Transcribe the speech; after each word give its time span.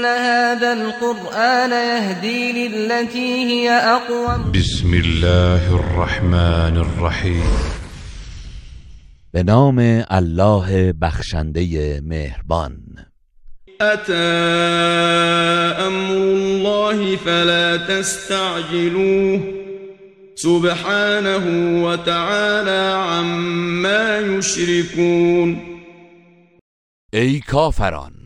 إن 0.00 0.06
هذا 0.06 0.72
القرآن 0.72 1.70
يهدي 1.70 2.68
للتي 2.68 3.44
هي 3.44 3.70
أقوم. 3.70 4.52
بسم 4.52 4.94
الله 4.94 5.74
الرحمن 5.74 6.76
الرحیم 6.76 7.42
به 9.34 9.42
نام 9.42 9.78
الله 10.12 10.92
بخشنده 10.92 12.00
مهربان. 12.00 12.76
أتى 13.80 14.12
أمر 15.86 16.14
الله 16.14 17.16
فلا 17.16 17.76
تستعجلوه. 17.76 19.40
سبحانه 20.34 21.44
وتعالى 21.84 22.94
عما 22.96 24.18
يشركون. 24.18 25.60
ای 27.14 27.40
کافران 27.40 28.19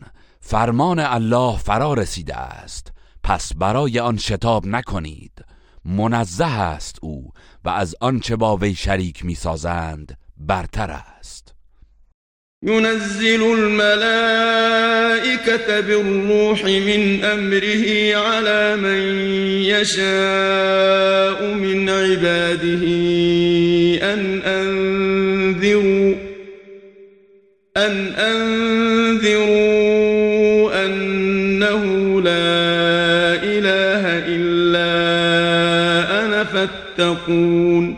فرمان 0.47 0.99
الله 0.99 1.57
فرا 1.57 1.93
رسیده 1.93 2.35
است. 2.35 2.91
پس 3.23 3.53
برای 3.53 3.99
آن 3.99 4.17
شتاب 4.17 4.67
نکنید. 4.67 5.31
منزه 5.85 6.59
است 6.59 6.99
او 7.01 7.31
و 7.65 7.69
از 7.69 7.95
آنچه 8.01 8.35
با 8.35 8.57
وی 8.57 8.75
شریک 8.75 9.25
می‌سازند 9.25 10.17
برتر 10.37 10.91
است. 10.91 11.53
ينزل 12.63 13.43
الملائكة 13.43 14.61
بالروح 15.81 16.65
من 16.65 17.23
أمره 17.23 18.15
على 18.15 18.75
من 18.75 19.01
يشاء 19.61 21.53
من 21.53 21.89
عباده 21.89 22.83
أن 24.13 24.41
أنذروا 24.41 26.15
أن 27.77 28.15
أنذروا 28.15 29.64
فاتقون 37.25 37.97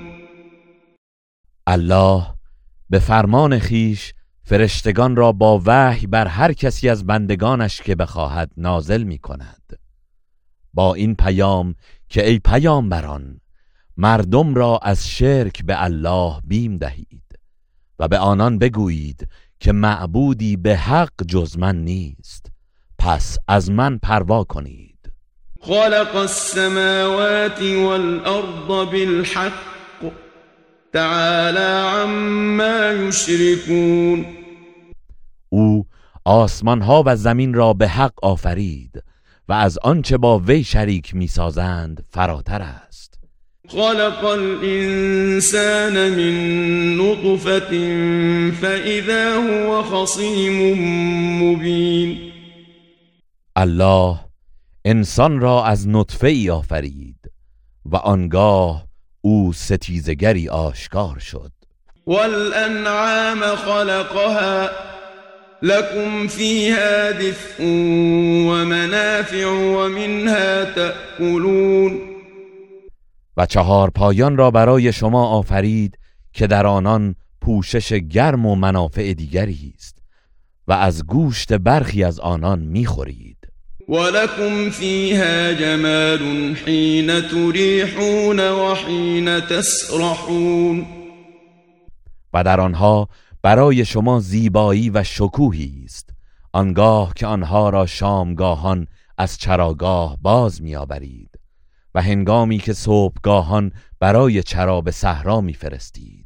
الله 1.67 2.27
به 2.89 2.99
فرمان 2.99 3.59
خیش 3.59 4.13
فرشتگان 4.43 5.15
را 5.15 5.31
با 5.31 5.61
وحی 5.65 6.07
بر 6.07 6.27
هر 6.27 6.53
کسی 6.53 6.89
از 6.89 7.05
بندگانش 7.05 7.81
که 7.81 7.95
بخواهد 7.95 8.51
نازل 8.57 9.03
می 9.03 9.17
کند 9.17 9.79
با 10.73 10.93
این 10.93 11.15
پیام 11.15 11.75
که 12.09 12.27
ای 12.27 12.39
پیامبران 12.39 13.41
مردم 13.97 14.55
را 14.55 14.79
از 14.83 15.07
شرک 15.07 15.65
به 15.65 15.83
الله 15.83 16.41
بیم 16.43 16.77
دهید 16.77 17.39
و 17.99 18.07
به 18.07 18.17
آنان 18.17 18.57
بگویید 18.57 19.27
که 19.59 19.71
معبودی 19.71 20.57
به 20.57 20.77
حق 20.77 21.23
جز 21.27 21.57
من 21.57 21.75
نیست. 21.75 22.51
پس 22.99 23.37
از 23.47 23.71
من 23.71 23.97
پروا 23.97 24.43
کنید. 24.43 24.86
خلق 25.59 26.15
السماوات 26.15 27.61
والأرض 27.61 28.91
بالحق. 28.91 29.77
تعالى 30.93 31.89
عما 31.89 32.91
يشركون. 33.07 34.25
او 35.49 35.85
آسمان 36.25 36.81
ها 36.81 37.03
و 37.05 37.15
زمین 37.15 37.53
را 37.53 37.73
به 37.73 37.87
حق 37.87 38.13
آفرید 38.21 39.03
و 39.49 39.53
از 39.53 39.77
آنچه 39.77 40.17
با 40.17 40.39
وی 40.39 40.63
شریک 40.63 41.15
می‌سازند 41.15 42.05
فراتر 42.09 42.61
است. 42.61 43.19
خلق 43.67 44.25
الإنسان 44.25 46.09
من 46.09 46.97
نطفة 46.97 47.71
فإذا 48.61 49.41
هو 49.41 49.81
خصيم 49.81 50.77
مبين. 51.43 52.17
الله 53.55 54.26
انسان 54.89 55.39
را 55.39 55.65
از 55.65 55.87
نطفه 55.87 56.27
ای 56.27 56.49
آفرید 56.49 57.31
و 57.85 57.95
آنگاه 57.95 58.87
او 59.21 59.53
ستیزگری 59.53 60.49
آشکار 60.49 61.19
شد. 61.19 61.51
والأنعام 62.07 63.55
خلقها 63.55 64.69
لكم 65.61 66.27
فيها 66.27 67.11
دفء 67.11 67.63
ومنافع 68.47 69.45
ومنها 69.45 70.65
تأكلون 70.65 71.99
و 73.37 73.45
چهار 73.45 73.89
پایان 73.89 74.37
را 74.37 74.51
برای 74.51 74.93
شما 74.93 75.27
آفرید 75.27 75.97
که 76.33 76.47
در 76.47 76.67
آنان 76.67 77.15
پوشش 77.41 77.93
گرم 77.93 78.45
و 78.45 78.55
منافع 78.55 79.13
دیگری 79.13 79.73
است 79.77 79.97
و 80.67 80.73
از 80.73 81.05
گوشت 81.05 81.53
برخی 81.53 82.03
از 82.03 82.19
آنان 82.19 82.59
می‌خورید. 82.59 83.36
ولكم 83.87 84.69
فيها 84.69 85.53
جمال 85.53 86.55
حين 86.65 87.27
تريحون 87.27 88.49
وحين 88.51 89.39
تسرحون. 89.39 90.85
و 92.33 92.43
در 92.43 92.61
آنها 92.61 93.09
برای 93.41 93.85
شما 93.85 94.19
زیبایی 94.19 94.89
و 94.89 95.03
شکوهی 95.03 95.81
است. 95.85 96.09
آنگاه 96.53 97.13
که 97.15 97.27
آنها 97.27 97.69
را 97.69 97.85
شامگاهان 97.85 98.87
از 99.17 99.37
چراگاه 99.37 100.17
باز 100.21 100.61
میآورید 100.61 101.39
و 101.95 102.01
هنگامی 102.01 102.57
که 102.57 102.73
صبحگاهان 102.73 103.71
برای 103.99 104.43
چرا 104.43 104.81
به 104.81 104.91
صحرا 104.91 105.41
میفرستید. 105.41 106.16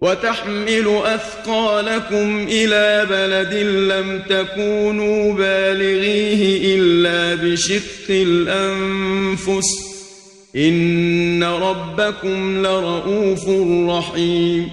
وتحمل 0.00 0.88
أثقالكم 1.04 2.46
إلى 2.48 3.06
بلد 3.10 3.54
لم 3.92 4.22
تكونوا 4.22 5.34
بالغيه 5.34 6.76
إلا 6.76 7.34
بشق 7.34 8.10
الأنفس. 8.10 9.88
إن 10.56 11.42
ربكم 11.42 12.62
لرؤوف 12.62 13.48
رحيم. 13.88 14.70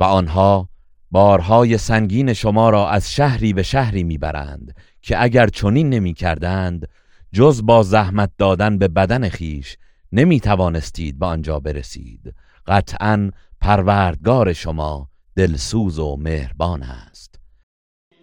و 0.00 0.04
آنها 0.04 0.68
بارهای 1.10 1.78
سنگین 1.78 2.32
شما 2.32 2.70
را 2.70 2.88
از 2.88 3.14
شهری 3.14 3.52
به 3.52 3.62
شهری 3.62 4.04
می‌برند 4.04 4.74
که 5.02 5.22
اگر 5.22 5.46
چنین 5.46 5.90
نمی 5.90 6.14
کردند 6.14 6.88
جز 7.32 7.66
با 7.66 7.82
زحمت 7.82 8.30
دادن 8.38 8.78
به 8.78 8.88
بدن 8.88 9.28
خیش 9.28 9.76
نمی 10.12 10.40
توانستید 10.40 11.18
به 11.18 11.26
آنجا 11.26 11.60
برسید. 11.60 12.34
قطعا 12.66 13.30
پروردگار 13.60 14.52
شما 14.52 15.08
دلسوز 15.36 15.98
و 15.98 16.16
مهربان 16.16 16.82
است. 16.82 17.40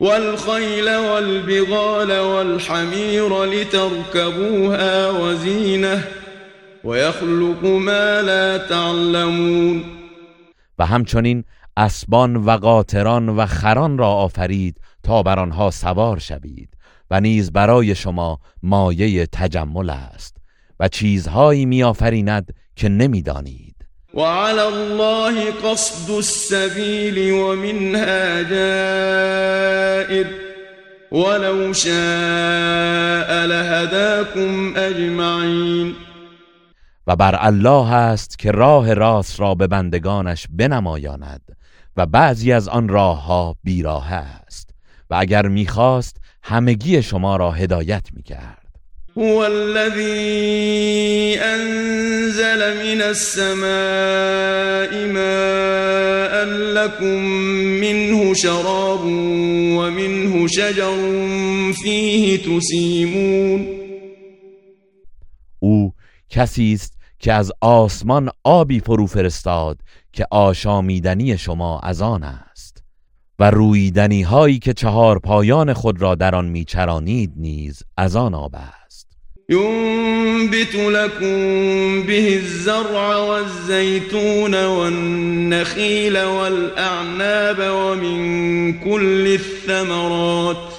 والخيل 0.01 0.88
والبغال 0.88 2.19
والحمير 2.19 3.45
لتركبوها 3.45 5.11
وزينه 5.11 6.03
ويخلق 6.83 7.66
ما 7.66 8.22
لا 8.22 8.57
تعلمون. 8.57 9.83
و 10.79 10.85
همچنین 10.85 11.44
اسبان 11.77 12.35
و 12.35 12.57
قاطران 12.57 13.29
و 13.29 13.45
خران 13.45 13.97
را 13.97 14.07
آفرید 14.07 14.81
تا 15.03 15.23
بر 15.23 15.39
آنها 15.39 15.71
سوار 15.71 16.19
شوید 16.19 16.69
و 17.11 17.19
نیز 17.19 17.51
برای 17.51 17.95
شما 17.95 18.39
مایه 18.63 19.25
تجمل 19.25 19.89
است 19.89 20.38
و 20.80 20.88
چیزهایی 20.88 21.65
میآفریند 21.65 22.53
که 22.75 22.89
نمی‌دانید. 22.89 23.69
وعلى 24.13 24.67
الله 24.67 25.51
قصد 25.51 26.11
السبيل 26.11 27.31
ومنها 27.31 28.41
جائر. 28.41 30.25
ولو 31.11 31.73
شاء 31.73 33.45
لهداكم 33.45 34.73
أجمعين. 34.77 35.95
و 37.07 37.15
بر 37.15 37.35
الله 37.39 37.94
است 37.94 38.39
که 38.39 38.51
راه 38.51 38.94
راست 38.94 39.39
را 39.39 39.56
به 39.56 39.67
بندگانش 39.67 40.47
بنمایاند 40.50 41.41
و 41.97 42.05
بعضی 42.05 42.51
از 42.51 42.67
آن 42.67 42.89
راه 42.89 43.25
ها 43.25 43.55
بیراه 43.63 44.13
است 44.13 44.69
و 45.09 45.15
اگر 45.19 45.47
می‌خواست 45.47 46.17
همگی 46.44 47.03
شما 47.03 47.35
را 47.35 47.51
هدایت 47.51 48.03
می‌کرد. 48.13 48.58
هو 49.19 49.45
الذي 49.45 51.39
أنزل 51.39 52.60
من 52.83 53.01
السماء 53.01 53.62
ماء 55.07 56.45
لكم 56.74 57.19
منه 57.83 58.33
شراب 58.33 59.00
ومنه 59.77 60.48
شجر 60.48 60.95
فيه 61.74 62.38
تسيمون. 62.38 63.68
او 65.60 65.94
کسی 66.30 66.74
است 66.74 66.94
که 67.19 67.33
از 67.33 67.51
آسمان 67.62 68.30
آبی 68.44 68.80
فرو 68.80 69.07
فرستاد 69.07 69.80
که 70.13 70.25
آشامیدنی 70.31 71.38
شما 71.38 71.80
از 71.80 72.01
آن 72.01 72.24
است 72.24 72.83
و 73.39 73.51
رویدنی 73.51 74.22
هایی 74.22 74.60
که 74.60 74.74
چهار 74.74 75.19
پایان 75.19 75.74
خود 75.74 76.01
را 76.01 76.15
در 76.15 76.36
آن 76.36 76.45
میچرانید 76.45 77.31
نیز 77.36 77.83
از 77.98 78.15
آن 78.15 78.33
آب 78.33 78.56
است. 78.56 78.78
ينبت 79.50 80.75
لكم 80.75 81.38
به 82.04 82.36
الزرع 82.36 83.18
والزيتون 83.18 84.66
والنخيل 84.66 86.18
والأعناب 86.18 87.57
ومن 87.60 88.80
كل 88.80 89.28
الثمرات 89.28 90.74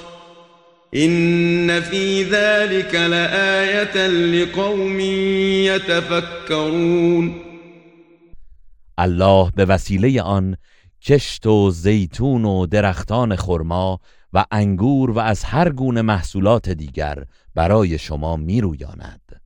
إن 0.95 1.81
في 1.81 2.23
ذلك 2.23 2.95
لآية 2.95 4.07
لقوم 4.07 5.01
يتفكرون 5.71 7.43
الله 9.01 9.51
به 9.57 9.75
وسیله 9.75 10.39
آن 10.39 10.57
کشت 11.07 11.47
و 11.47 11.71
زیتون 11.71 12.45
و 12.45 12.67
درختان 12.67 13.37
خرما 13.37 13.99
و 14.33 14.45
انگور 14.51 15.11
و 15.11 15.19
از 15.19 15.45
هر 15.45 15.69
گونه 15.69 16.03
محصولات 16.03 16.69
دیگر 16.69 17.25
برای 17.55 17.99
شما 17.99 18.37
میرویاند. 18.37 19.41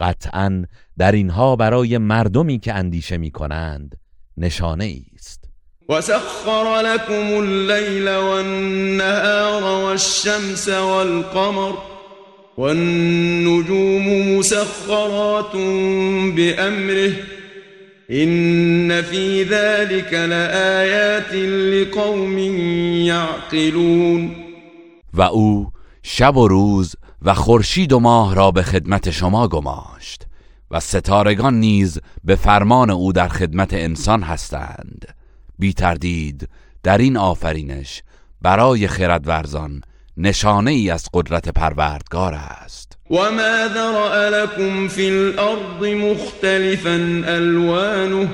قطعا 0.00 0.64
در 0.98 1.12
اینها 1.12 1.56
برای 1.56 1.98
مردمی 1.98 2.58
که 2.58 2.74
اندیشه 2.74 3.16
می 3.16 3.30
کنند 3.30 3.98
نشانه 4.36 4.96
است. 5.14 5.44
وسخر 5.88 6.82
لكم 6.82 7.34
الليل 7.34 8.08
والنهار 8.08 9.62
والشمس 9.62 10.68
والقمر 10.68 11.72
والنجوم 12.58 14.36
مسخرات 14.38 15.52
بأمره 16.36 17.37
إن 18.10 19.02
في 19.02 19.44
ذلك 19.44 20.12
لآيات 20.12 21.34
لقوم 21.34 22.38
يعقلون. 23.06 24.34
و 25.14 25.22
او 25.22 25.72
شب 26.02 26.36
و 26.36 26.48
روز 26.48 26.96
و 27.22 27.34
خورشید 27.34 27.92
و 27.92 28.00
ماه 28.00 28.34
را 28.34 28.50
به 28.50 28.62
خدمت 28.62 29.10
شما 29.10 29.48
گماشت 29.48 30.26
و 30.70 30.80
ستارگان 30.80 31.54
نیز 31.60 31.98
به 32.24 32.36
فرمان 32.36 32.90
او 32.90 33.12
در 33.12 33.28
خدمت 33.28 33.74
انسان 33.74 34.22
هستند. 34.22 35.14
بی 35.58 35.72
تردید 35.72 36.48
در 36.82 36.98
این 36.98 37.16
آفرینش 37.16 38.02
برای 38.42 38.88
خردورزان 38.88 39.80
نشانه 40.16 40.70
ای 40.70 40.90
از 40.90 41.08
قدرت 41.14 41.48
پروردگار 41.48 42.34
است. 42.34 42.87
وما 43.10 43.68
ذرأ 43.68 44.30
لكم 44.30 44.88
في 44.88 45.08
الأرض 45.08 45.86
مختلفا 45.86 46.96
ألوانه 47.26 48.28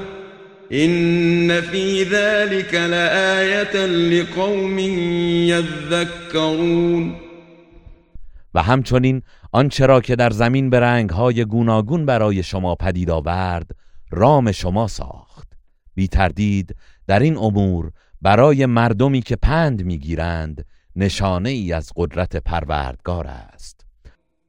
إن 0.72 1.60
في 1.60 2.04
ذلك 2.04 2.74
لآية 2.74 3.86
لقوم 3.86 4.78
يذكرون 5.48 7.14
و 8.54 8.62
همچنین 8.62 9.22
آنچه 9.52 9.86
را 9.86 10.00
که 10.00 10.16
در 10.16 10.30
زمین 10.30 10.70
به 10.70 10.80
رنگهای 10.80 11.44
گوناگون 11.44 12.06
برای 12.06 12.42
شما 12.42 12.74
پدید 12.74 13.10
آورد 13.10 13.70
رام 14.10 14.52
شما 14.52 14.88
ساخت. 14.88 15.52
بی 15.94 16.08
تردید 16.08 16.76
در 17.06 17.18
این 17.18 17.36
امور 17.36 17.90
برای 18.22 18.66
مردمی 18.66 19.22
که 19.22 19.36
پند 19.36 19.84
می‌گیرند 19.84 20.66
نشانه 20.96 21.50
ای 21.50 21.72
از 21.72 21.92
قدرت 21.96 22.36
پروردگار 22.36 23.26
است. 23.26 23.73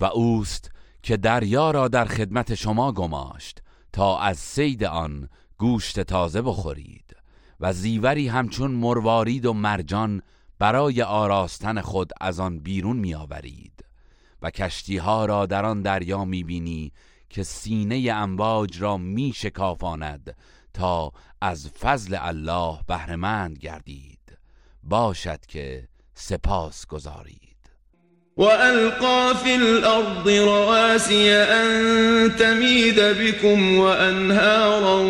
و 0.00 0.04
اوست 0.04 0.70
که 1.02 1.16
دریا 1.16 1.70
را 1.70 1.88
در 1.88 2.04
خدمت 2.04 2.54
شما 2.54 2.92
گماشت 2.92 3.62
تا 3.92 4.18
از 4.18 4.38
سید 4.38 4.84
آن 4.84 5.28
گوشت 5.58 6.00
تازه 6.00 6.42
بخورید 6.42 7.16
و 7.60 7.72
زیوری 7.72 8.28
همچون 8.28 8.70
مروارید 8.70 9.46
و 9.46 9.52
مرجان 9.52 10.22
برای 10.58 11.02
آراستن 11.02 11.80
خود 11.80 12.12
از 12.20 12.40
آن 12.40 12.58
بیرون 12.58 12.96
میآورید 12.96 13.84
و 14.42 14.50
کشتی 14.50 14.96
ها 14.96 15.24
را 15.24 15.46
در 15.46 15.64
آن 15.64 15.82
دریا 15.82 16.24
می‌بینی 16.24 16.92
که 17.30 17.42
سینه 17.42 18.12
امواج 18.12 18.82
را 18.82 18.96
می 18.96 19.32
شکافاند 19.34 20.36
تا 20.74 21.12
از 21.40 21.68
فضل 21.68 22.16
الله 22.20 22.78
بهرهمند 22.86 23.58
گردید. 23.58 24.38
باشد 24.82 25.46
که 25.46 25.88
سپاس 26.14 26.86
گذارید 26.86 27.49
وألقى 28.40 29.34
في 29.44 29.54
الأرض 29.54 30.28
رواسي 30.28 31.32
أن 31.32 32.36
تميد 32.36 33.00
بكم 33.00 33.76
وأنهارا 33.78 35.00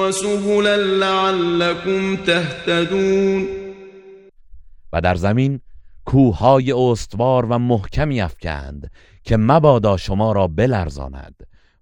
وسبلا 0.00 0.76
لعلكم 0.76 2.16
تهتدون 2.16 3.48
و 4.92 5.00
در 5.00 5.14
زمین 5.14 5.60
کوههای 6.04 6.72
استوار 6.72 7.44
و 7.44 7.58
محکمی 7.58 8.20
افکند 8.20 8.90
که 9.24 9.36
مبادا 9.36 9.96
شما 9.96 10.32
را 10.32 10.46
بلرزاند 10.48 11.34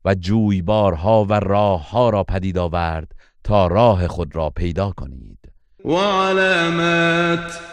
و 0.05 0.15
جویبارها 0.15 1.25
و 1.25 1.33
راهها 1.33 2.11
را 2.11 2.25
پدید 2.25 2.59
آورد 2.59 3.13
تا 3.45 3.67
راه 3.67 4.09
خود 4.09 4.37
را 4.37 4.51
پیدا 4.51 4.91
کنید. 4.91 5.39
وعلامات 5.85 7.70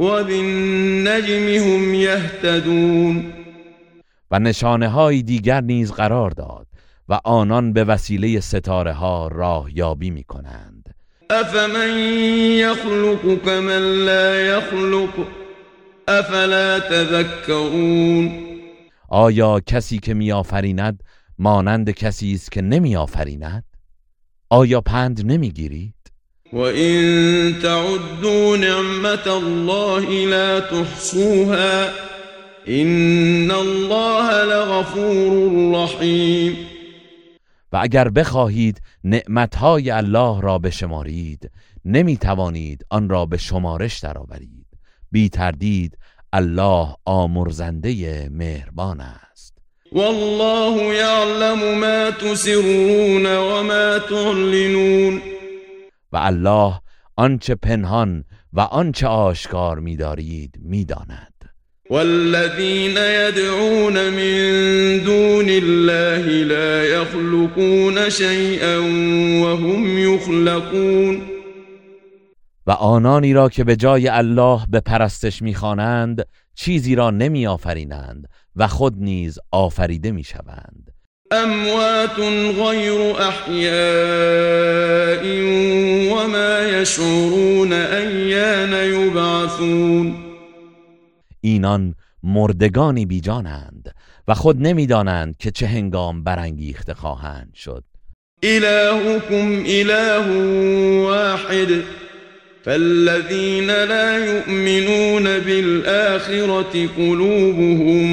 وبالنجم 0.00 1.48
هم 1.48 1.94
يهتدون 1.94 3.32
و 4.30 4.38
نشانه 4.38 4.88
های 4.88 5.22
دیگر 5.22 5.60
نیز 5.60 5.92
قرار 5.92 6.30
داد 6.30 6.66
و 7.08 7.20
آنان 7.24 7.72
به 7.72 7.84
وسیله 7.84 8.40
ستاره 8.40 8.92
ها 8.92 9.28
راه 9.28 9.76
یابی 9.76 10.10
می 10.10 10.24
کنند 10.24 10.94
أفمن 11.30 11.98
يخلق 12.58 13.44
كمن 13.44 14.04
لا 14.04 14.34
يخلق 14.40 15.26
افلا 16.08 16.78
تذكرون 16.80 18.32
آیا 19.08 19.60
کسی 19.66 19.98
که 19.98 20.14
میآفریند 20.14 21.02
مانند 21.38 21.90
کسی 21.90 22.32
است 22.32 22.52
که 22.52 22.62
نمیآفریند؟ 22.62 23.64
آیا 24.50 24.80
پند 24.80 25.32
نمی‌گیرید 25.32 25.94
وَإِن 26.52 27.60
تعدوا 27.62 28.56
نعمت 28.56 29.26
الله 29.26 30.26
لا 30.26 30.60
تحصوها 30.60 31.88
إن 32.68 33.50
الله 33.50 34.44
لغفور 34.44 35.72
رحیم 35.74 36.56
و 37.72 37.76
اگر 37.82 38.08
بخواهید 38.08 38.82
نعمتهای 39.04 39.90
الله 39.90 40.40
را 40.40 40.58
بشمارید 40.58 41.50
نمی 41.84 42.16
توانید 42.16 42.86
آن 42.90 43.08
را 43.08 43.26
به 43.26 43.36
شمارش 43.36 43.98
درآورید. 43.98 44.66
بی 45.12 45.28
تردید 45.28 45.98
الله 46.32 46.88
آمرزنده 47.04 48.28
مهربان 48.32 49.00
است. 49.00 49.58
والله 49.92 50.94
یعلم 50.94 51.78
ما 51.78 52.10
تسرون 52.10 53.26
و 53.26 53.62
ما 53.62 53.98
تعلنون 53.98 55.22
و 56.12 56.16
الله 56.16 56.80
آنچه 57.16 57.54
پنهان 57.54 58.24
و 58.52 58.60
آنچه 58.60 59.06
آشکار 59.06 59.78
می‌دارید 59.78 60.54
می‌داند. 60.62 61.30
والذين 61.90 62.96
يدعون 62.96 64.10
من 64.10 64.98
دون 65.04 65.48
الله 65.48 66.44
لا 66.44 66.84
يخلقون 66.84 68.10
شيئا 68.10 68.80
وهم 69.42 69.98
يخلقون 69.98 71.20
و 72.66 72.70
آنانی 72.70 73.32
را 73.32 73.48
که 73.48 73.64
به 73.64 73.76
جای 73.76 74.08
الله 74.08 74.60
به 74.68 74.80
پرستش 74.80 75.42
می‌خوانند 75.42 76.26
چیزی 76.54 76.94
را 76.94 77.10
نمی 77.10 77.46
آفرینند 77.46 78.28
و 78.56 78.66
خود 78.66 78.94
نیز 78.96 79.38
آفریده 79.50 80.12
می 80.12 80.24
شوند 81.32 81.44
اموات 81.44 82.18
غیر 82.58 83.00
احیاء 83.20 84.42
وما 86.12 86.60
یشعرون 86.62 87.72
ایان 87.72 88.72
یبعثون 88.72 90.14
اینان 91.40 91.94
مردگانی 92.22 93.06
بیجانند 93.06 93.94
و 94.28 94.34
خود 94.34 94.62
نمی‌دانند 94.62 95.36
که 95.38 95.50
چه 95.50 95.66
هنگام 95.66 96.24
برانگیخته 96.24 96.94
خواهند 96.94 97.54
شد. 97.54 97.84
الهكم 98.42 99.62
اله 99.66 100.26
واحد. 101.02 101.68
فالذين 102.62 103.66
لا 103.66 104.24
يؤمنون 104.24 105.24
بالآخرة 105.24 106.86
قلوبهم 106.96 108.06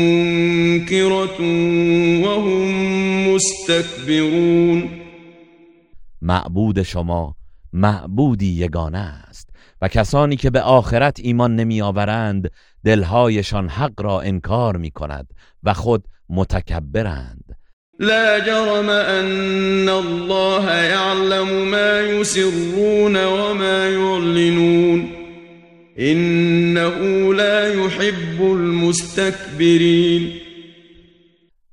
منكرة 0.00 1.40
وهم 2.24 3.34
مستكبرون 3.34 4.90
معبود 6.22 6.82
شما 6.82 7.34
معبودی 7.72 8.46
یگانه 8.46 8.98
است 8.98 9.50
و 9.82 9.88
کسانی 9.88 10.36
که 10.36 10.50
به 10.50 10.60
آخرت 10.60 11.20
ایمان 11.20 11.56
نمی 11.56 11.82
آورند 11.82 12.50
دلهایشان 12.84 13.68
حق 13.68 14.02
را 14.02 14.20
انکار 14.20 14.76
می 14.76 14.90
کند 14.90 15.26
و 15.62 15.74
خود 15.74 16.04
متکبرند. 16.28 17.45
لا 17.98 18.38
جرم 18.38 18.90
ان 18.90 19.88
الله 19.88 20.70
يعلم 20.72 21.70
ما 21.70 22.00
يسرون 22.00 23.24
وما 23.24 23.88
يعلنون. 23.90 25.08
انه 25.98 27.34
لا 27.34 27.74
يحب 27.74 28.42
المستكبرين. 28.42 30.32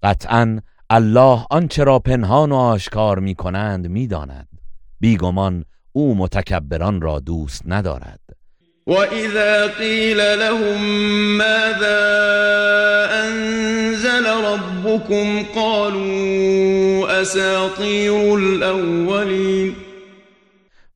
قطعا 0.04 0.60
الله 0.90 1.46
آنچه 1.52 1.84
را 1.84 2.00
پنهان 2.00 2.52
و 2.52 2.56
آشکار 2.56 3.20
می 3.20 3.36
کنند 3.36 3.88
می 3.88 4.08
داند 4.08 4.48
بیگمان 5.00 5.66
او 5.92 6.16
متکبران 6.16 7.02
را 7.02 7.20
دوست 7.20 7.62
ندارد. 7.66 8.23
وإذا 8.88 9.68
قيل 9.68 10.18
لهم 10.18 10.82
ماذا 11.38 12.00
أنزل 13.26 14.26
ربكم 14.26 15.44
قالوا 15.56 17.22
أساطير 17.22 18.36
الأولين 18.36 19.76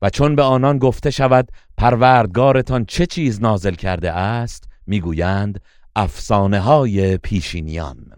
و 0.02 0.10
چون 0.10 0.36
به 0.36 0.42
آنان 0.42 0.78
گفته 0.78 1.10
شود 1.10 1.48
پروردگارتان 1.76 2.84
چه 2.84 3.06
چیز 3.06 3.42
نازل 3.42 3.74
کرده 3.74 4.12
است؟ 4.12 4.64
می‌گویند 4.86 5.60
افسانه 5.96 6.60
های 6.60 7.16
پیشینیان. 7.16 8.17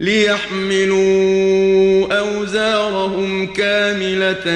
ليحملوا 0.00 0.98
أوزارهم 2.18 3.46
كاملة 3.46 4.48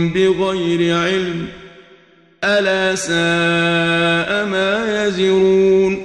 بغير 0.09 0.97
علم 0.97 1.49
ألا 2.45 2.95
ساء 2.95 4.47
ما 4.47 5.07
يزرون 5.07 5.99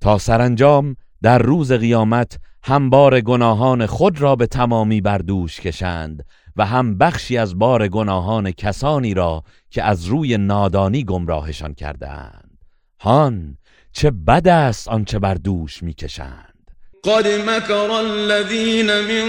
تا 0.00 0.18
سرانجام 0.18 0.96
در 1.22 1.38
روز 1.38 1.72
قیامت 1.72 2.38
هم 2.64 2.90
بار 2.90 3.20
گناهان 3.20 3.86
خود 3.86 4.20
را 4.20 4.36
به 4.36 4.46
تمامی 4.46 5.00
بر 5.00 5.18
دوش 5.18 5.60
کشند 5.60 6.24
و 6.60 6.64
هم 6.64 6.98
بخشی 6.98 7.38
از 7.38 7.58
بار 7.58 7.88
گناهان 7.88 8.50
کسانی 8.50 9.14
را 9.14 9.44
که 9.70 9.82
از 9.82 10.06
روی 10.06 10.38
نادانی 10.38 11.04
گمراهشان 11.04 11.74
کرده 11.74 12.10
اند 12.10 12.58
هان 13.00 13.56
چه 13.92 14.10
بد 14.10 14.48
است 14.48 14.88
آنچه 14.88 15.18
بر 15.18 15.34
دوش 15.34 15.82
می‌کشند. 15.82 16.70
قد 17.04 17.26
مكر 17.26 17.90
الذين 17.90 18.86
من 18.86 19.26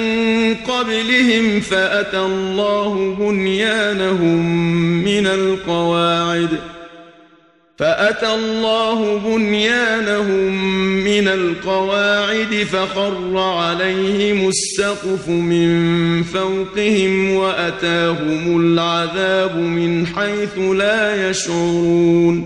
قبلهم 0.54 1.60
فأتى 1.60 2.18
الله 2.18 3.16
بنيانهم 3.16 4.46
من 5.06 5.28
القواعد. 5.28 6.81
فأتى 7.82 8.28
الله 8.28 9.18
بنيانهم 9.18 10.52
من 11.04 11.28
القواعد 11.28 12.64
فخر 12.64 13.38
عليهم 13.38 14.48
السقف 14.48 15.30
من 15.30 16.24
فوقهم 16.24 17.32
وأتاهم 17.32 18.58
العذاب 18.58 19.56
من 19.56 20.06
حيث 20.08 20.58
لا 20.58 21.30
يشعرون. 21.30 22.46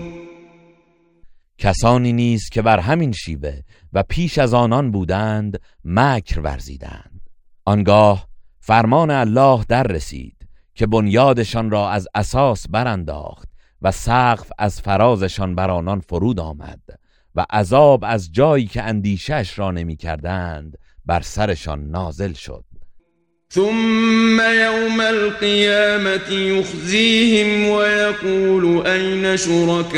کسانی 1.58 2.12
نیز 2.12 2.48
که 2.52 2.62
بر 2.62 2.78
همین 2.78 3.12
شیوه 3.12 3.60
و 3.92 4.02
پیش 4.02 4.38
از 4.38 4.54
آنان 4.54 4.90
بودند 4.90 5.60
مکر 5.84 6.40
ورزیدند. 6.40 7.20
آنگاه 7.64 8.28
فرمان 8.60 9.10
الله 9.10 9.64
در 9.68 9.82
رسید 9.82 10.36
که 10.74 10.86
بنیادشان 10.86 11.70
را 11.70 11.90
از 11.90 12.08
اساس 12.14 12.66
برانداخت 12.70 13.55
و 13.86 13.90
سقف 13.90 14.52
از 14.58 14.80
فرازشان 14.80 15.54
بر 15.54 15.70
آنان 15.70 16.00
فرود 16.00 16.40
آمد 16.40 16.80
و 17.34 17.46
عذاب 17.50 18.04
از 18.06 18.32
جایی 18.32 18.66
که 18.66 18.82
اندیشش 18.82 19.58
را 19.58 19.70
نمی 19.70 19.96
کردند 19.96 20.78
بر 21.06 21.20
سرشان 21.20 21.90
نازل 21.90 22.32
شد. 22.32 22.64
ثم 23.50 24.40
يوم 24.40 25.00
القيامة 25.00 26.32
يخزيهم 26.32 27.68
ويقول 27.68 28.86
أين 28.86 29.36
شركائي 29.36 29.96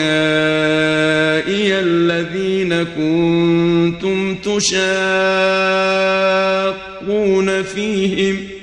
الذين 1.73 2.85
كنتم 2.85 4.35
تشاقون 4.35 4.73
فيهم 7.63 8.37
ۖ 8.55 8.58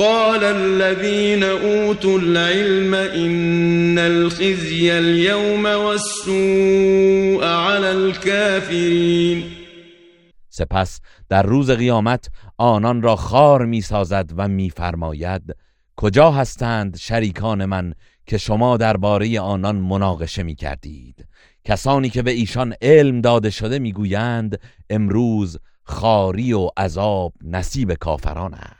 قال 0.00 0.44
الذين 0.44 1.42
اوتوا 1.42 2.18
العلم 2.18 2.94
ان 2.94 3.98
الخزي 3.98 4.90
اليوم 4.98 5.64
والسوء 5.64 7.44
على 7.44 7.86
الكافرين. 7.86 9.44
سپس 10.48 11.00
در 11.28 11.42
روز 11.42 11.70
قیامت 11.70 12.28
آنان 12.58 13.02
را 13.02 13.16
خار 13.16 13.66
می‌سازد 13.66 14.30
و 14.36 14.48
میفرماید 14.48 15.42
کجا 15.96 16.30
هستند 16.30 16.96
شریکان 16.96 17.64
من 17.64 17.94
که 18.26 18.38
شما 18.38 18.76
درباره 18.76 19.40
آنان 19.40 19.76
مناقشه 19.76 20.42
می 20.42 20.54
کردید 20.54 21.26
کسانی 21.64 22.10
که 22.10 22.22
به 22.22 22.30
ایشان 22.30 22.74
علم 22.82 23.20
داده 23.20 23.50
شده 23.50 23.78
می‌گویند 23.78 24.60
امروز 24.90 25.58
خاری 25.82 26.52
و 26.52 26.70
عذاب 26.76 27.32
نصیب 27.44 27.94
کافران 27.94 28.54
است. 28.54 28.79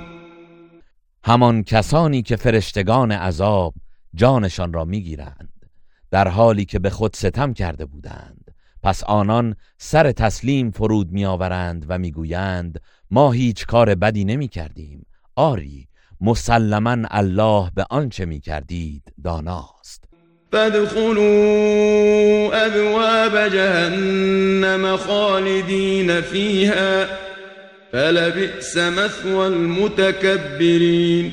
همان 1.31 1.63
کسانی 1.63 2.21
که 2.21 2.35
فرشتگان 2.35 3.11
عذاب 3.11 3.73
جانشان 4.13 4.73
را 4.73 4.85
می‌گیرند 4.85 5.65
در 6.11 6.27
حالی 6.27 6.65
که 6.65 6.79
به 6.79 6.89
خود 6.89 7.15
ستم 7.15 7.53
کرده 7.53 7.85
بودند. 7.85 8.51
پس 8.83 9.03
آنان 9.03 9.55
سر 9.77 10.11
تسلیم 10.11 10.71
فرود 10.71 11.11
میآورند 11.11 11.85
و 11.89 11.97
می‌گویند 11.97 12.81
ما 13.11 13.31
هیچ 13.31 13.65
کار 13.65 13.95
بدی 13.95 14.25
نمی 14.25 14.47
کردیم 14.47 15.05
آری 15.35 15.87
مسلما 16.21 16.97
الله 17.11 17.71
به 17.75 17.85
آنچه 17.89 18.25
می 18.25 18.39
کردید 18.39 19.13
داناست. 19.23 20.03
فادخلوا 20.51 21.23
ابواب 22.53 23.49
جهنم 23.49 24.97
خالدین 24.97 26.21
فیها. 26.21 27.05
فلبئس 27.91 28.77
مثوى 28.77 29.45
المتكبرین 29.45 31.31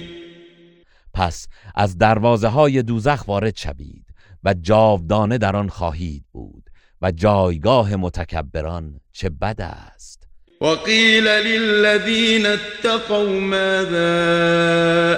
پس 1.14 1.48
از 1.74 1.98
دروازه 1.98 2.48
های 2.48 2.82
دوزخ 2.82 3.28
وارد 3.28 3.56
شوید 3.56 4.04
و 4.44 4.54
جاودانه 4.54 5.38
در 5.38 5.56
آن 5.56 5.68
خواهید 5.68 6.24
بود 6.32 6.62
و 7.02 7.10
جایگاه 7.10 7.96
متکبران 7.96 9.00
چه 9.12 9.30
بد 9.30 9.56
است. 9.60 10.28
وقيل 10.60 11.28
للذين 11.28 12.46
اتقوا 12.46 13.40
ماذا 13.40 14.08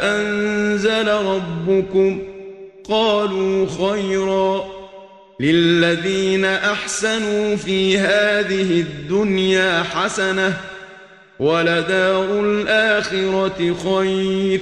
أنزل 0.02 1.08
ربكم 1.08 2.20
قالوا 2.88 3.66
خيرا 3.66 4.64
للذين 5.40 6.44
أحسنوا 6.44 7.56
في 7.56 7.98
هذه 7.98 8.80
الدنيا 8.80 9.82
حسنة 9.82 10.69
ولدار 11.40 12.30
الآخرة 12.30 13.74
خير 13.74 14.60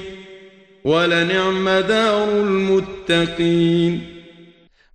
ولنعم 0.85 1.81
دار 1.81 2.29
المتقین 2.29 4.03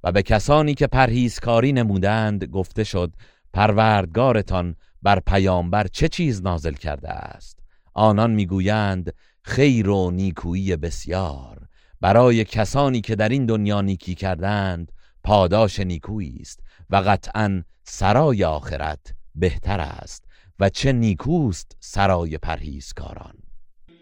و 0.03 0.11
به 0.11 0.21
کسانی 0.21 0.73
که 0.73 0.87
پرهیزکاری 0.87 1.73
نمودند 1.73 2.43
گفته 2.43 2.83
شد 2.83 3.13
پروردگارتان 3.53 4.75
بر 5.01 5.19
پیامبر 5.19 5.87
چه 5.87 6.07
چیز 6.07 6.41
نازل 6.41 6.73
کرده 6.73 7.09
است؟ 7.09 7.59
آنان 7.93 8.31
می‌گویند 8.31 9.13
خیر 9.41 9.89
و 9.89 10.11
نیکویی 10.11 10.75
بسیار. 10.75 11.57
برای 12.01 12.45
کسانی 12.45 13.01
که 13.01 13.15
در 13.15 13.29
این 13.29 13.45
دنیا 13.45 13.81
نیکی 13.81 14.15
کردند 14.15 14.91
پاداش 15.23 15.79
نیکویی 15.79 16.37
است 16.41 16.59
و 16.89 16.95
قطعا 16.95 17.63
سرای 17.83 18.43
آخرت 18.43 19.13
بهتر 19.35 19.79
است. 19.79 20.32
و 20.60 20.69
چه 20.69 20.91
نیکوست 20.91 21.77
سرای 21.79 22.38
پرهیزکاران. 22.38 23.33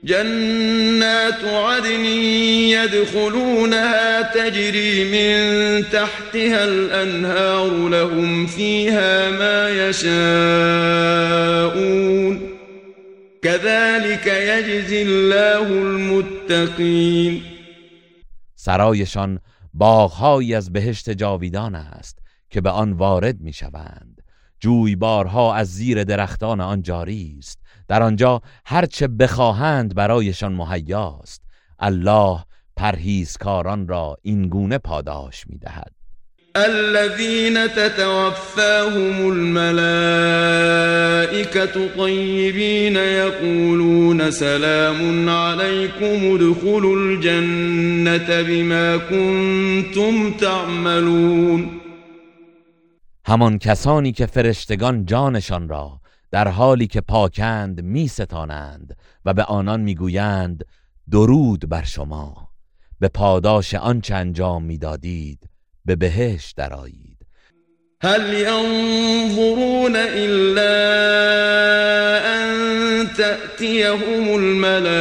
جنات 0.04 1.44
عدن 1.44 2.06
يدخلونها 2.74 4.22
تجري 4.22 5.04
من 5.04 5.84
تحتها 5.84 6.64
الأنهار 6.64 7.90
لهم 7.90 8.46
فيها 8.46 9.30
ما 9.30 9.70
يشاءون 9.90 10.82
كذلك 13.42 14.28
يجزي 14.28 15.02
الله 15.02 15.68
المتقين 15.68 17.42
سرایشان 18.56 19.40
باغهایی 19.74 20.56
از 20.56 20.74
بهشت 20.74 21.10
جاویدان 21.10 21.76
است 21.76 22.20
که 22.50 22.62
به 22.62 22.70
آن 22.70 22.94
وارد 22.94 23.42
می 23.42 23.54
شوند 23.54 24.21
جویبارها 24.62 25.56
از 25.56 25.68
زیر 25.68 26.04
درختان 26.04 26.62
آن 26.62 26.82
جاری 26.82 27.36
است. 27.40 27.60
در 27.88 28.04
آنجا 28.04 28.42
هرچه 28.66 29.08
بخواهند 29.08 29.96
برایشان 29.96 30.54
مهیاست 30.54 31.42
الله 31.80 32.40
پرهیزکاران 32.78 33.88
را 33.88 34.18
این 34.22 34.50
گونه 34.50 34.78
پاداش 34.78 35.44
می‌دهد. 35.50 35.92
الذين 36.56 37.68
تتوفاهم 37.68 39.28
الملائكة 39.32 39.68
طيبين 41.98 42.96
يقولون 42.96 44.32
سلام 44.32 45.30
عليكم 45.30 46.34
ادخلوا 46.34 46.96
الجنة 46.96 48.42
بما 48.42 48.98
كنتم 48.98 50.34
تعملون. 50.34 51.81
همان 53.32 53.58
کسانی 53.58 54.12
که 54.12 54.26
فرشتگان 54.26 55.06
جانشان 55.06 55.70
را 55.70 56.00
در 56.32 56.48
حالی 56.48 56.88
که 56.88 57.02
پاکند 57.02 57.82
می 57.84 58.08
ستانند 58.08 58.98
و 59.26 59.34
به 59.34 59.44
آنان 59.44 59.82
می‌گویند 59.82 60.66
درود 61.12 61.70
بر 61.70 61.84
شما. 61.84 62.50
به 63.00 63.08
پاداش 63.08 63.74
آنچه 63.74 64.16
انجام 64.16 64.64
می‌دادید 64.64 65.50
به 65.86 65.96
بهشت 65.96 66.56
درآیید. 66.58 67.18
هل 68.04 68.34
ينظرون 68.34 69.96
إلا 69.96 70.76
أن 72.36 72.48
تأتيهم 73.18 74.36
الملائكة 74.40 74.92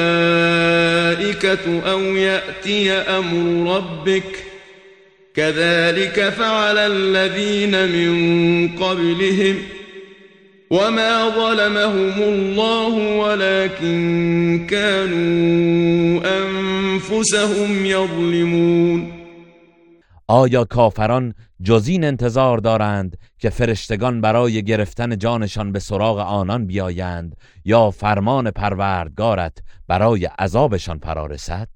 أو 1.92 2.00
يأتي 2.00 2.92
أمر 2.92 3.76
ربك 3.76 4.49
كذلك 5.40 6.28
فعل 6.30 6.78
الذين 6.78 7.74
من 7.88 8.12
قبلهم 8.68 9.56
وما 10.70 11.28
ظلمهم 11.30 12.22
الله 12.22 12.94
ولكن 13.18 14.66
كانوا 14.70 16.20
انفسهم 16.38 17.86
يظلمون. 17.86 19.12
آیا 20.28 20.64
کافران 20.64 21.34
جز 21.62 21.88
این 21.88 22.04
انتظار 22.04 22.58
دارند 22.58 23.16
که 23.38 23.50
فرشتگان 23.50 24.20
برای 24.20 24.62
گرفتن 24.64 25.18
جانشان 25.18 25.72
به 25.72 25.78
سراغ 25.78 26.18
آنان 26.18 26.66
بیایند 26.66 27.36
یا 27.64 27.90
فرمان 27.90 28.50
پروردگارت 28.50 29.58
برای 29.88 30.26
عذابشان 30.38 30.98
فرا 30.98 31.26
رسد؟ 31.26 31.68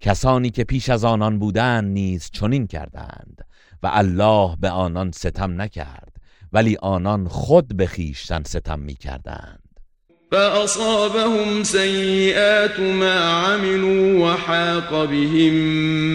کسانی 0.00 0.50
که 0.50 0.64
پیش 0.64 0.88
از 0.88 1.04
آنان 1.04 1.38
بودند 1.38 1.92
نیز 1.92 2.30
چنین 2.32 2.66
کردند 2.66 3.44
و 3.82 3.90
الله 3.92 4.56
به 4.60 4.70
آنان 4.70 5.10
ستم 5.10 5.62
نکرد 5.62 6.16
ولی 6.52 6.76
آنان 6.82 7.28
خود 7.28 7.76
به 7.76 7.86
خیشتن 7.86 8.42
ستم 8.42 8.78
می 8.78 8.94
کردند 8.94 9.80
فأصابهم 10.30 11.62
سيئات 11.62 12.80
ما 12.80 13.12
عملوا 13.46 14.26
وحاق 14.26 15.08
بهم 15.08 15.54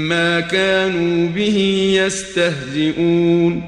ما 0.08 0.42
كانوا 0.42 1.34
به 1.34 1.52
يستهزئون 1.94 3.64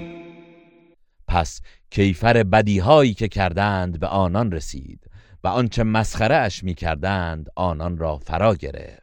پس 1.28 1.62
کیفر 1.89 2.43
بدیهایی 2.43 3.13
که 3.13 3.28
کردند 3.28 3.99
به 3.99 4.08
آنان 4.08 4.52
رسید 4.52 4.99
و 5.43 5.47
آنچه 5.47 5.84
مسخره 5.84 6.36
اش 6.36 6.63
می 6.63 6.73
کردند 6.73 7.49
آنان 7.56 7.97
را 7.97 8.17
فرا 8.17 8.56
گرفت. 8.56 9.03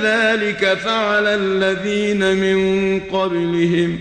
كذلك 0.00 0.74
فعل 0.74 1.26
الذين 1.26 2.34
من 2.34 3.00
قبلهم 3.00 3.98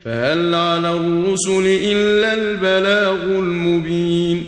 فهل 0.00 0.54
على 0.54 0.88
الرسل 0.88 1.66
إلا 1.66 2.32
البلاغ 2.32 3.38
المبين. 3.38 4.46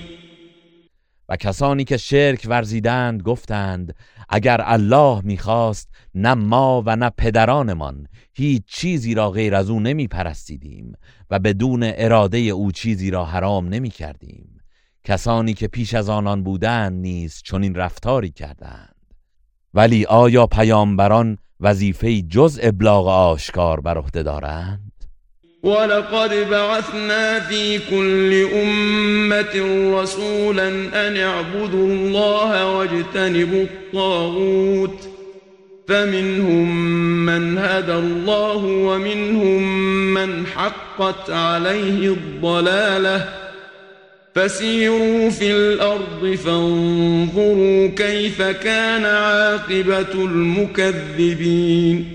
و 1.29 1.37
کسانی 1.37 1.85
که 1.85 1.97
شرک 1.97 2.47
ورزیدند 2.49 3.23
گفتند 3.23 3.95
اگر 4.29 4.61
الله 4.65 5.21
می‌خواست 5.25 5.89
نه 6.15 6.35
ما 6.35 6.83
و 6.87 6.97
نه 6.97 7.11
پدرانمان 7.19 8.07
هیچ 8.35 8.63
چیزی 8.67 9.15
را 9.15 9.31
غیر 9.31 9.55
از 9.55 9.71
او 9.71 9.81
نمی 9.81 10.09
پرستیدیم 10.09 10.93
و 11.31 11.39
بدون 11.39 11.83
اراده 11.97 12.39
او 12.39 12.73
چیزی 12.73 13.11
را 13.11 13.25
حرام 13.25 13.69
نمی 13.69 13.91
کردیم 13.91 14.61
کسانی 15.05 15.55
که 15.55 15.69
پیش 15.69 15.95
از 15.95 16.09
آنان 16.09 16.43
بودند 16.43 17.01
نیز 17.01 17.43
چنین 17.45 17.75
رفتاری 17.75 18.31
کردند. 18.31 18.92
ولی 19.75 20.07
آیا 20.07 20.47
پیامبران 20.47 21.39
وظیفه 21.61 22.23
جز 22.23 22.61
ابلاغ 22.63 23.09
آشکار 23.09 23.81
بر 23.81 23.99
عهده 23.99 24.23
دارند؟ 24.23 24.93
ولقد 25.63 26.51
بعثنا 26.51 27.41
في 27.41 27.79
كل 27.79 28.47
أمة 28.63 29.55
رسولا 30.01 30.69
أن 31.09 31.17
اعبدوا 31.17 31.87
الله 31.87 32.77
واجتنبوا 32.77 33.63
الطاغوت. 33.63 35.09
فمنهم 35.89 36.77
من 37.27 37.59
هدى 37.59 37.95
الله 37.95 38.65
ومنهم 38.65 39.63
من 40.15 40.47
حقت 40.47 41.31
عليه 41.31 42.09
الضلاله 42.09 43.42
فسيروا 44.35 45.31
في 45.31 45.53
الأرض 45.53 46.35
فانظروا 46.35 47.89
كيف 47.89 48.43
كان 48.43 49.05
عاقبة 49.05 50.25
المكذبين. 50.25 52.07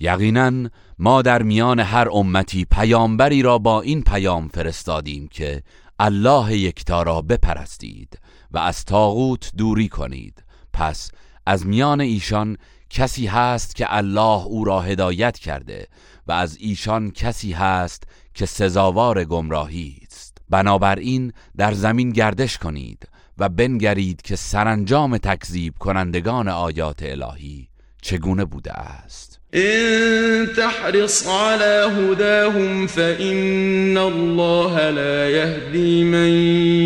یقینا 0.00 0.70
ما 0.98 1.22
در 1.22 1.42
میان 1.42 1.80
هر 1.80 2.08
امتی 2.12 2.64
پیامبری 2.64 3.42
را 3.42 3.58
با 3.58 3.80
این 3.80 4.02
پیام 4.02 4.48
فرستادیم 4.48 5.28
که 5.28 5.62
الله 5.98 6.56
یکتا 6.56 7.02
را 7.02 7.22
بپرستید 7.22 8.18
و 8.50 8.58
از 8.58 8.84
تاغوت 8.84 9.50
دوری 9.56 9.88
کنید. 9.88 10.44
پس 10.72 11.10
از 11.46 11.66
میان 11.66 12.00
ایشان 12.00 12.56
کسی 12.90 13.26
هست 13.26 13.76
که 13.76 13.86
الله 13.88 14.46
او 14.46 14.64
را 14.64 14.80
هدایت 14.80 15.38
کرده 15.38 15.88
و 16.26 16.32
از 16.32 16.56
ایشان 16.60 17.10
کسی 17.10 17.52
هست 17.52 18.02
که 18.34 18.46
سزاوار 18.46 19.24
گمراهی 19.24 20.05
بنابراین 20.50 21.32
در 21.56 21.72
زمین 21.72 22.10
گردش 22.10 22.58
کنید 22.58 23.08
و 23.38 23.48
بنگرید 23.48 24.22
که 24.22 24.36
سرانجام 24.36 25.18
تکذیب 25.18 25.74
کنندگان 25.78 26.48
آیات 26.48 27.02
الهی 27.02 27.68
چگونه 28.02 28.44
بوده 28.44 28.72
است. 28.72 29.40
إن 29.54 30.46
تحرص 30.56 31.28
على 31.28 31.90
هداهم 31.96 32.86
فإن 32.86 33.96
الله 33.96 34.90
لا 34.90 35.30
يهدي 35.30 36.04
من 36.04 36.30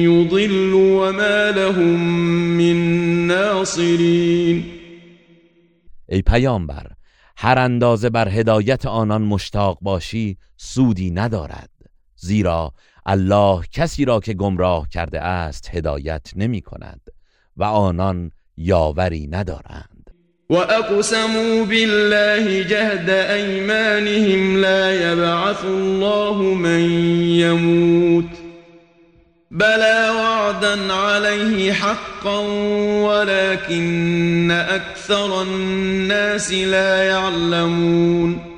يضل 0.05 0.73
وما 0.73 1.51
لهم 1.51 2.01
من 2.57 3.27
ناصرين. 3.27 4.65
ای 6.09 6.23
پیامبر 6.23 6.87
هر 7.37 7.59
اندازه 7.59 8.11
بر 8.11 8.29
هدایت 8.29 8.87
آنان 8.87 9.23
مشتاق 9.23 9.79
باشی 9.83 10.37
سودی 10.57 11.11
ندارد 11.11 11.71
زیرا 12.17 12.73
الله 13.07 13.63
کسی 13.73 14.05
را 14.05 14.21
که 14.21 14.35
گمراه 14.35 14.89
کرده 14.89 15.21
است 15.21 15.71
هدایت 15.75 16.31
نمی 16.37 16.61
کند 16.61 17.01
و 17.57 17.65
آنان 17.65 18.31
یاوری 18.57 19.27
ندارند. 19.27 20.11
وأقسموا 20.51 21.65
بالله 21.65 22.65
جهد 22.65 23.11
أيمانهم 23.11 24.57
لا 24.61 25.13
يبعث 25.13 25.65
الله 25.65 26.43
من 26.43 26.91
يموت 27.41 28.31
بلى 29.51 30.11
وعدا 30.17 30.93
عليه 30.93 31.73
حقا 31.73 32.39
ولكن 33.03 34.51
أكثر 34.51 35.43
الناس 35.43 36.53
لا 36.53 37.03
يعلمون 37.03 38.50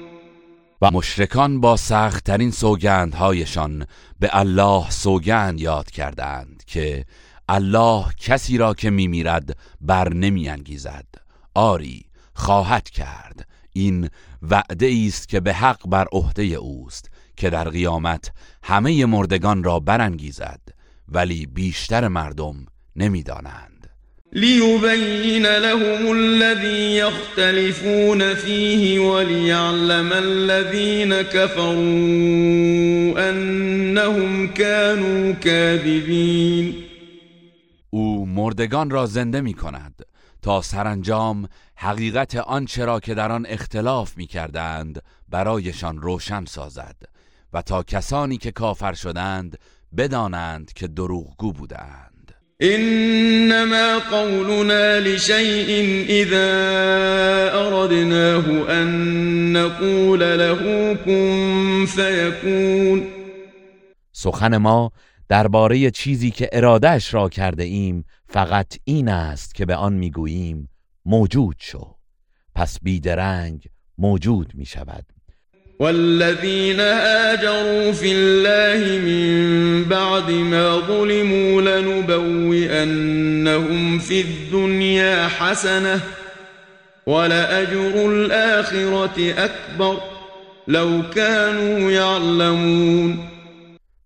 و 0.82 0.90
مشرکان 0.90 1.60
با 1.60 1.76
سختترین 1.76 2.50
سوگندهایشان 2.50 3.86
به 4.20 4.30
الله 4.32 4.90
سوگند 4.90 5.60
یاد 5.60 5.90
کردند 5.90 6.62
که 6.66 7.04
الله 7.48 8.04
کسی 8.18 8.58
را 8.58 8.74
که 8.74 8.90
میمیرد 8.90 9.56
بر 9.80 10.14
نمی 10.14 10.48
انگیزد 10.48 11.06
آری 11.54 12.04
خواهد 12.34 12.90
کرد. 12.90 13.48
این 13.72 14.08
وعده 14.42 15.04
است 15.06 15.28
که 15.28 15.40
به 15.40 15.54
حق 15.54 15.88
بر 15.88 16.06
عهده 16.12 16.42
اوست 16.42 17.10
که 17.36 17.50
در 17.50 17.68
قیامت 17.68 18.32
همه 18.62 19.06
مردگان 19.06 19.64
را 19.64 19.80
برانگیزد 19.80 20.60
ولی 21.08 21.46
بیشتر 21.46 22.08
مردم 22.08 22.66
نمی‌دانند. 22.96 23.71
ليبين 24.34 25.46
لهم 25.46 26.12
الذي 26.12 26.96
يختلفون 26.96 28.34
فيه 28.34 28.98
وليعلم 28.98 30.12
الذين 30.12 31.22
كفروا 31.22 31.80
أنهم 33.30 34.48
كانوا 34.48 35.32
كاذبين. 35.32 36.74
او 37.90 38.26
مردگان 38.26 38.90
را 38.90 39.06
زنده 39.06 39.40
می 39.40 39.54
کند 39.54 40.02
تا 40.42 40.62
سرانجام 40.62 41.48
حقیقت 41.76 42.36
آنچه 42.36 42.84
را 42.84 43.00
که 43.00 43.14
در 43.14 43.32
آن 43.32 43.46
اختلاف 43.48 44.16
می 44.16 44.26
کردند 44.26 45.02
برایشان 45.28 46.02
روشن 46.02 46.44
سازد 46.44 46.96
و 47.52 47.62
تا 47.62 47.82
کسانی 47.82 48.36
که 48.36 48.50
کافر 48.50 48.92
شدند 48.92 49.58
بدانند 49.96 50.72
که 50.72 50.86
دروغگو 50.88 51.52
بودند 51.52 52.11
إنما 52.62 53.98
قولنا 53.98 55.00
لشيء 55.00 55.70
إذا 56.08 56.50
أردناه 57.54 58.70
أن 58.82 59.52
نقول 59.52 60.20
له 60.20 60.94
كن 60.94 61.86
فيكون. 61.86 63.06
سخن 64.12 64.56
ما 64.56 64.90
درباره 65.28 65.90
چیزی 65.90 66.30
که 66.30 66.48
ارادهش 66.52 67.14
را 67.14 67.28
کرده 67.28 67.62
ایم 67.62 68.04
فقط 68.28 68.74
این 68.84 69.08
است 69.08 69.54
که 69.54 69.66
به 69.66 69.76
آن 69.76 69.92
می‌گوییم 69.92 70.68
موجود 71.04 71.56
شو. 71.58 71.94
پس 72.54 72.78
بیدرنگ 72.82 73.66
موجود 73.98 74.52
می 74.54 74.66
شود 74.66 75.04
والذين 75.82 76.80
هاجروا 76.80 77.92
في 77.92 78.12
الله 78.12 78.98
من 78.98 79.84
بعد 79.84 80.30
ما 80.30 80.78
ظلموا 80.78 81.62
لنبوئنهم 81.62 82.98
في 83.98 84.20
الدنيا 84.20 85.28
حسنة 85.28 86.00
ولأجر 87.06 88.10
الآخرة 88.10 89.44
أكبر 89.44 89.96
لو 90.68 91.02
كانوا 91.14 91.90
يعلمون. 91.90 93.18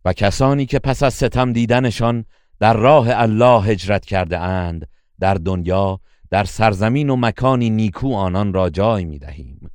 و 0.04 0.12
کسانی 0.12 0.66
که 0.66 0.78
پس 0.78 1.02
از 1.02 1.14
ستم 1.14 1.52
دیدنشان 1.52 2.24
در 2.60 2.76
راه 2.76 3.06
الله 3.10 3.62
هجرت 3.62 4.04
کرده 4.04 4.38
اند 4.38 4.88
در 5.20 5.34
دنیا 5.34 6.00
در 6.30 6.44
سرزمین 6.44 7.10
و 7.10 7.16
مکانی 7.16 7.70
نیکو 7.70 8.14
آنان 8.14 8.52
را 8.52 8.70
جای 8.70 9.04
می 9.04 9.18
دهیم 9.18 9.70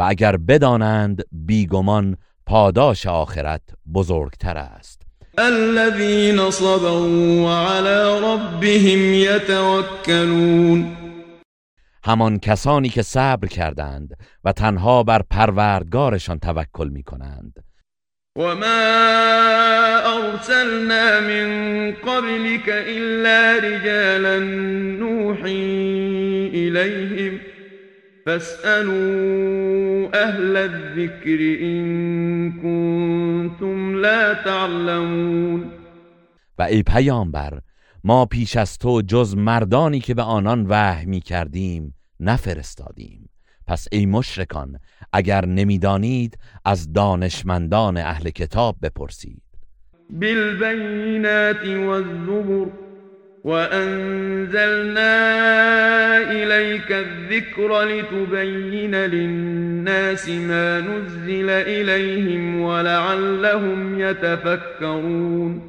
و 0.00 0.02
اگر 0.02 0.36
بدانند 0.36 1.22
بیگمان 1.32 2.16
پاداش 2.46 3.06
آخرت 3.06 3.62
بزرگتر 3.94 4.56
است. 4.56 5.02
الذين 5.38 6.50
صبروا 6.50 7.44
وعلى 7.44 8.20
ربهم 8.24 9.14
يتوكلون. 9.14 10.96
همان 12.04 12.38
کسانی 12.38 12.88
که 12.88 13.02
صبر 13.02 13.48
کردند 13.48 14.16
و 14.44 14.52
تنها 14.52 15.02
بر 15.02 15.22
پروردگارشان 15.30 16.38
توکل 16.38 16.88
می 16.88 17.02
کنند 17.02 17.64
وما 18.36 18.90
أرسلنا 20.06 21.20
من 21.20 21.48
قبلك 21.92 22.68
إلا 22.68 23.58
رجالا 23.58 24.38
نوحي 24.98 26.50
إليهم. 26.54 27.49
فاسألوا 28.26 30.08
أهل 30.14 30.56
الذكر 30.56 31.40
إن 31.62 32.52
كنتم 32.52 33.94
لا 33.94 34.34
تعلمون. 34.34 35.70
و 36.58 36.62
ای 36.62 36.82
پیامبر 36.82 37.60
ما 38.04 38.26
پیش 38.26 38.56
از 38.56 38.78
تو 38.78 39.02
جز 39.02 39.36
مردانی 39.36 40.00
که 40.00 40.14
به 40.14 40.22
آنان 40.22 40.66
وحی 40.68 41.06
می 41.06 41.20
کردیم 41.20 41.94
نفرستادیم. 42.20 43.30
پس 43.66 43.88
ای 43.92 44.06
مشرکان 44.06 44.78
اگر 45.12 45.46
نمی‌دانید 45.46 46.38
از 46.64 46.92
دانشمندان 46.92 47.96
اهل 47.96 48.30
کتاب 48.30 48.76
بپرسید. 48.82 49.42
بالبينات 50.10 51.64
والزبر. 51.66 52.89
وأنزلنا 53.44 55.16
إليك 56.30 56.92
الذكر 56.92 57.82
لتبين 57.82 58.94
للناس 58.94 60.28
ما 60.28 60.80
نزل 60.80 61.50
إليهم 61.50 62.60
ولعلهم 62.60 64.00
يتفكرون. 64.00 65.62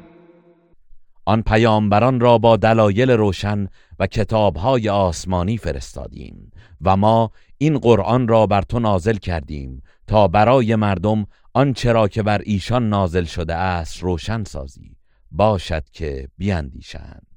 آن 1.24 1.42
پیامبران 1.42 2.20
را 2.20 2.38
با 2.38 2.56
دلایل 2.56 3.10
روشن 3.10 3.68
و 3.98 4.06
کتابهای 4.06 4.88
آسمانی 4.88 5.56
فرستادیم 5.56 6.50
و 6.80 6.96
ما 6.96 7.30
این 7.58 7.78
قرآن 7.78 8.28
را 8.28 8.46
بر 8.46 8.62
تو 8.62 8.78
نازل 8.78 9.16
کردیم 9.16 9.82
تا 10.06 10.28
برای 10.28 10.76
مردم 10.76 11.26
آنچه 11.54 11.92
را 11.92 12.08
که 12.08 12.22
بر 12.22 12.40
ایشان 12.44 12.88
نازل 12.88 13.24
شده 13.24 13.54
است 13.54 14.02
روشن 14.02 14.44
سازی. 14.44 14.96
باشد 15.30 15.84
که 15.92 16.28
بیاندیشند 16.38 17.31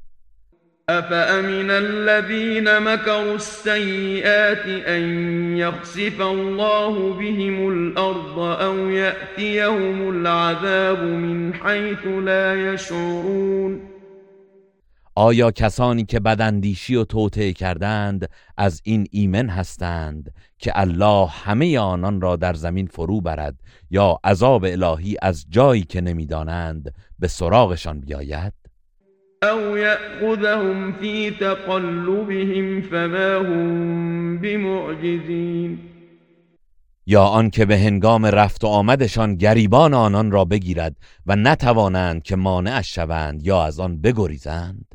أفأمن 0.89 1.71
الذين 1.71 2.79
مكروا 2.79 3.35
السيئات 3.35 4.65
أن 4.87 5.03
يخسف 5.57 6.21
الله 6.21 7.13
بهم 7.13 7.69
الأرض 7.69 8.39
أو 8.39 8.89
يأتيهم 8.89 10.09
العذاب 10.09 10.99
من 11.03 11.53
حيث 11.53 12.05
لا 12.05 12.73
يشعرون 12.73 13.81
آیا 15.15 15.51
کسانی 15.51 16.05
که 16.05 16.19
بداندیشی 16.19 16.95
و 16.95 17.03
توطئه 17.03 17.53
کردند 17.53 18.29
از 18.57 18.81
این 18.83 19.07
ایمن 19.11 19.49
هستند 19.49 20.33
که 20.59 20.71
الله 20.75 21.27
همه 21.27 21.79
آنان 21.79 22.21
را 22.21 22.35
در 22.35 22.53
زمین 22.53 22.87
فرو 22.87 23.21
برد 23.21 23.55
یا 23.91 24.19
عذاب 24.23 24.65
الهی 24.65 25.17
از 25.21 25.45
جایی 25.49 25.83
که 25.83 26.01
نمی‌دانند 26.01 26.93
به 27.19 27.27
سراغشان 27.27 27.99
بیاید؟ 27.99 28.64
أو 29.51 29.77
يأخذهم 29.77 30.91
في 30.91 31.31
تقلبهم 31.31 32.81
فما 32.81 33.37
هم 33.37 34.37
بمعجزين 34.37 35.95
یا 37.07 37.21
آنکه 37.21 37.65
به 37.65 37.77
هنگام 37.77 38.25
رفت 38.25 38.63
و 38.63 38.67
آمدشان 38.67 39.35
گریبان 39.35 39.93
آنان 39.93 40.31
را 40.31 40.45
بگیرد 40.45 40.95
و 41.25 41.35
نتوانند 41.35 42.23
که 42.23 42.35
مانعش 42.35 42.95
شوند 42.95 43.43
یا 43.43 43.63
از 43.63 43.79
آن 43.79 44.01
بگریزند. 44.01 44.85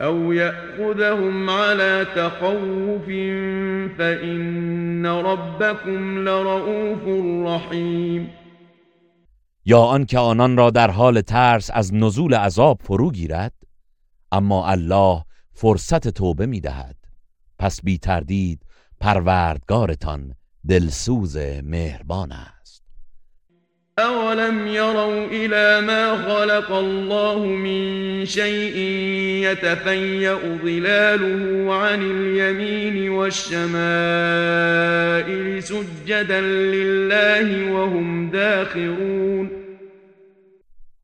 أو 0.00 0.34
يأخذهم 0.34 1.50
على 1.50 2.04
تخوف 2.16 3.06
فإن 3.98 5.06
ربكم 5.06 6.18
لرؤوف 6.18 7.02
رحيم 7.46 8.41
یا 9.64 9.80
آنکه 9.80 10.18
آنان 10.18 10.56
را 10.56 10.70
در 10.70 10.90
حال 10.90 11.20
ترس 11.20 11.70
از 11.74 11.94
نزول 11.94 12.34
عذاب 12.34 12.80
فرو 12.84 13.10
گیرد 13.10 13.54
اما 14.32 14.66
الله 14.66 15.24
فرصت 15.52 16.08
توبه 16.08 16.46
می 16.46 16.60
دهد. 16.60 16.96
پس 17.58 17.82
بی 17.82 17.98
تردید 17.98 18.66
پروردگارتان 19.00 20.34
دلسوز 20.68 21.36
مهربان 21.62 22.32
است. 22.32 22.61
اولم 23.98 24.66
يروا 24.66 25.26
الى 25.26 25.86
ما 25.86 26.16
خلق 26.16 26.72
الله 26.72 27.38
من 27.46 28.24
شيء 28.24 28.76
يتفيأ 29.50 30.38
ظلاله 30.62 31.74
عن 31.74 32.02
اليمين 32.02 33.10
والشمائل 33.10 33.62
سجدا 35.62 36.40
لله 36.40 37.72
وهم 37.72 38.30
داخرون 38.30 39.50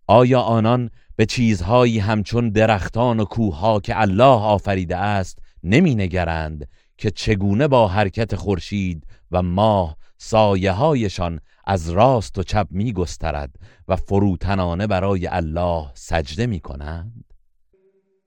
آیا 0.08 0.40
آنان 0.40 0.90
به 1.16 1.26
چیزهایی 1.26 1.98
همچون 1.98 2.50
درختان 2.50 3.20
و 3.20 3.24
کوهها 3.24 3.80
که 3.80 4.00
الله 4.00 4.42
آفریده 4.42 4.96
است 4.96 5.38
نمی 5.64 5.94
نگرند 5.94 6.68
که 6.98 7.10
چگونه 7.10 7.68
با 7.68 7.88
حرکت 7.88 8.36
خورشید 8.36 9.06
و 9.30 9.42
ماه 9.42 9.97
سایه 10.18 10.72
هایشان 10.72 11.40
از 11.66 11.90
راست 11.90 12.38
و 12.38 12.42
چپ 12.42 12.66
می 12.70 12.92
گسترد 12.92 13.50
و 13.88 13.96
فروتنانه 13.96 14.86
برای 14.86 15.26
الله 15.26 15.86
سجده 15.94 16.46
می 16.46 16.60
کنند 16.60 17.24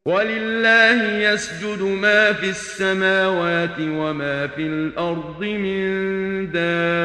ولله 0.05 1.13
يسجد 1.13 1.81
ما 1.81 2.33
في 2.33 2.47
السماوات 2.47 3.79
وما 3.79 4.47
في 4.47 4.61
الأرض 4.61 5.43
من 5.43 6.51
دابة 6.51 7.01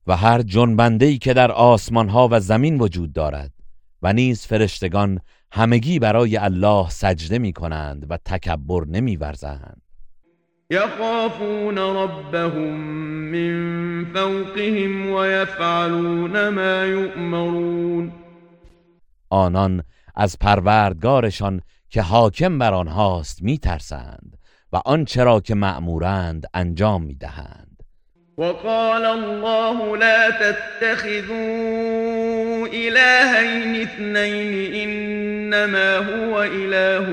و 0.07 0.17
هر 0.17 0.43
جنبنده‌ای 0.43 1.19
که 1.19 1.35
در 1.35 1.53
آسمان 1.53 2.09
ها 2.09 2.29
و 2.31 2.41
زمین 2.41 2.79
وجود 2.81 3.13
دارد 3.13 3.58
و 4.03 4.13
نیز 4.13 4.47
فرشتگان 4.47 5.21
همگی 5.53 5.99
برای 5.99 6.37
الله 6.37 6.89
سجده 6.89 7.39
می 7.39 7.53
کنند 7.53 8.07
و 8.11 8.17
تکبر 8.17 8.85
نمی 8.85 9.17
ورزند 9.17 9.83
يخافون 10.71 11.79
ربهم 11.79 12.75
من 13.31 14.05
فوقهم 14.15 15.13
ويفعلون 15.13 16.49
ما 16.49 16.85
يؤمرون 16.85 18.13
آنان 19.31 19.83
از 20.15 20.39
پروردگارشان 20.39 21.63
که 21.91 22.03
حاکم 22.03 22.59
بر 22.59 22.75
آنهاست 22.75 23.43
میترسند 23.43 24.39
و 24.73 24.81
آنچه 24.85 25.25
را 25.25 25.41
که 25.41 25.55
مأمورند 25.55 26.47
انجام 26.55 27.03
می‌دهند. 27.03 27.68
وقال 28.39 29.05
الله 29.05 29.97
لا 29.97 30.31
تتخذوا 30.31 31.39
إلهين 32.67 33.83
اثنين 33.83 34.75
إنما 34.75 35.97
هو 35.97 36.43
إله 36.43 37.07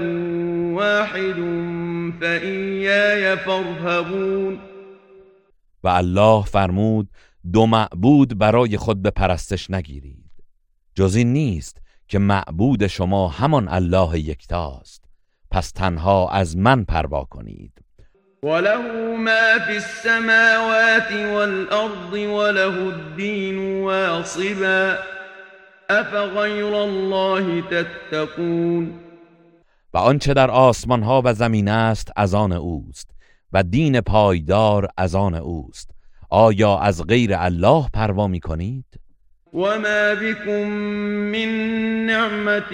واحد 0.75 1.35
فإياي 2.21 3.37
فارهبون. 3.37 4.59
و 5.83 5.87
الله 5.87 6.41
فرمود 6.43 7.07
دو 7.53 7.65
معبود 7.65 8.37
برای 8.37 8.77
خود 8.77 9.01
به 9.01 9.09
پرستش 9.09 9.69
نگیرید. 9.71 10.31
جز 10.95 11.15
این 11.15 11.33
نیست 11.33 11.81
که 12.07 12.19
معبود 12.19 12.87
شما 12.87 13.27
همان 13.27 13.67
الله 13.67 14.19
یکتاست 14.19 15.03
پس 15.51 15.71
تنها 15.71 16.29
از 16.29 16.57
من 16.57 16.83
پروا 16.83 17.23
کنید. 17.23 17.84
وله 18.45 18.81
ما 19.17 19.59
في 19.59 19.75
السماوات 19.77 21.11
والأرض 21.11 22.13
وله 22.13 22.89
الدين 22.89 23.57
واصبا 23.83 24.97
أفغير 25.89 26.75
الله 26.83 27.61
تتقون 27.61 28.99
و 29.93 29.97
آنچه 29.97 30.33
در 30.33 30.51
آسمان 30.51 31.03
ها 31.03 31.21
و 31.25 31.33
زمین 31.33 31.67
است 31.67 32.11
از 32.15 32.33
آن 32.33 32.51
اوست 32.51 33.11
و 33.53 33.63
دین 33.63 34.01
پایدار 34.01 34.87
از 34.97 35.15
آن 35.15 35.35
اوست 35.35 35.91
آیا 36.29 36.77
از 36.77 37.03
غیر 37.07 37.31
الله 37.33 37.89
پروا 37.93 38.27
می 38.27 38.39
کنید؟ 38.39 38.85
وما 39.55 40.13
بكم 40.13 40.67
من 41.31 41.49
نعمة 42.05 42.73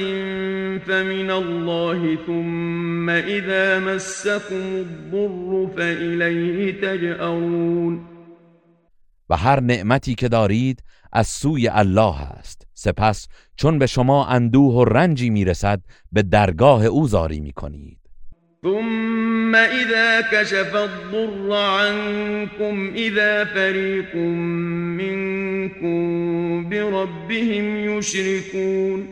فمن 0.88 1.32
الله 1.32 2.18
ثم 2.26 3.10
إذا 3.10 3.80
مسكم 3.80 4.66
الضر 4.76 5.68
فإليه 5.78 6.72
تجأرون 6.82 8.08
و 9.30 9.36
هر 9.36 9.60
نعمتی 9.60 10.16
که 10.16 10.28
دارید 10.28 10.84
از 11.14 11.28
سوی 11.28 11.68
الله 11.68 12.22
است. 12.22 12.68
سپس 12.74 13.28
چون 13.56 13.80
به 13.80 13.86
شما 13.88 14.26
اندوه 14.26 14.74
و 14.74 14.86
رنجی 14.86 15.30
می‌رسد 15.30 15.82
به 16.12 16.22
درگاه 16.22 16.86
او 16.86 17.08
زاری 17.08 17.40
می‌کنید. 17.40 18.01
ثم 18.64 19.56
إذا 19.56 20.22
كشف 20.22 20.76
الضر 20.76 21.54
عنكم 21.54 22.94
إذا 22.96 23.46
فريق 23.46 24.16
منكم 24.96 26.00
بربهم 26.70 27.98
يشركون 27.98 29.08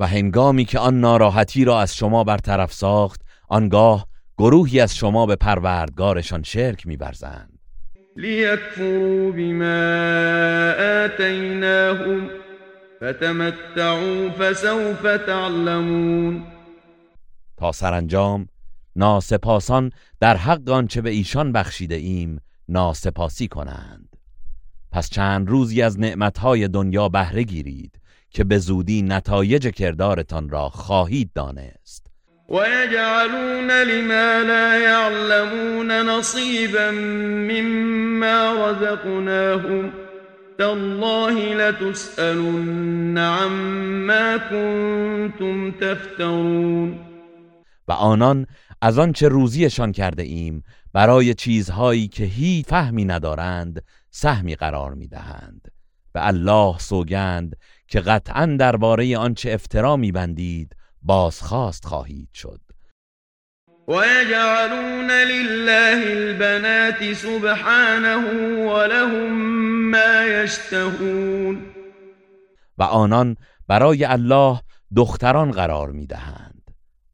و 0.00 0.06
هنگامی 0.06 0.64
که 0.64 0.78
آن 0.78 1.00
ناراحتی 1.00 1.64
را 1.64 1.80
از 1.80 1.96
شما 1.96 2.24
برطرف 2.24 2.72
ساخت 2.72 3.20
آنگاه 3.48 4.06
گروهی 4.38 4.80
از 4.80 4.96
شما 4.96 5.26
به 5.26 5.36
پروردگارشان 5.36 6.42
شرک 6.42 6.86
می‌ورزند. 6.86 7.58
ليكفروا 8.16 9.30
بما 9.30 10.72
آتيناهم 11.04 12.30
فتمتعوا 13.02 14.30
فسوف 14.30 15.02
تعلمون 15.26 16.55
تا 17.56 17.72
سرانجام 17.72 18.48
ناسپاسان 18.96 19.92
در 20.20 20.36
حق 20.36 20.70
آنچه 20.70 21.00
به 21.00 21.10
ایشان 21.10 21.52
بخشیده 21.52 21.94
ایم 21.94 22.40
ناسپاسی 22.68 23.48
کنند. 23.48 24.16
پس 24.92 25.10
چند 25.10 25.48
روزی 25.48 25.82
از 25.82 26.00
نعمتهای 26.00 26.68
دنیا 26.68 27.08
بهره 27.08 27.42
گیرید 27.42 28.00
که 28.30 28.44
به 28.44 28.58
زودی 28.58 29.02
نتایج 29.02 29.68
کردارتان 29.68 30.48
را 30.48 30.68
خواهید 30.68 31.30
دانست. 31.34 32.06
ويجعلون 32.48 33.70
لما 33.70 34.42
لا 34.46 34.78
يعلمون 34.78 35.90
نصيبا 35.90 36.90
مما 37.50 38.70
رزقناهم 38.70 39.92
تالله 40.58 41.54
لتسألن 41.54 43.18
عما 43.18 44.38
كنتم 44.38 45.70
تفترون 45.70 47.15
و 47.88 47.92
آنان 47.92 48.46
از 48.82 48.98
آنچه 48.98 49.28
روزیشان 49.28 49.92
کرده 49.92 50.22
ایم 50.22 50.62
برای 50.92 51.34
چیزهایی 51.34 52.08
که 52.08 52.24
هیچ 52.24 52.66
فهمی 52.66 53.04
ندارند 53.04 53.82
سهمی 54.10 54.54
قرار 54.54 54.94
می‌دهند. 54.94 55.68
به 56.12 56.26
الله 56.26 56.78
سوگند 56.78 57.56
که 57.88 58.00
قطعا 58.00 58.56
درباره 58.58 59.18
آنچه 59.18 59.50
افترا 59.50 59.96
میبندید 59.96 60.76
بازخواست 61.02 61.84
خواهید 61.84 62.28
شد. 62.34 62.60
ويجعلون 63.88 65.10
لله 65.10 66.10
البنات 66.10 67.12
سبحانه 67.12 68.16
ولهم 68.72 69.32
ما 69.90 70.24
يشتهون 70.28 71.62
و 72.78 72.82
آنان 72.82 73.36
برای 73.68 74.04
الله 74.04 74.60
دختران 74.96 75.50
قرار 75.50 75.90
می‌دهند. 75.90 76.55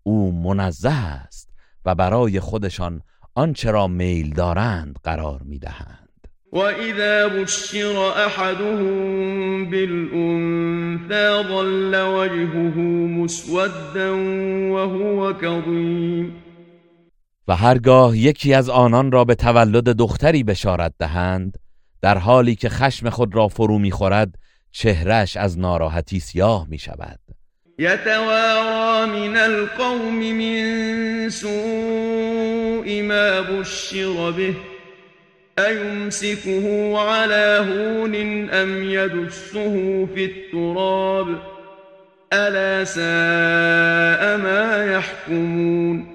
او 0.03 0.33
منزه 0.33 0.91
است 0.91 1.49
و 1.85 1.95
برای 1.95 2.41
خودشان 2.41 3.03
آنچه 3.35 3.71
را 3.71 3.87
میل 3.87 4.35
دارند 4.35 4.97
قرار 5.05 5.43
می‌دهند. 5.45 6.09
وإذا 6.53 7.29
بشر 7.29 8.13
أحدهم 8.27 9.71
بالأنثى 9.71 11.49
ظل 11.49 11.95
وجهه 11.95 12.79
مسودا 13.19 14.17
وهو 14.73 15.33
كظيم 15.33 16.33
و 17.49 17.57
هرگاه 17.57 18.19
یکی 18.19 18.55
از 18.55 18.69
آنان 18.69 19.13
را 19.13 19.25
به 19.25 19.35
تولد 19.35 19.85
دختری 19.85 20.45
بشارت 20.45 20.95
دهند 20.99 21.59
در 22.01 22.19
حالی 22.19 22.55
که 22.55 22.69
خشم 22.69 23.11
خود 23.11 23.35
را 23.35 23.49
فرو 23.49 23.79
می‌خورد 23.79 24.35
چهرش 24.71 25.37
از 25.37 25.59
ناراحتی 25.59 26.21
سیاه 26.21 26.67
می 26.69 26.79
شود 26.79 27.19
يتوارى 27.83 29.07
من 29.07 29.37
القوم 29.37 30.19
من 30.19 31.31
سوء 31.31 33.03
ما 33.03 33.41
بشر 33.41 34.31
به 34.31 34.55
أيمسكه 35.59 36.99
على 36.99 37.67
هون 37.69 38.15
أم 38.51 38.83
يدسه 38.83 40.07
في 40.15 40.25
التراب 40.25 41.27
ألا 42.33 42.85
ساء 42.85 44.37
ما 44.37 44.85
يحكمون 44.85 46.07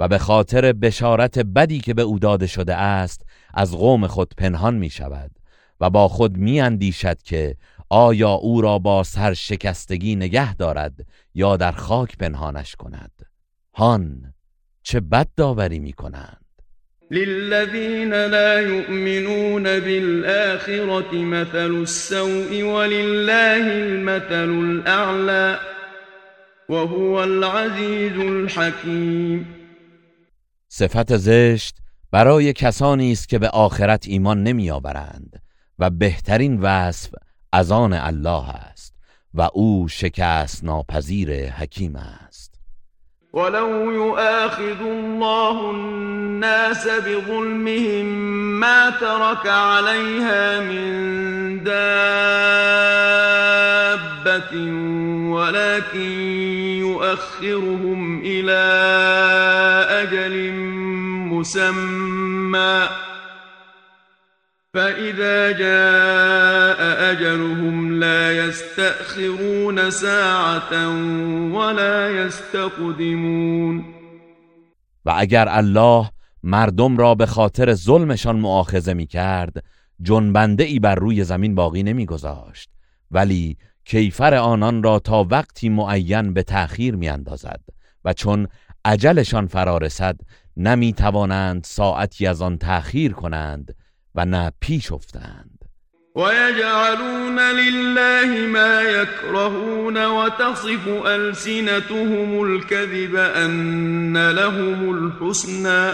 و 0.00 0.08
به 0.08 0.18
خاطر 0.18 0.72
بشارت 0.72 1.38
بدی 1.38 1.80
که 1.80 1.94
به 1.94 2.02
أو 2.02 2.18
داده 2.18 2.46
شده 2.46 2.74
است 2.74 3.26
از 3.54 3.76
قوم 3.76 4.06
خود 4.06 4.34
پنهان 4.38 4.74
می 4.74 4.90
شود 4.90 5.30
و 5.80 5.90
با 5.90 6.08
خود 6.08 6.36
می 6.36 6.60
اندیشد 6.60 7.22
که 7.22 7.56
آیا 7.90 8.30
او 8.30 8.60
را 8.60 8.78
با 8.78 9.02
سرشکستگی 9.02 10.16
نگه 10.16 10.54
دارد 10.54 11.06
یا 11.34 11.56
در 11.56 11.72
خاک 11.72 12.16
پنهانش 12.16 12.76
کند؟ 12.76 13.12
هان 13.74 14.34
چه 14.82 15.00
بد 15.00 15.28
داوری 15.36 15.78
می 15.78 15.92
کنند؟ 15.92 16.44
للذین 17.10 18.14
لا 18.14 18.60
يؤمنون 18.60 19.62
بالآخرة 19.62 21.14
مثل 21.14 21.74
السوء 21.74 22.62
ولله 22.62 23.64
المثل 23.64 24.50
الأعلى 24.50 25.58
وهو 26.68 27.14
العزیز 27.14 28.18
الحکیم. 28.18 29.46
صفت 30.68 31.16
زشت 31.16 31.76
برای 32.10 32.52
کسانی 32.52 33.12
است 33.12 33.28
که 33.28 33.38
به 33.38 33.48
آخرت 33.48 34.04
ایمان 34.08 34.42
نمیآورند 34.42 35.42
و 35.78 35.90
بهترین 35.90 36.60
وصف 36.60 37.10
از 37.52 37.72
آن 37.72 37.92
الله 37.92 38.48
است 38.48 38.94
و 39.34 39.48
او 39.52 39.88
شکست 39.88 40.64
ناپذیر 40.64 41.50
حکیم 41.50 41.96
است. 41.96 42.60
ولو 43.34 43.92
يؤاخذ 43.92 44.80
الله 44.82 45.70
الناس 45.70 46.86
بظلمهم 46.86 48.06
ما 48.60 48.90
ترك 48.90 49.46
عليها 49.46 50.60
من 50.60 51.64
دابة 51.64 51.80
ولكن 55.30 56.10
يؤخرهم 56.80 58.20
إلى 58.24 58.60
أجل 59.90 60.52
مسمى 61.30 62.88
فإذا 64.74 65.52
جاء 65.52 67.10
أجلهم 67.12 68.00
لا 68.00 68.32
يستأخرون 68.32 69.90
ساعة 69.90 70.88
ولا 71.54 72.10
يستقدمون 72.10 73.84
و 75.04 75.14
اگر 75.16 75.48
الله 75.48 76.10
مردم 76.42 76.96
را 76.96 77.14
به 77.14 77.26
خاطر 77.26 77.74
ظلمشان 77.74 78.36
معاخذه 78.36 78.94
می 78.94 79.06
کرد 79.06 79.64
جنبنده 80.02 80.64
ای 80.64 80.78
بر 80.78 80.94
روی 80.94 81.24
زمین 81.24 81.54
باقی 81.54 81.82
نمی 81.82 82.06
گذاشت 82.06 82.70
ولی 83.10 83.56
کیفر 83.84 84.34
آنان 84.34 84.82
را 84.82 84.98
تا 84.98 85.26
وقتی 85.30 85.68
معین 85.68 86.34
به 86.34 86.42
تأخیر 86.42 86.96
می 86.96 87.08
اندازد 87.08 87.60
و 88.04 88.12
چون 88.12 88.48
عجلشان 88.84 89.46
فرا 89.46 89.78
رسد 89.78 90.20
نمی 90.56 90.92
توانند 90.92 91.64
ساعتی 91.64 92.26
از 92.26 92.42
آن 92.42 92.58
تأخیر 92.58 93.12
کنند. 93.12 93.74
و 94.14 94.24
نه 94.24 94.52
پیش 94.60 94.92
افتند. 94.92 95.64
ويجعلون 96.14 97.38
لله 97.38 98.46
ما 98.46 98.82
يكرهون 98.82 100.06
وتصف 100.06 100.88
ألسنتهم 101.06 102.42
الكذب 102.42 103.16
أن 103.16 104.30
لهم 104.30 104.90
الحسنى 104.90 105.92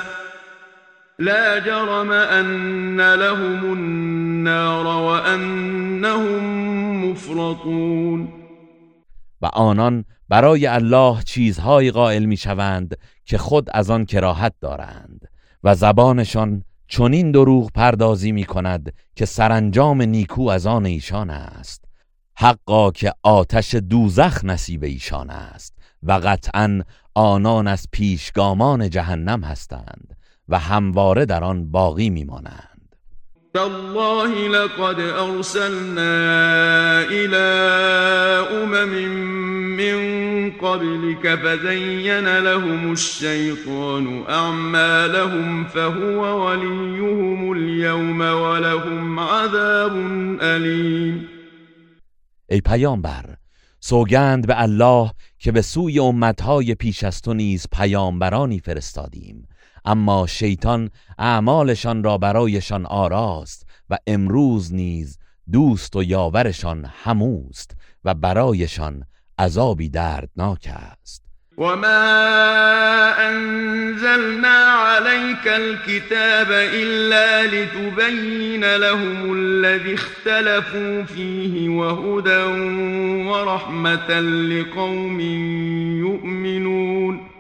لا 1.19 1.59
جرم 1.59 2.13
أن 2.13 3.15
لهم 3.15 3.73
النار 3.73 4.87
وأنهم 4.87 6.45
مفرطون. 7.11 8.29
و 9.43 9.47
آنان 9.47 10.05
برای 10.29 10.67
الله 10.67 11.23
چیزهایی 11.23 11.91
قائل 11.91 12.25
می 12.25 12.37
شوند 12.37 12.97
که 13.25 13.39
خود 13.39 13.69
از 13.75 13.91
آن 13.91 14.05
کراهت 14.05 14.53
دارند 14.61 15.29
و 15.65 15.75
زبانشان 15.75 16.63
چنین 16.89 17.31
دروغ 17.31 17.73
پردازی 17.73 18.33
می 18.33 18.45
کند 18.45 18.93
که 19.17 19.27
سرانجام 19.27 20.03
نیکو 20.03 20.49
از 20.49 20.67
آن 20.67 20.87
ایشان 20.87 21.31
است. 21.31 21.85
حقا 22.39 22.91
که 22.91 23.13
آتش 23.23 23.75
دوزخ 23.75 24.45
نصیب 24.45 24.85
ایشان 24.85 25.31
است 25.31 25.79
و 26.03 26.13
قطعا 26.13 26.83
آنان 27.15 27.67
از 27.67 27.87
پیشگامان 27.93 28.91
جهنم 28.91 29.45
هستند 29.45 30.17
و 30.49 30.59
همواره 30.59 31.25
در 31.25 31.45
آن 31.45 31.71
باقی 31.71 32.11
میمانند 32.11 32.76
تالله 33.57 34.49
لقد 34.49 35.01
أرسلنا 35.01 36.13
إلى 37.09 37.47
أمم 38.53 38.93
من 39.77 39.97
قبلك 40.51 41.35
فزين 41.35 42.39
لهم 42.39 42.93
الشيطان 42.93 44.25
أعمالهم 44.29 45.65
فهو 45.65 46.47
وليهم 46.47 47.53
اليوم 47.53 48.21
ولهم 48.21 49.21
عذاب 49.21 49.93
الیم 50.41 51.29
ای 52.49 52.61
پیامبر 52.61 53.37
سوگند 53.81 54.47
به 54.47 54.63
الله 54.63 55.11
که 55.39 55.53
به 55.53 55.63
سوی 55.63 55.99
امتهای 55.99 56.75
پیش 56.75 57.05
از 57.05 57.23
تو 57.23 57.35
نیز 57.35 57.67
پیامبرانی 57.73 58.59
فرستادیم. 58.61 59.49
اما 59.87 60.27
شیطان 60.27 60.91
اعمالشان 61.19 62.05
را 62.05 62.19
برایشان 62.19 62.87
آراست 62.87 63.67
و 63.91 63.99
امروز 64.07 64.75
نیز 64.75 65.19
دوست 65.53 65.97
و 65.97 66.03
یاورشان 66.03 66.91
هموست 67.05 67.77
و 68.05 68.15
برایشان 68.15 69.05
عذابی 69.39 69.89
دردناک 69.89 70.69
است. 70.73 71.23
وما 71.59 73.13
انزلنا 73.19 74.67
عليك 74.87 75.47
الكتاب 75.47 76.47
الا 76.51 77.43
لتبين 77.43 78.65
لهم 78.77 79.33
الذي 79.33 79.95
اختلفوا 79.95 81.03
فيه 81.03 81.69
وهدى 81.69 82.43
ورحمة 83.31 84.21
لقوم 84.21 85.21
يؤمنون. 86.01 87.36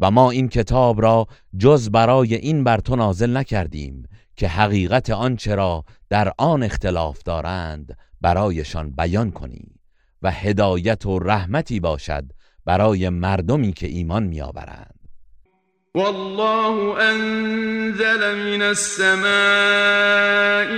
و 0.00 0.10
ما 0.10 0.30
این 0.30 0.48
کتاب 0.48 1.02
را 1.02 1.26
جز 1.58 1.90
برای 1.90 2.34
این 2.34 2.64
بر 2.64 2.78
تو 2.78 2.96
نازل 2.96 3.36
نکردیم 3.36 4.08
که 4.36 4.48
حقیقت 4.48 5.10
آنچه 5.10 5.54
را 5.54 5.84
در 6.10 6.32
آن 6.38 6.62
اختلاف 6.62 7.22
دارند 7.22 7.98
برایشان 8.20 8.90
بیان 8.90 9.30
کنی 9.30 9.68
و 10.22 10.30
هدایت 10.30 11.06
و 11.06 11.18
رحمتی 11.18 11.80
باشد 11.80 12.24
برای 12.64 13.08
مردمی 13.08 13.72
که 13.72 13.86
ایمان 13.86 14.22
میآورند. 14.22 14.96
والله 15.94 16.98
انزل 17.00 18.34
من 18.34 18.62
السماء 18.62 19.24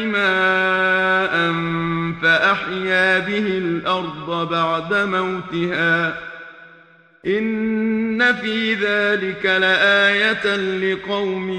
ماء 0.07 1.53
فأحيا 2.23 3.21
به 3.21 3.57
الأرض 3.57 4.49
بعد 4.51 4.95
موتها 4.95 6.28
إن 7.29 8.33
في 8.33 8.75
ذلك 8.75 9.45
لآية 9.45 10.57
لقوم 10.57 11.51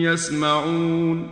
يسمعون. 0.00 1.30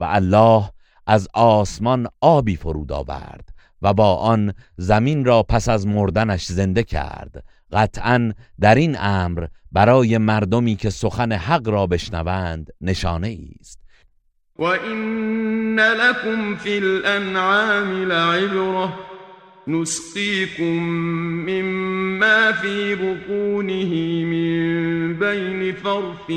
و 0.00 0.04
الله 0.04 0.70
از 1.06 1.28
آسمان 1.34 2.06
آبی 2.20 2.56
فرود 2.56 2.92
آورد 2.92 3.48
و 3.82 3.94
با 3.94 4.16
آن 4.16 4.54
زمین 4.76 5.24
را 5.24 5.42
پس 5.42 5.68
از 5.68 5.86
مردنش 5.86 6.46
زنده 6.46 6.82
کرد. 6.82 7.44
قطعا 7.72 8.32
در 8.60 8.74
این 8.74 8.96
امر 8.98 9.46
برای 9.72 10.18
مردمی 10.18 10.76
که 10.76 10.90
سخن 10.90 11.32
حق 11.32 11.68
را 11.68 11.86
بشنوند 11.86 12.70
نشانه 12.80 13.38
است. 13.60 13.78
و 14.58 14.62
این 14.62 15.80
لکم 15.80 16.54
فی 16.56 16.78
الانعام 16.78 18.08
لعبره 18.08 19.13
نسقيكم 19.68 20.82
مما 21.48 22.52
في 22.52 22.94
بطونه 22.94 23.94
من 24.24 25.18
بين 25.18 25.72
فرث 25.72 26.30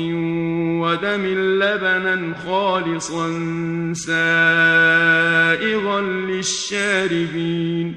ودم 0.82 1.24
لبنا 1.60 2.34
خالصا 2.34 3.28
سائغا 3.94 6.00
للشاربين. 6.00 7.94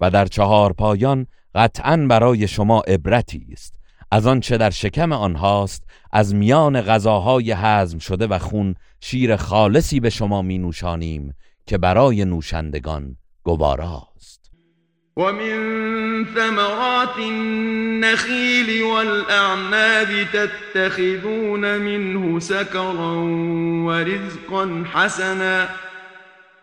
و 0.00 0.10
در 0.10 0.26
چهار 0.26 0.72
پایان 0.72 1.26
قطعا 1.54 1.96
برای 1.96 2.48
شما 2.48 2.80
عبرتی 2.80 3.46
است. 3.52 3.74
از 4.10 4.26
آنچه 4.26 4.56
در 4.56 4.70
شکم 4.70 5.12
آنهاست 5.12 5.84
از 6.12 6.34
میان 6.34 6.80
غذاهای 6.80 7.52
هضم 7.52 7.98
شده 7.98 8.26
و 8.26 8.38
خون 8.38 8.74
شیر 9.00 9.36
خالصی 9.36 10.00
به 10.00 10.10
شما 10.10 10.42
می 10.42 10.58
نوشانیم 10.58 11.34
که 11.66 11.78
برای 11.78 12.24
نوشندگان 12.24 13.16
گواراست. 13.44 14.50
و 15.16 15.32
من 15.32 16.24
ثمرات 16.34 17.18
النخیل 17.18 18.82
والأعناب 18.82 20.08
تتخذون 20.32 21.78
منه 21.78 22.40
سكرا 22.40 23.14
ورزقا 23.86 24.84
حسنا 24.94 25.68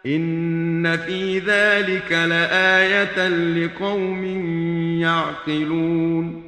إن 0.06 0.98
في 0.98 1.40
ذلك 1.40 2.12
لآية 2.12 3.28
لقوم 3.28 4.24
يعقلون 5.02 6.44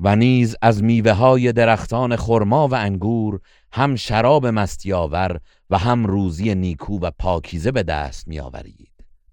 و 0.00 0.16
نیز 0.16 0.56
از 0.62 0.82
میوه 0.82 1.12
های 1.12 1.52
درختان 1.52 2.16
خرما 2.16 2.68
و 2.68 2.74
انگور 2.74 3.40
هم 3.72 3.96
شراب 3.96 4.46
مستیاور 4.46 5.40
و 5.70 5.78
هم 5.78 6.06
روزی 6.06 6.54
نیکو 6.54 6.98
و 6.98 7.10
پاکیزه 7.18 7.72
به 7.72 7.82
دست 7.82 8.28
میآورید. 8.28 8.85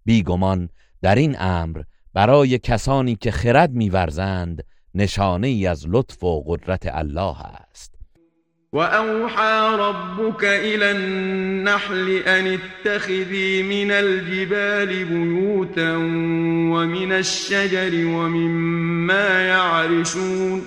بیگمان 0.06 0.70
در 1.02 1.16
این 1.16 1.36
امر 1.40 1.82
برای 2.14 2.60
کسانی 2.60 3.16
که 3.16 3.32
خرد 3.32 3.72
میورزند 3.72 4.64
نشانه 4.96 5.48
ای 5.48 5.68
از 5.68 5.86
لطف 5.88 6.24
و 6.24 6.44
قدرت 6.48 6.88
الله 6.88 7.36
است. 7.42 7.94
وأوحى 8.74 9.78
ربك 9.80 10.44
إلى 10.44 10.92
النحل 10.92 12.10
أن 12.28 12.48
اتخذي 12.48 13.64
من 13.64 13.92
الجبال 13.92 15.06
بيوتا 15.06 15.98
ومن 16.74 17.12
الشجر 17.12 18.06
ومما 18.06 19.42
يعرشون 19.42 20.62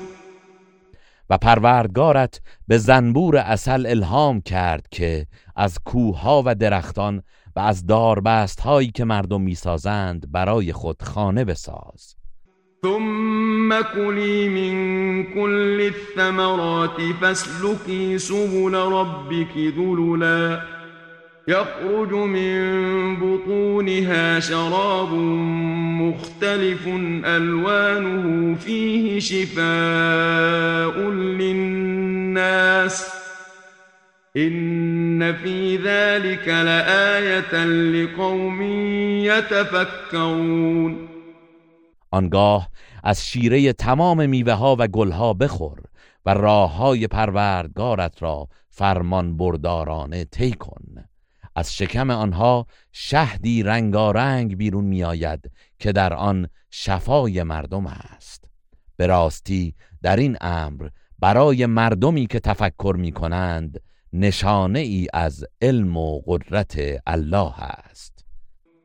و 1.30 1.38
پروردگارت 1.38 2.40
به 2.68 2.78
زنبور 2.78 3.36
اصل 3.36 3.86
الهام 3.86 4.40
کرد 4.40 4.86
که 4.90 5.26
از 5.56 5.78
کوهها 5.84 6.42
و 6.46 6.54
درختان 6.54 7.22
و 7.56 7.60
از 7.60 7.86
داربست 7.86 8.60
هایی 8.60 8.90
که 8.90 9.04
مردم 9.04 9.40
می‌سازند 9.40 10.32
برای 10.32 10.72
خود 10.72 11.02
خانه 11.02 11.44
بساز. 11.44 12.16
ثم 12.82 13.82
كلي 13.94 14.48
من 14.48 15.24
كل 15.24 15.80
الثمرات 15.80 17.00
فاسلكي 17.20 18.18
سبل 18.18 18.74
ربك 18.74 19.56
ذللا. 19.56 20.60
يخرج 21.48 22.12
من 22.12 23.16
بطونها 23.16 24.40
شراب 24.40 25.12
مختلف 26.02 26.86
ألوانه 27.24 28.54
فيه 28.54 29.20
شفاء 29.20 31.10
للناس. 31.10 33.15
إن 34.36 35.32
في 35.32 35.76
ذلك 35.76 36.48
لآية 36.48 37.64
لقوم 37.64 38.62
يتفكرون. 39.24 41.08
آنگاه 42.10 42.68
از 43.04 43.26
شیره 43.26 43.72
تمام 43.72 44.28
میوه 44.28 44.52
ها 44.52 44.76
و 44.78 44.86
گل 44.86 45.10
ها 45.10 45.34
بخور 45.34 45.78
و 46.26 46.30
راه 46.34 46.76
های 46.76 47.06
پروردگارت 47.06 48.22
را 48.22 48.48
فرمان 48.70 49.36
بردارانه 49.36 50.24
طی 50.24 50.52
کن. 50.52 50.84
از 51.56 51.74
شکم 51.76 52.10
آنها 52.10 52.66
شهدی 52.92 53.62
رنگارنگ 53.62 54.56
بیرون 54.56 54.84
میآید 54.84 55.50
که 55.78 55.92
در 55.92 56.14
آن 56.14 56.48
شفای 56.70 57.42
مردم 57.42 57.86
است. 57.86 58.44
به 58.96 59.06
راستی 59.06 59.74
در 60.02 60.16
این 60.16 60.36
امر 60.40 60.88
برای 61.18 61.66
مردمی 61.66 62.26
که 62.26 62.40
تفکر 62.40 62.96
می 62.98 63.12
کنند 63.12 63.80
نشانه 64.18 64.78
ای 64.78 65.06
از 65.14 65.44
علم 65.62 65.96
و 65.96 66.20
قدرت 66.26 66.76
الله 67.06 67.52
است. 67.60 68.24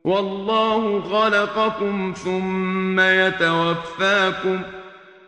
والله 0.04 1.00
خلقكم 1.00 2.12
ثم 2.16 3.00
يتوفاكم 3.00 4.60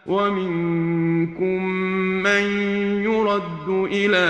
ومنكم 0.07 1.65
من 2.23 2.43
يرد 3.03 3.69
إلى 3.69 4.27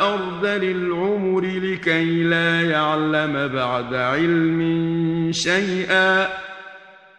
أرذل 0.00 0.64
العمر 0.64 1.40
لكي 1.40 2.22
لا 2.22 2.60
يعلم 2.60 3.48
بعد 3.48 3.94
علم 3.94 5.32
شيئا. 5.32 6.28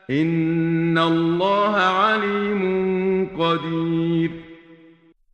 إن 0.10 0.98
الله 0.98 1.76
عليم 1.76 2.62
قدير. 3.38 4.51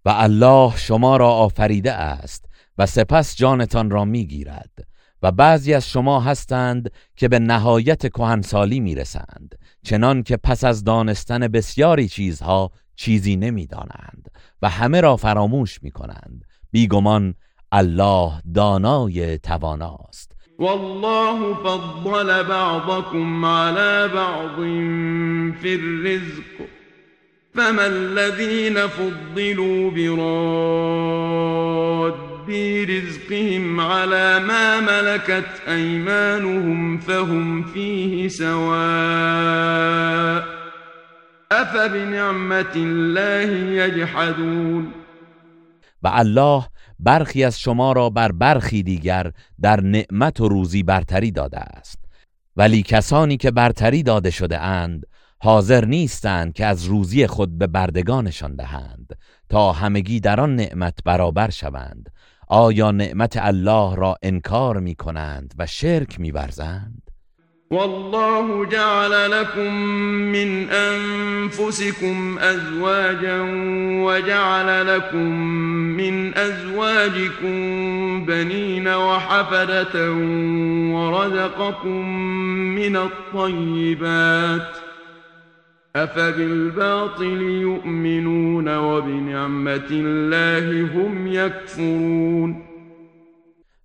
و 0.08 0.10
الله 0.10 0.78
شما 0.78 1.18
را 1.18 1.30
آفریده 1.30 1.94
است 1.94 2.46
و 2.78 2.86
سپس 2.86 3.36
جانتان 3.36 3.90
را 3.90 4.06
می‌گیرد 4.06 4.88
و 5.22 5.32
بعضی 5.32 5.74
از 5.74 5.90
شما 5.90 6.20
هستند 6.20 6.92
که 7.16 7.28
به 7.28 7.40
نهایت 7.40 8.08
کهنسالی 8.08 8.80
می‌رسند 8.80 9.60
چنان 9.84 10.24
که 10.24 10.38
پس 10.38 10.64
از 10.64 10.84
دانستن 10.84 11.48
بسیاری 11.48 12.08
چیزها 12.08 12.72
چیزی 12.96 13.36
نمی‌دانند 13.36 14.32
و 14.62 14.70
همه 14.70 15.02
را 15.02 15.18
فراموش 15.18 15.84
می‌کنند. 15.84 16.46
بیگمان 16.72 17.34
الله 17.72 18.32
دانای 18.54 19.38
تواناست. 19.38 20.32
والله 20.60 21.54
فضل 21.54 22.44
بعضكم 22.44 23.46
على 23.46 24.14
بعض 24.14 24.56
في 25.62 25.74
الرزق. 25.74 26.77
فما 27.58 27.86
الذين 27.86 28.88
فضلوا 28.88 29.92
براد 29.92 31.28
رزقهم 32.90 33.80
على 33.80 34.40
ما 34.40 34.80
ملكت 34.80 35.62
أيمانهم 35.68 36.98
فهم 36.98 37.64
فيه 37.64 38.28
سواء 38.28 38.78
أفبنعمة 41.52 42.74
الله 42.76 43.50
يجحدون 43.84 44.92
و 46.04 46.08
الله 46.08 46.68
برخی 47.00 47.44
از 47.44 47.60
شما 47.60 47.92
را 47.92 48.10
بر 48.10 48.32
برخی 48.32 48.84
دیگر 48.84 49.32
در 49.62 49.82
نعمت 49.82 50.42
و 50.42 50.50
روزی 50.50 50.84
برتری 50.84 51.32
داده 51.32 51.60
است. 51.60 52.00
ولی 52.58 52.84
کسانی 52.84 53.38
که 53.38 53.52
برتری 53.52 54.04
داده 54.04 54.32
شده 54.32 54.60
اند 54.60 55.06
حاضر 55.40 55.86
نیستند 55.86 56.54
که 56.54 56.66
از 56.66 56.86
روزی 56.86 57.28
خود 57.28 57.58
به 57.58 57.68
بردگانشان 57.68 58.56
دهند 58.56 59.18
تا 59.50 59.72
همگی 59.72 60.20
در 60.20 60.40
آن 60.40 60.56
نعمت 60.56 60.94
برابر 61.06 61.50
شوند 61.50 62.10
آیا 62.48 62.92
نعمت 62.92 63.38
الله 63.42 63.96
را 63.96 64.16
انکار 64.22 64.80
می 64.80 64.96
کنند 64.96 65.54
و 65.58 65.66
شرک 65.66 66.20
می 66.20 66.32
ورزند؟ 66.32 67.02
والله 67.72 68.66
جعل 68.66 69.32
لكم 69.32 69.74
من 70.32 70.70
أنفسكم 70.70 72.38
أزواجا 72.40 73.42
وجعل 74.06 74.88
لكم 74.88 75.32
من 75.98 76.34
أزواجكم 76.38 77.56
بنين 78.26 78.88
وحفدة 78.88 80.12
ورزقكم 80.94 82.10
من 82.76 82.96
الطيبات 82.96 84.87
أفبالباطل 86.04 87.42
يؤمنون 87.42 88.78
وبنعمة 88.78 89.88
الله 89.92 90.92
هم 90.94 91.28
يكفرون؟ 91.28 92.64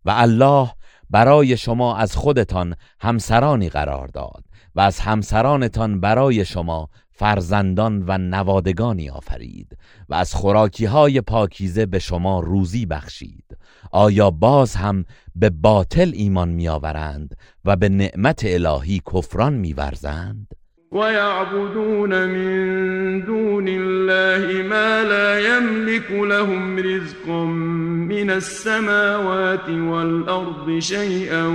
و 0.05 0.11
الله 0.11 0.71
برای 1.11 1.57
شما 1.57 1.97
از 1.97 2.17
خودتان 2.17 2.75
همسرانی 3.01 3.69
قرار 3.69 4.09
داد 4.09 4.45
و 4.75 4.81
از 4.81 5.01
همسرانتان 5.01 6.01
برای 6.01 6.45
شما 6.45 6.89
فرزندان 7.11 8.05
و 8.07 8.19
نوادگانی 8.19 9.11
آفرید 9.11 9.79
و 10.09 10.15
از 10.15 10.35
خوراکی 10.35 10.85
های 10.85 11.21
پاکیزه 11.21 11.87
به 11.87 11.99
شما 11.99 12.41
روزی 12.41 12.87
بخشید. 12.87 13.59
آیا 13.91 14.31
باز 14.31 14.75
هم 14.77 15.05
به 15.35 15.51
باطل 15.51 16.11
ایمان 16.15 16.49
میآورند 16.49 17.37
و 17.65 17.77
به 17.77 17.89
نعمت 17.89 18.43
الهی 18.45 19.03
کفران 19.13 19.53
میورزند؟ 19.53 20.62
ويعبدون 20.93 22.28
من 22.28 23.24
دون 23.24 23.68
الله 23.68 24.62
ما 24.62 25.03
لا 25.05 25.57
يملك 25.57 26.11
لهم 26.11 26.78
رزقا 26.78 27.45
من 27.45 28.30
السماوات 28.30 29.68
والأرض 29.68 30.78
شيئا 30.78 31.47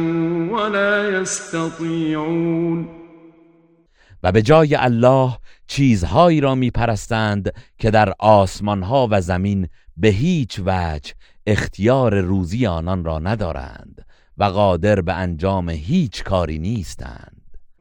ولا 0.51 1.21
يستطيعون 1.21 2.88
و 4.23 4.31
به 4.31 4.41
جای 4.41 4.75
الله 4.75 5.38
چیزهایی 5.67 6.41
را 6.41 6.55
میپرستند 6.55 7.53
که 7.77 7.91
در 7.91 8.13
آسمان 8.19 8.83
ها 8.83 9.07
و 9.11 9.21
زمین 9.21 9.67
به 9.97 10.07
هیچ 10.07 10.61
وجه 10.65 11.13
اختیار 11.47 12.21
روزی 12.21 12.65
آنان 12.67 13.03
را 13.03 13.19
ندارند 13.19 14.05
و 14.38 14.43
قادر 14.43 15.01
به 15.01 15.13
انجام 15.13 15.69
هیچ 15.69 16.23
کاری 16.23 16.59
نیستند. 16.59 17.36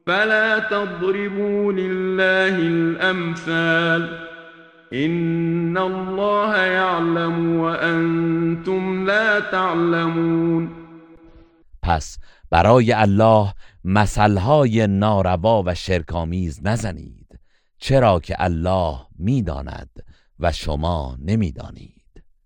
فلا 0.07 0.59
تضربوا 0.59 1.73
لله 1.73 2.55
الأمثال. 2.59 4.27
إن 4.93 5.77
الله 5.77 6.57
يعلم 6.57 7.59
وأنتم 7.59 9.05
لا 9.05 9.39
تعلمون. 9.39 10.69
پس 11.83 12.17
برای 12.51 12.93
الله 12.93 13.53
مثلهای 13.83 14.87
ناروا 14.87 15.63
و 15.65 15.75
شرکامیز 15.75 16.59
نزنید 16.63 17.39
چرا 17.77 18.19
که 18.19 18.35
الله 18.39 18.97
می‌داند 19.19 19.89
و 20.39 20.51
شما 20.51 21.17
نمی‌دانید. 21.25 21.96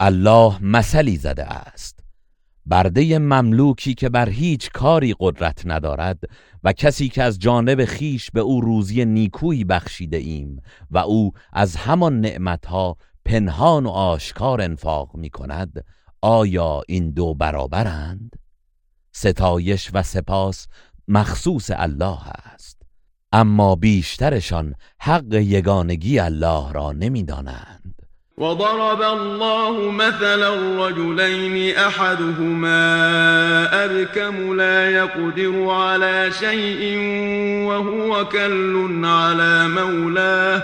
الله 0.00 0.62
مثلی 0.62 1.16
زده 1.16 1.44
است. 1.44 2.00
برده 2.66 3.18
مملوکی 3.18 3.94
که 3.94 4.08
بر 4.08 4.28
هیچ 4.28 4.70
کاری 4.70 5.14
قدرت 5.20 5.62
ندارد 5.64 6.18
و 6.64 6.72
کسی 6.72 7.08
که 7.08 7.22
از 7.22 7.38
جانب 7.38 7.84
خیش 7.84 8.30
به 8.30 8.40
او 8.40 8.60
روزی 8.60 9.04
نیکویی 9.04 9.64
بخشیده 9.64 10.16
ایم 10.16 10.62
و 10.90 10.98
او 10.98 11.32
از 11.52 11.76
همان 11.76 12.20
نعمتها 12.20 12.96
پنهان 13.24 13.86
و 13.86 13.88
آشکار 13.88 14.60
انفاق 14.60 15.16
می 15.16 15.30
کند 15.30 15.84
آیا 16.22 16.82
این 16.88 17.10
دو 17.10 17.34
برابرند؟ 17.34 18.36
ستایش 19.12 19.90
و 19.92 20.02
سپاس 20.02 20.66
مخصوص 21.08 21.70
الله 21.74 22.28
است. 22.28 22.82
اما 23.32 23.76
بیشترشان 23.76 24.74
حق 25.00 25.34
یگانگی 25.34 26.18
الله 26.18 26.72
را 26.72 26.92
نمی‌دانند. 26.92 28.03
وضرب 28.36 29.02
الله 29.02 29.90
مثلا 29.90 30.50
رجلين 30.86 31.76
أحدهما 31.76 32.74
أبكم 33.84 34.56
لا 34.56 34.90
يقدر 34.90 35.70
على 35.70 36.30
شيء 36.40 36.98
وهو 37.68 38.28
كل 38.28 39.00
على 39.04 39.68
مولاه 39.68 40.62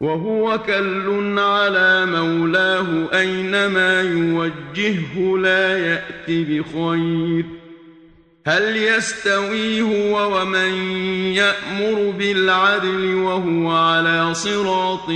وهو 0.00 0.58
كل 0.58 1.38
على 1.38 2.06
مولاه 2.06 2.86
أينما 3.18 4.00
يوجهه 4.00 5.38
لا 5.38 5.78
يأتي 5.78 6.44
بخير 6.44 7.61
هل 8.46 8.76
يستوي 8.76 9.80
هو 9.80 10.40
ومن 10.40 10.72
يأمر 11.34 12.10
بالعدل 12.10 13.14
وهو 13.14 13.70
على 13.70 14.34
صراط 14.34 15.08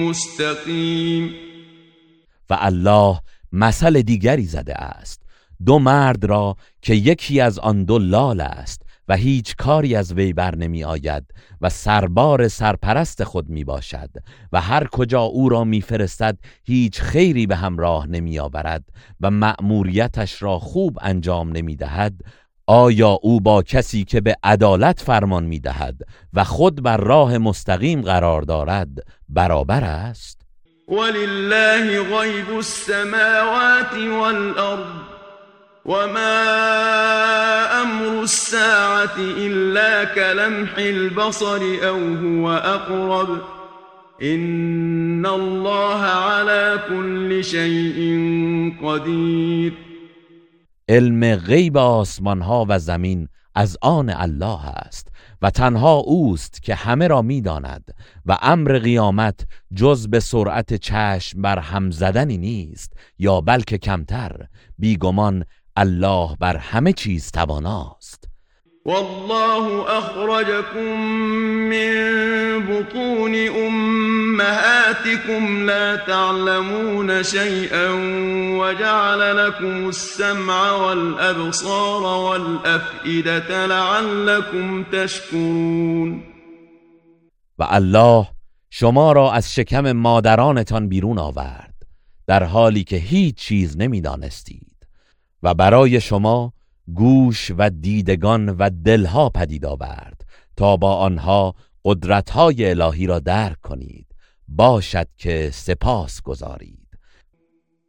مستقیم 0.00 1.34
و 2.50 2.56
الله 2.60 3.20
مثل 3.52 4.02
دیگری 4.02 4.44
زده 4.44 4.74
است. 4.74 5.22
دو 5.66 5.78
مرد 5.78 6.24
را 6.24 6.56
که 6.82 6.94
یکی 6.94 7.40
از 7.40 7.58
آن 7.58 7.84
دو 7.84 7.98
لال 7.98 8.40
است 8.40 8.82
و 9.08 9.16
هیچ 9.16 9.56
کاری 9.56 9.96
از 9.96 10.12
وی 10.12 10.32
بر 10.32 10.54
نمی 10.54 10.84
آید 10.84 11.24
و 11.60 11.68
سربار 11.68 12.48
سرپرست 12.48 13.24
خود 13.24 13.48
می 13.48 13.64
باشد 13.64 14.10
و 14.52 14.60
هر 14.60 14.86
کجا 14.86 15.22
او 15.22 15.48
را 15.48 15.64
میفرستد 15.64 16.38
هیچ 16.64 17.00
خیری 17.00 17.46
به 17.46 17.56
همراه 17.56 18.06
نمی 18.06 18.38
آورد 18.38 18.84
و 19.20 19.30
مأموریتش 19.30 20.42
را 20.42 20.58
خوب 20.58 20.98
انجام 21.02 21.48
نمی 21.56 21.76
دهد 21.76 22.14
آیا 22.66 23.18
او 23.22 23.40
با 23.40 23.62
کسی 23.62 24.04
که 24.04 24.20
به 24.20 24.36
عدالت 24.42 25.00
فرمان 25.00 25.44
می 25.44 25.60
دهد 25.60 25.96
و 26.34 26.44
خود 26.44 26.82
بر 26.82 26.96
راه 26.96 27.38
مستقیم 27.38 28.00
قرار 28.02 28.42
دارد 28.42 28.88
برابر 29.28 29.84
است؟ 29.84 30.40
ولله 30.88 32.02
غیب 32.02 32.56
السماوات 32.56 33.94
والارض 33.94 34.86
وما 35.86 36.42
امر 37.82 38.20
الساعة 38.20 39.18
الا 39.18 40.04
كلمح 40.04 40.78
البصر 40.78 41.62
او 41.82 42.14
هو 42.16 42.46
اقرب 42.48 43.28
ان 44.22 45.26
الله 45.26 46.00
على 46.04 46.78
كل 46.88 47.44
شيء 47.44 47.98
قدیر 48.82 49.72
علم 50.92 51.36
غیب 51.36 51.76
آسمان 51.76 52.42
ها 52.42 52.66
و 52.68 52.78
زمین 52.78 53.28
از 53.54 53.76
آن 53.82 54.10
الله 54.10 54.66
است 54.66 55.08
و 55.42 55.50
تنها 55.50 55.94
اوست 55.94 56.62
که 56.62 56.74
همه 56.74 57.08
را 57.08 57.22
می‌داند 57.22 57.94
و 58.26 58.38
امر 58.42 58.78
قیامت 58.78 59.46
جز 59.74 60.08
به 60.08 60.20
سرعت 60.20 60.74
چشم 60.74 61.42
بر 61.42 61.58
هم 61.58 61.90
زدنی 61.90 62.38
نیست 62.38 62.92
یا 63.18 63.40
بلکه 63.40 63.78
کمتر 63.78 64.46
بیگمان 64.78 65.44
الله 65.76 66.36
بر 66.40 66.56
همه 66.56 66.92
چیز 66.92 67.30
تواناست. 67.30 68.31
والله 68.84 69.84
اخرجكم 69.98 71.00
من 71.70 71.94
بطون 72.66 73.34
امهاتكم 73.48 75.42
لا 75.66 75.96
تعلمون 75.96 77.22
شيئا 77.22 77.88
وجعل 78.58 79.46
لكم 79.46 79.88
السمع 79.88 80.72
والابصار 80.72 82.02
والافئده 82.02 83.66
لعلكم 83.66 84.84
تشكرون. 84.92 86.22
و 87.58 87.66
الله 87.70 88.26
شما 88.70 89.12
را 89.12 89.32
از 89.32 89.54
شکم 89.54 89.92
مادرانتان 89.92 90.88
بیرون 90.88 91.18
آورد 91.18 91.74
در 92.26 92.44
حالی 92.44 92.84
که 92.84 92.96
هیچ 92.96 93.34
چیز 93.34 93.76
نمی‌دانستید 93.76 94.86
و 95.42 95.54
برای 95.54 96.00
شما 96.00 96.52
گوش 96.94 97.50
و 97.58 97.70
دیدگان 97.70 98.48
و 98.48 98.70
دلها 98.84 99.28
پدید 99.28 99.66
آورد 99.66 100.24
تا 100.56 100.76
با 100.76 100.96
آنها 100.96 101.54
قدرتهای 101.84 102.70
الهی 102.70 103.06
را 103.06 103.18
درک 103.18 103.60
کنید. 103.60 104.06
باشد 104.48 105.08
که 105.16 105.50
سپاس 105.52 106.22
گذارید. 106.22 106.82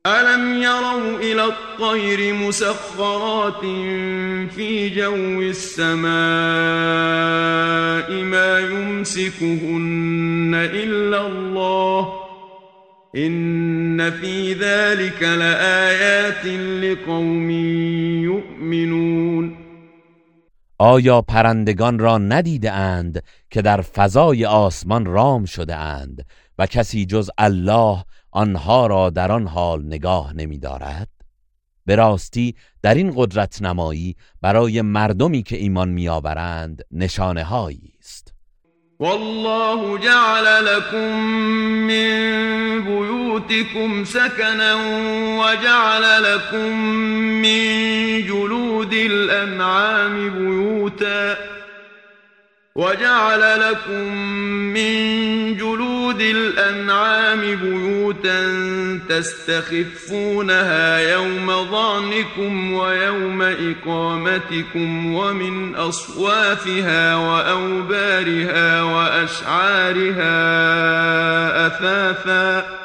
الم 0.06 0.62
يروا 0.62 1.20
الى 1.20 1.42
الطير 1.42 2.34
مسخرات 2.34 3.62
في 4.56 4.90
جو 4.90 5.42
السماء 5.42 6.04
ما 8.24 8.60
يمسكهن 8.60 10.54
الا 10.54 11.26
الله 11.26 12.23
إن 13.16 14.10
في 14.12 14.54
ذلك 14.54 15.24
لآیات 15.24 16.46
لقوم 16.84 17.50
یؤمنون 18.24 19.58
آیا 20.80 21.22
پرندگان 21.22 22.00
را 22.00 22.18
ندیده 22.18 22.72
اند 22.72 23.24
که 23.50 23.62
در 23.62 23.82
فضای 23.82 24.46
آسمان 24.46 25.06
رام 25.06 25.46
شده 25.46 25.76
اند 25.76 26.26
و 26.58 26.66
کسی 26.66 27.06
جز 27.06 27.30
الله 27.38 28.04
آنها 28.32 28.88
را 28.88 29.10
در 29.10 29.32
آن 29.32 29.48
حال 29.48 29.86
نگاه 29.86 30.34
نمی 30.34 30.60
دارد؟ 30.60 31.08
به 31.86 31.96
راستی 31.96 32.56
در 32.82 32.94
این 32.94 33.14
قدرت 33.16 33.62
نمایی 33.62 34.16
برای 34.42 34.82
مردمی 34.82 35.44
که 35.44 35.58
ایمان 35.58 35.90
میآورند 35.90 36.82
نشانه 36.92 37.44
هایی 37.44 37.94
است 38.00 38.23
والله 39.04 39.98
جعل 39.98 40.66
لكم 40.66 41.20
من 41.88 42.14
بيوتكم 42.84 44.06
سكنا 44.06 44.76
وجعل 45.40 46.24
لكم 46.24 46.80
من 47.42 47.66
جلود 48.26 48.94
الأنعام 48.94 50.30
بيوتا 50.30 51.53
وجعل 52.76 53.60
لكم 53.60 54.14
من 54.74 54.94
جلود 55.58 56.22
الأنعام 56.22 57.40
بيوتا 57.40 58.40
تستخفونها 59.10 60.98
يوم 61.14 61.66
ظعنكم 61.72 62.74
ويوم 62.74 63.42
إقامتكم 63.42 65.14
ومن 65.14 65.76
أصوافها 65.76 67.16
وأوبارها 67.16 68.84
وأشعارها 68.84 70.28
أثاثاً 71.68 72.83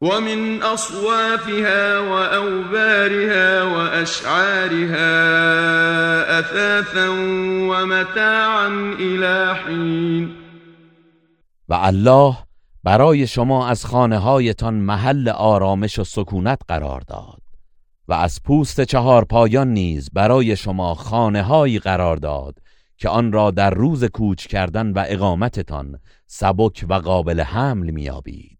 ومن 0.00 0.62
أصوافها 0.62 2.00
وأوبارها 2.00 3.62
وأشعارها 3.62 5.10
أثاثا 6.38 7.08
ومتاعا 7.70 8.68
إلى 8.98 9.54
حين. 9.54 10.44
و 11.68 11.74
الله 11.74 12.36
برای 12.84 13.26
شما 13.26 13.68
از 13.68 13.86
خانه 13.86 14.18
هایتان 14.18 14.74
محل 14.74 15.28
آرامش 15.28 15.98
و 15.98 16.04
سکونت 16.04 16.58
قرار 16.68 17.00
داد 17.00 17.42
و 18.08 18.12
از 18.12 18.42
پوست 18.42 18.80
چهار 18.80 19.24
پایان 19.24 19.72
نیز 19.72 20.10
برای 20.12 20.56
شما 20.56 20.94
خانه 20.94 21.42
هایی 21.42 21.78
قرار 21.78 22.16
داد 22.16 22.58
که 22.96 23.08
آن 23.08 23.32
را 23.32 23.50
در 23.50 23.70
روز 23.70 24.04
کوچ 24.04 24.46
کردن 24.46 24.92
و 24.92 25.04
اقامتتان 25.08 26.00
سبک 26.26 26.84
و 26.88 26.94
قابل 26.94 27.40
حمل 27.40 27.90
میابید 27.90 28.53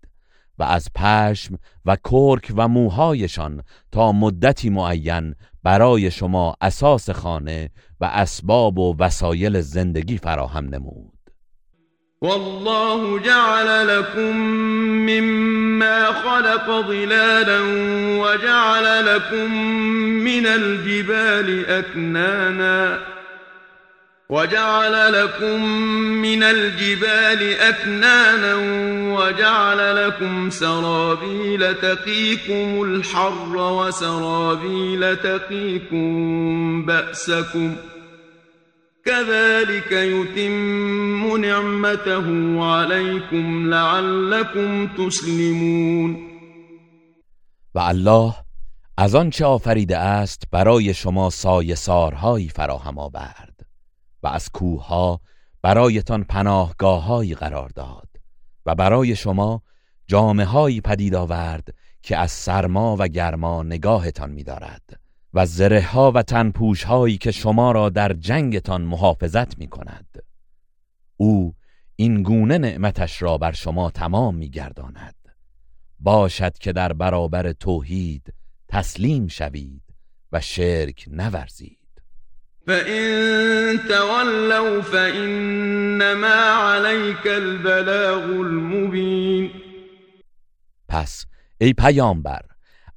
و 0.58 0.62
از 0.62 0.88
پشم 0.94 1.58
و 1.84 1.96
کرک 1.96 2.52
و 2.56 2.68
موهایشان 2.68 3.62
تا 3.92 4.12
مدتی 4.12 4.70
معین 4.70 5.34
برای 5.62 6.10
شما 6.10 6.54
اساس 6.60 7.10
خانه 7.10 7.70
و 8.00 8.04
اسباب 8.04 8.78
و 8.78 8.96
وسایل 8.98 9.60
زندگی 9.60 10.18
فراهم 10.18 10.64
نمود. 10.64 11.14
والله 12.22 13.20
جعل 13.20 13.86
لكم 13.86 14.36
مما 15.10 16.12
خلق 16.12 16.86
ظلالا 16.86 17.60
وجعل 18.20 19.06
لكم 19.06 19.54
من 20.24 20.46
الجبال 20.46 21.66
أكنانا 21.66 23.13
وجعل 24.28 25.12
لكم 25.12 25.64
من 26.22 26.42
الجبال 26.42 27.60
أكنانا 27.60 28.54
وجعل 29.18 30.06
لكم 30.06 30.50
سرابيل 30.50 31.74
تقيكم 31.74 32.82
الحر 32.82 33.56
وسرابيل 33.56 35.16
تقيكم 35.16 36.86
بأسكم 36.86 37.76
كذلك 39.04 39.92
يتم 39.92 41.36
نعمته 41.36 42.26
عليكم 42.64 43.70
لعلكم 43.70 44.86
تسلمون. 44.86 46.16
و 47.74 47.78
الله 47.78 48.34
از 48.98 49.14
آنچه 49.14 49.44
آفریده 49.44 49.98
است 49.98 50.42
برای 50.52 50.94
شما 50.94 51.30
سایه 51.30 51.74
سارهایی 51.74 52.48
فراهم 52.48 52.98
آورد. 52.98 53.53
و 54.24 54.26
از 54.26 54.50
کوهها 54.50 55.20
برایتان 55.62 56.24
پناهگاههایی 56.24 57.34
قرار 57.34 57.68
داد 57.68 58.08
و 58.66 58.74
برای 58.74 59.16
شما 59.16 59.62
جامعه 60.06 60.46
هایی 60.46 60.80
پدید 60.80 61.14
آورد 61.14 61.74
که 62.02 62.16
از 62.16 62.32
سرما 62.32 62.96
و 62.98 63.08
گرما 63.08 63.62
نگاهتان 63.62 64.30
می‌دارد 64.30 65.00
و 65.34 65.46
زره 65.46 65.82
ها 65.82 66.12
و 66.12 66.22
تنپوش 66.22 66.84
هایی 66.84 67.18
که 67.18 67.30
شما 67.30 67.72
را 67.72 67.88
در 67.88 68.12
جنگتان 68.12 68.82
محافظت 68.82 69.58
می 69.58 69.66
کند 69.66 70.22
او 71.16 71.54
این 71.96 72.22
گونه 72.22 72.58
نعمتش 72.58 73.22
را 73.22 73.38
بر 73.38 73.52
شما 73.52 73.90
تمام 73.90 74.34
می 74.34 74.50
گرداند 74.50 75.14
باشد 76.00 76.58
که 76.58 76.72
در 76.72 76.92
برابر 76.92 77.52
توحید 77.52 78.34
تسلیم 78.68 79.28
شوید 79.28 79.82
و 80.32 80.40
شرک 80.40 81.04
نورزید. 81.10 81.83
فإن 82.66 83.78
تولوا 83.88 84.80
فإنما 84.80 86.34
عليك 86.50 87.26
البلاغ 87.26 88.24
المبين 88.24 89.50
پس 90.88 91.26
ای 91.60 91.72
پیامبر 91.72 92.40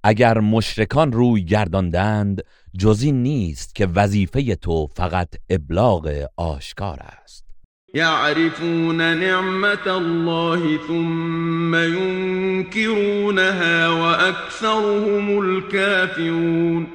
اگر 0.04 0.40
مشرکان 0.40 1.12
روی 1.12 1.46
گرداندند 1.46 2.42
جزی 2.80 3.12
نیست 3.12 3.76
که 3.76 3.88
وظیفه 3.96 4.56
تو 4.56 4.88
فقط 4.96 5.28
ابلاغ 5.50 6.26
آشکار 6.38 7.00
است. 7.24 7.48
يعرفون 7.94 9.02
نعمت 9.02 9.88
الله 9.88 10.78
ثم 10.88 11.76
ينكرونها 12.56 13.10
وأكثرهم 13.90 15.40
الكافرون 15.40 16.88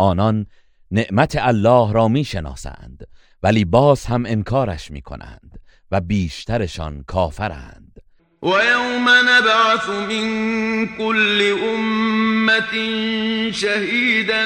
آنان 0.00 0.46
نعمت 0.90 1.36
الله 1.40 1.92
را 1.92 2.08
می‌شناسند 2.08 3.06
ولی 3.42 3.64
باز 3.64 4.06
هم 4.06 4.26
انکارش 4.26 4.90
می‌کنند 4.90 5.60
و 5.90 6.00
بیشترشان 6.00 7.04
کافرند. 7.06 7.98
و 8.42 8.46
یوم 8.46 9.08
نبعث 9.08 9.88
من 9.88 10.86
كل 10.98 11.54
امت 11.62 12.72
شهیدا 13.52 14.44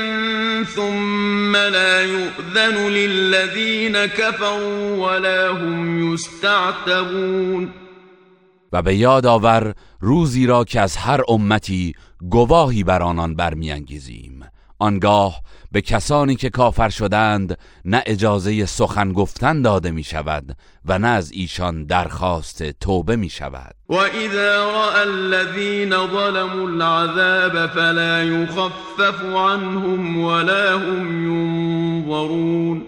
ثم 0.65 1.57
لا 1.57 2.03
يؤذن 2.03 2.89
للذین 2.89 4.07
كفروا 4.07 4.97
ولا 4.97 5.55
هم 5.55 6.13
يستعتبون. 6.13 7.73
و 8.73 8.83
به 8.83 8.97
یاد 8.97 9.27
آور 9.27 9.75
روزی 10.01 10.47
را 10.47 10.65
که 10.65 10.81
از 10.81 10.97
هر 10.97 11.21
امتی 11.29 11.95
گواهی 12.31 12.85
بر 12.85 13.03
آنان 13.03 13.35
برمیانگیزیم. 13.35 14.45
آنگاه 14.79 15.43
به 15.73 15.81
کسانی 15.81 16.37
که 16.37 16.51
کافر 16.51 16.89
شدند 16.89 17.59
نه 17.85 18.03
اجازه 18.07 18.67
سخن 18.67 19.13
گفتن 19.13 19.63
داده 19.63 19.91
می 19.91 20.03
شود 20.03 20.57
و 20.85 20.99
نه 20.99 21.09
از 21.09 21.33
ایشان 21.33 21.85
درخواست 21.85 22.63
توبه 22.63 23.17
می 23.17 23.29
شود 23.29 23.75
و 23.89 23.95
اذا 23.95 24.71
رأى 24.71 25.03
الذين 25.09 25.91
ظلموا 25.91 26.69
العذاب 26.69 27.67
فلا 27.67 28.25
يخفف 28.25 29.25
عنهم 29.35 30.25
ولا 30.25 30.79
هم 30.79 31.27
ينظرون 31.27 32.87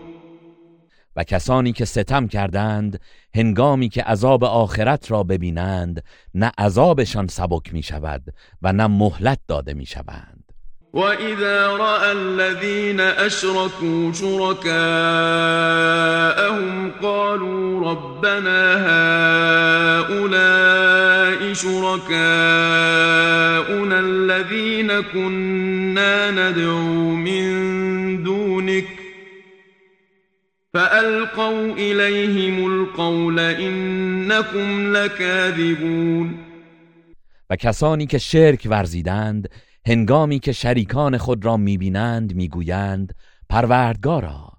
و 1.17 1.25
کسانی 1.25 1.73
که 1.73 1.85
ستم 1.85 2.29
کردند 2.29 3.01
هنگامی 3.35 3.89
که 3.89 4.03
عذاب 4.03 4.45
آخرت 4.45 5.11
را 5.11 5.23
ببینند 5.23 6.05
نه 6.35 6.53
عذابشان 6.59 7.27
سبک 7.27 7.75
می 7.75 7.83
شود 7.83 8.23
و 8.63 8.73
نه 8.73 8.87
مهلت 8.87 9.39
داده 9.49 9.75
می 9.75 9.87
شوند 9.87 10.34
وإذا 10.95 11.67
رأى 11.67 12.13
الذين 12.13 13.01
أشركوا 13.01 14.13
شركاءهم 14.13 14.75
قالوا 17.03 17.91
ربنا 17.91 18.75
هؤلاء 20.07 21.53
شركاؤنا 21.53 22.15
الذين 24.01 25.01
كنا 25.01 26.31
ندعو 26.31 27.15
من 27.15 28.23
دونك 28.23 28.87
فألقوا 30.75 31.73
إليهم 31.73 32.67
القول 32.67 33.41
إنكم 33.41 34.97
لكاذبون 34.97 36.45
و 37.51 37.57
کسانی 37.57 38.07
که 38.07 38.19
هنگامی 39.87 40.39
که 40.39 40.53
شریکان 40.53 41.19
خود 41.19 41.45
را 41.45 41.57
می‌بینند 41.57 42.35
می‌گویند 42.35 43.15
پروردگارا 43.49 44.53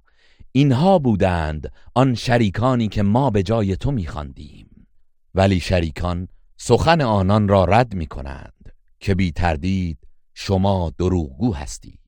اینها 0.52 1.00
بودند 1.00 1.72
آن 1.94 2.16
شریکانی 2.16 2.88
که 2.88 3.04
ما 3.04 3.30
به 3.30 3.44
جای 3.44 3.76
تو 3.76 3.92
میخواندیم. 3.92 4.88
ولی 5.36 5.60
شریکان 5.60 6.28
سخن 6.58 7.02
آنان 7.02 7.48
را 7.48 7.66
رد 7.66 7.94
می‌کنند 7.94 8.74
که 9.00 9.16
بی 9.16 9.32
تردید 9.32 9.98
شما 10.34 10.92
دروغگو 10.98 11.54
هستید. 11.54 12.00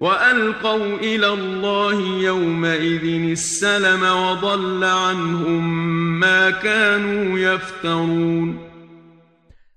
و 0.00 0.04
القوا 0.04 0.98
الى 0.98 1.24
الله 1.24 2.22
یومئذ 2.22 3.30
السلم 3.30 4.02
وضل 4.02 4.84
عنهم 4.84 6.18
ما 6.18 6.50
كانوا 6.62 7.38
یفترون 7.38 8.58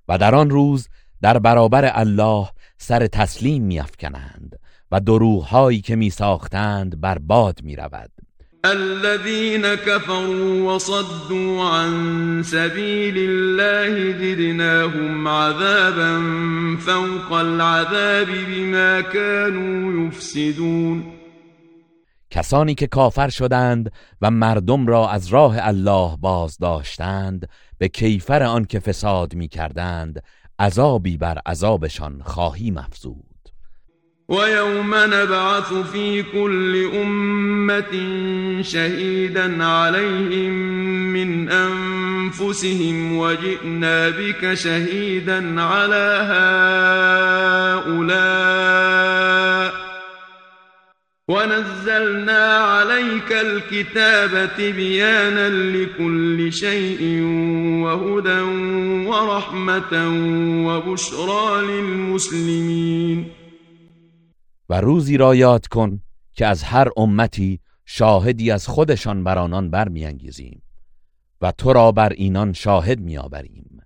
و 0.08 0.18
در 0.18 0.36
آن 0.36 0.50
روز 0.50 0.88
در 1.22 1.40
برابر 1.40 1.92
الله 1.94 2.48
سر 2.78 3.08
تسلیم 3.08 3.64
میافکنند 3.64 4.60
و 4.92 5.00
دروغهایی 5.00 5.82
که 5.82 5.96
می 5.96 6.10
ساختند 6.10 7.02
بر 7.02 7.18
باد 7.18 7.60
می 7.64 7.76
رود 7.76 8.12
الذين 8.66 9.76
كفروا 9.76 10.76
وصدوا 10.76 11.70
عن 11.70 12.44
سبيل 12.44 13.18
الله 13.18 14.14
زدناهم 14.14 15.28
عذابا 15.28 16.22
فوق 16.80 17.32
العذاب 17.32 18.28
بما 18.28 19.02
كانوا 19.02 20.08
يفسدون. 20.08 21.04
کسانی 22.30 22.76
که 22.76 22.88
کافر 22.88 23.30
شدند 23.30 23.92
و 24.22 24.32
مردم 24.32 24.88
را 24.88 25.10
از 25.10 25.28
راه 25.28 25.56
الله 25.60 26.18
باز 26.20 26.58
داشتند 26.58 27.50
به 27.78 27.88
کیفر 27.88 28.44
آن 28.44 28.66
که 28.66 28.80
فساد 28.80 29.36
می 29.36 29.48
کردند 29.48 30.24
عذابی 30.60 31.18
بر 31.18 31.40
عذابشان 31.46 32.22
خواهیم 32.24 32.78
افزود 32.78 33.26
ويوم 34.28 34.96
نبعث 34.96 35.74
في 35.74 36.24
كل 36.24 36.90
أمة 36.96 37.92
شهيدا 38.62 39.66
عليهم 39.66 40.54
من 41.14 41.50
أنفسهم 41.50 43.18
وجئنا 43.18 44.10
بك 44.10 44.54
شهيدا 44.54 45.62
على 45.62 46.28
هؤلاء. 47.86 49.85
ونزلنا 51.28 52.44
عليك 52.56 53.32
الكتاب 53.32 54.50
تبيانا 54.58 55.50
لكل 55.50 56.52
شيء 56.54 57.22
وهدى 57.84 58.42
ورحمة 59.10 59.94
وبشرى 60.68 61.62
للمسلمين. 61.62 63.32
و 64.70 64.82
روزی 64.82 65.18
را 65.18 65.36
یاد 65.36 65.68
کن 65.68 66.02
که 66.34 66.46
از 66.46 66.64
هر 66.64 66.88
امتی 66.98 67.60
شاهدی 67.86 68.52
از 68.52 68.68
خودشان 68.68 69.24
بر 69.24 69.38
آنان 69.38 69.70
برمیانگیزیم 69.70 70.62
و 71.42 71.52
تو 71.52 71.74
را 71.74 71.92
بر 71.92 72.10
اینان 72.10 72.54
شاهد 72.54 73.00
میآوریم 73.00 73.82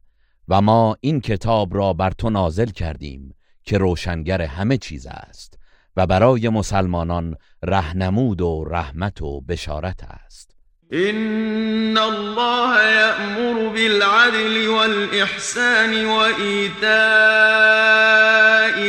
و 0.47 0.61
ما 0.61 0.97
این 1.01 1.21
کتاب 1.21 1.75
را 1.75 1.93
بر 1.93 2.11
تو 2.11 2.29
نازل 2.29 2.69
کردیم 2.69 3.35
که 3.63 3.77
روشنگر 3.77 4.41
همه 4.41 4.77
چیز 4.77 5.07
است. 5.07 5.58
و 5.97 6.07
برای 6.07 6.49
مسلمانان 6.49 7.35
رهنمود 7.63 8.41
و 8.41 8.65
رحمت 8.71 9.21
و 9.21 9.41
بشارت 9.41 10.03
است. 10.03 10.55
إن 10.93 11.97
الله 11.97 12.81
يأمر 12.83 13.69
بالعدل 13.69 14.67
والإحسان 14.67 16.05
وإيتاء 16.05 16.89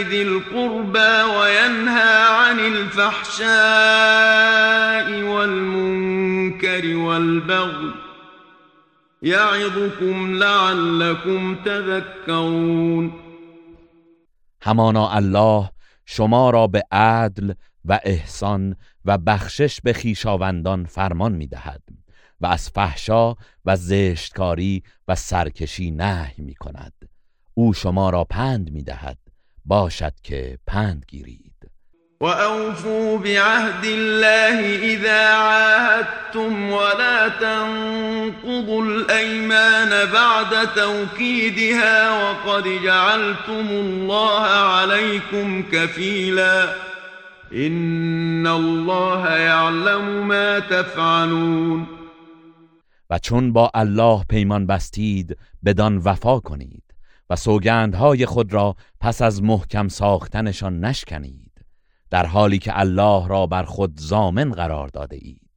ذي 0.03 0.23
القربى 0.23 1.23
وينهى 1.39 2.27
عن 2.29 2.59
الفحشاء 2.61 3.47
والمنكر 5.23 6.97
والبغي 6.97 7.95
يعظكم 9.23 10.35
لعلكم 10.39 11.55
تذكرون. 11.65 13.13
همانا 14.63 15.19
الله 15.19 15.71
شما 16.13 16.51
را 16.51 16.67
به 16.67 16.83
عدل 16.91 17.53
و 17.85 18.01
احسان 18.05 18.77
و 19.05 19.19
بخشش 19.19 19.81
به 19.81 19.93
خیشاوندان 19.93 20.85
فرمان 20.85 21.33
می 21.33 21.47
دهد 21.47 21.83
و 22.41 22.47
از 22.47 22.71
فحشا 22.71 23.35
و 23.65 23.77
زشتکاری 23.77 24.83
و 25.09 25.15
سرکشی 25.15 25.91
نهی 25.91 26.43
می 26.43 26.55
کند 26.55 26.93
او 27.55 27.73
شما 27.73 28.11
را 28.11 28.25
پند 28.25 28.71
می 28.71 28.83
دهد 28.83 29.19
باشد 29.65 30.15
که 30.23 30.59
پند 30.67 31.05
گیرید. 31.09 31.50
وأوفوا 32.21 33.19
بعهد 33.19 33.85
الله 33.85 34.77
إذا 34.77 35.29
عاهدتم 35.29 36.73
ولا 36.73 37.29
تنقضوا 37.29 38.85
الأيمان 38.85 40.13
بعد 40.13 40.75
توكيدها 40.75 42.23
وقد 42.23 42.65
جعلتم 42.85 43.69
الله 43.71 44.47
عليكم 44.47 45.63
كفيلا 45.63 46.75
إن 47.53 48.47
الله 48.47 49.29
يعلم 49.29 50.29
ما 50.29 50.59
تفعلون 50.59 51.87
و 53.11 53.19
چون 53.19 53.53
با 53.53 53.71
الله 53.75 54.25
پیمان 54.29 54.67
بستید 54.67 55.37
بدان 55.65 55.97
وفا 55.99 56.41
کنید 56.41 56.83
و 57.31 57.37
سوگندهای 57.37 58.27
خود 58.27 58.53
را 58.53 58.77
پس 59.01 59.23
از 59.23 59.43
محکم 59.43 59.89
ساختنشان 59.89 60.85
نشکنید. 60.85 61.40
در 62.11 62.27
حالی 62.27 62.59
که 62.59 62.79
الله 62.79 63.29
را 63.29 63.47
بر 63.47 63.63
خود 63.63 64.01
زامن 64.01 64.53
قرار 64.53 64.89
داده 64.89 65.17
اید. 65.21 65.51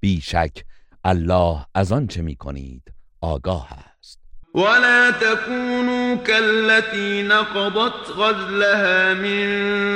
بیشک 0.00 0.64
الله 1.04 1.66
از 1.74 1.92
آن 1.92 2.06
چه 2.06 2.22
می 2.22 2.36
کنید 2.36 2.82
آگاه 3.20 3.68
است. 3.72 4.20
ولا 4.54 5.10
تكونوا 5.10 6.16
كالتي 6.16 7.22
نقضت 7.22 8.10
غزلها 8.18 9.14
من 9.14 9.48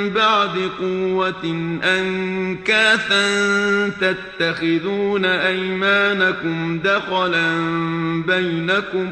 بعد 0.09 0.57
قوة 0.79 1.45
أنكاثا 1.83 3.23
تتخذون 3.89 5.25
أيمانكم 5.25 6.79
دخلا 6.79 7.55
بينكم 8.27 9.11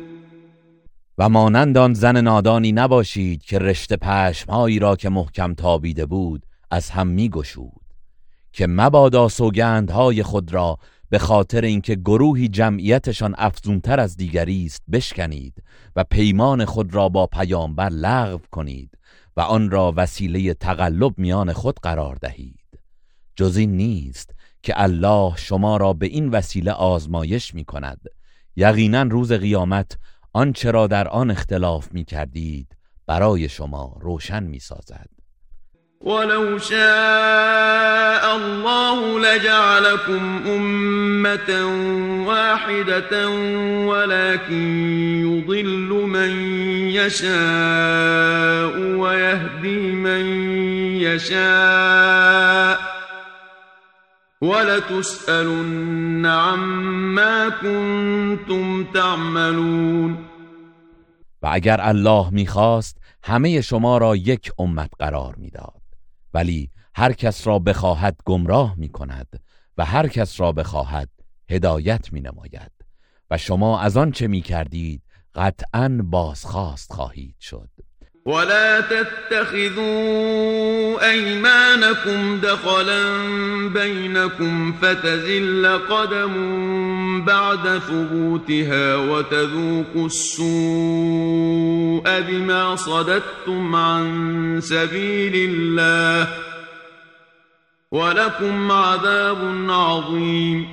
و 1.21 1.29
مانند 1.29 1.77
آن 1.77 1.93
زن 1.93 2.17
نادانی 2.17 2.71
نباشید 2.71 3.43
که 3.43 3.59
رشته 3.59 3.97
پشمهایی 3.97 4.79
را 4.79 4.95
که 4.95 5.09
محکم 5.09 5.53
تابیده 5.53 6.05
بود 6.05 6.45
از 6.71 6.89
هم 6.89 7.07
می 7.07 7.29
گشود 7.29 7.81
که 8.53 8.67
مبادا 8.67 9.27
سوگندهای 9.27 10.23
خود 10.23 10.53
را 10.53 10.77
به 11.09 11.19
خاطر 11.19 11.61
اینکه 11.61 11.95
گروهی 11.95 12.47
جمعیتشان 12.47 13.35
افزونتر 13.37 13.99
از 13.99 14.17
دیگری 14.17 14.65
است 14.65 14.83
بشکنید 14.91 15.63
و 15.95 16.03
پیمان 16.03 16.65
خود 16.65 16.95
را 16.95 17.09
با 17.09 17.27
پیامبر 17.27 17.89
لغو 17.89 18.39
کنید 18.51 18.97
و 19.37 19.41
آن 19.41 19.71
را 19.71 19.93
وسیله 19.95 20.53
تقلب 20.53 21.13
میان 21.17 21.53
خود 21.53 21.79
قرار 21.79 22.15
دهید. 22.15 22.79
جز 23.35 23.57
این 23.57 23.77
نیست 23.77 24.35
که 24.63 24.73
الله 24.81 25.33
شما 25.35 25.77
را 25.77 25.93
به 25.93 26.05
این 26.05 26.29
وسیله 26.29 26.71
آزمایش 26.71 27.53
می 27.53 27.65
کند 27.65 28.01
یقینا 28.55 29.01
روز 29.01 29.31
قیامت 29.31 29.97
آنچه 30.33 30.71
را 30.71 30.87
در 30.87 31.07
آن 31.07 31.31
اختلاف 31.31 31.87
می 31.91 32.05
کردید 32.05 32.77
برای 33.07 33.49
شما 33.49 33.97
روشن 34.01 34.43
می 34.43 34.59
سازد. 34.59 35.09
ولو 36.01 36.59
شاء 36.59 38.35
الله 38.35 39.19
لجعلكم 39.19 40.43
أمة 40.47 41.65
واحدة 42.27 43.29
ولكن 43.87 44.63
يضل 45.25 46.07
من 46.07 46.31
يشاء 46.89 48.79
ويهدي 48.79 49.91
من 49.91 50.25
يشاء. 51.01 53.00
ولتسألن 54.41 56.25
عما 56.25 57.49
كنتم 57.61 58.83
تعملون. 58.93 60.17
و 61.41 61.49
اگر 61.51 61.81
الله 61.81 62.29
می‌خواست 62.29 62.97
همه 63.23 63.61
شما 63.61 63.97
را 63.97 64.15
یک 64.15 64.51
امت 64.59 64.89
قرار 64.99 65.35
می‌داد. 65.35 65.81
ولی 66.33 66.69
هر 66.95 67.13
کس 67.13 67.47
را 67.47 67.59
بخواهد 67.59 68.19
گمراه 68.25 68.75
می 68.77 68.89
کند 68.89 69.27
و 69.77 69.85
هر 69.85 70.07
کس 70.07 70.39
را 70.39 70.51
بخواهد 70.51 71.09
هدایت 71.49 72.13
می 72.13 72.21
نماید 72.21 72.71
و 73.31 73.37
شما 73.37 73.79
از 73.79 73.97
آن 73.97 74.11
چه 74.11 74.27
می 74.27 74.41
کردید 74.41 75.01
قطعا 75.35 75.99
بازخواست 76.03 76.93
خواهید 76.93 77.35
شد. 77.39 77.69
ولا 78.25 78.81
تتخذوا 78.81 79.81
أيمانكم 81.09 82.39
دخلا 82.39 83.03
بينكم 83.67 84.73
فتزل 84.73 85.79
قدم 85.89 87.25
بعد 87.25 87.77
ثبوتها 87.77 88.95
وتذوقوا 88.95 90.05
السوء 90.05 90.51
بما 92.21 92.75
صددتم 92.75 93.75
عن 93.75 94.59
سبيل 94.63 95.49
الله 95.49 96.27
ولكم 97.91 98.71
عذاب 98.71 99.37
عظيم 99.69 100.67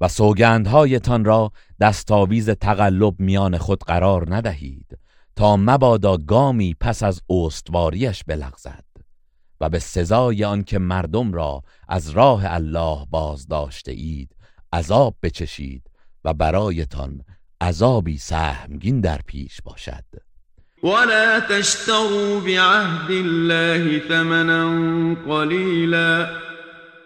و 0.00 0.08
سوگندهایتان 0.08 1.24
را 1.24 1.52
دستاویز 1.80 2.50
تقلب 2.50 3.14
میان 3.18 3.58
خود 3.58 3.82
قرار 3.82 4.34
ندهید. 4.34 5.05
تا 5.36 5.56
مبادا 5.56 6.16
گامی 6.16 6.76
پس 6.80 7.02
از 7.02 7.22
استواریش 7.30 8.24
بلغزد 8.24 8.84
و 9.60 9.68
به 9.68 9.78
سزای 9.78 10.44
آنکه 10.44 10.78
مردم 10.78 11.32
را 11.32 11.62
از 11.88 12.10
راه 12.10 12.42
الله 12.44 13.06
باز 13.10 13.48
داشته 13.48 13.92
اید 13.92 14.36
عذاب 14.72 15.16
بچشید 15.22 15.82
و 16.24 16.34
برایتان 16.34 17.20
عذابی 17.60 18.18
سهمگین 18.18 19.00
در 19.00 19.20
پیش 19.26 19.60
باشد. 19.64 20.04
ولا 20.82 21.40
تشتروا 21.40 22.40
بعهد 22.40 23.10
الله 23.10 24.02
ثمنا 24.08 25.14
قليلا 25.14 26.28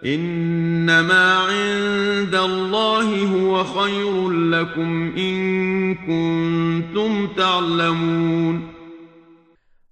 انما 0.04 1.34
عند 1.34 2.34
الله 2.34 3.26
هو 3.26 3.64
خير 3.64 4.28
لكم 4.30 5.12
ان 5.16 5.94
كنتم 5.94 7.26
تعلمون. 7.26 8.62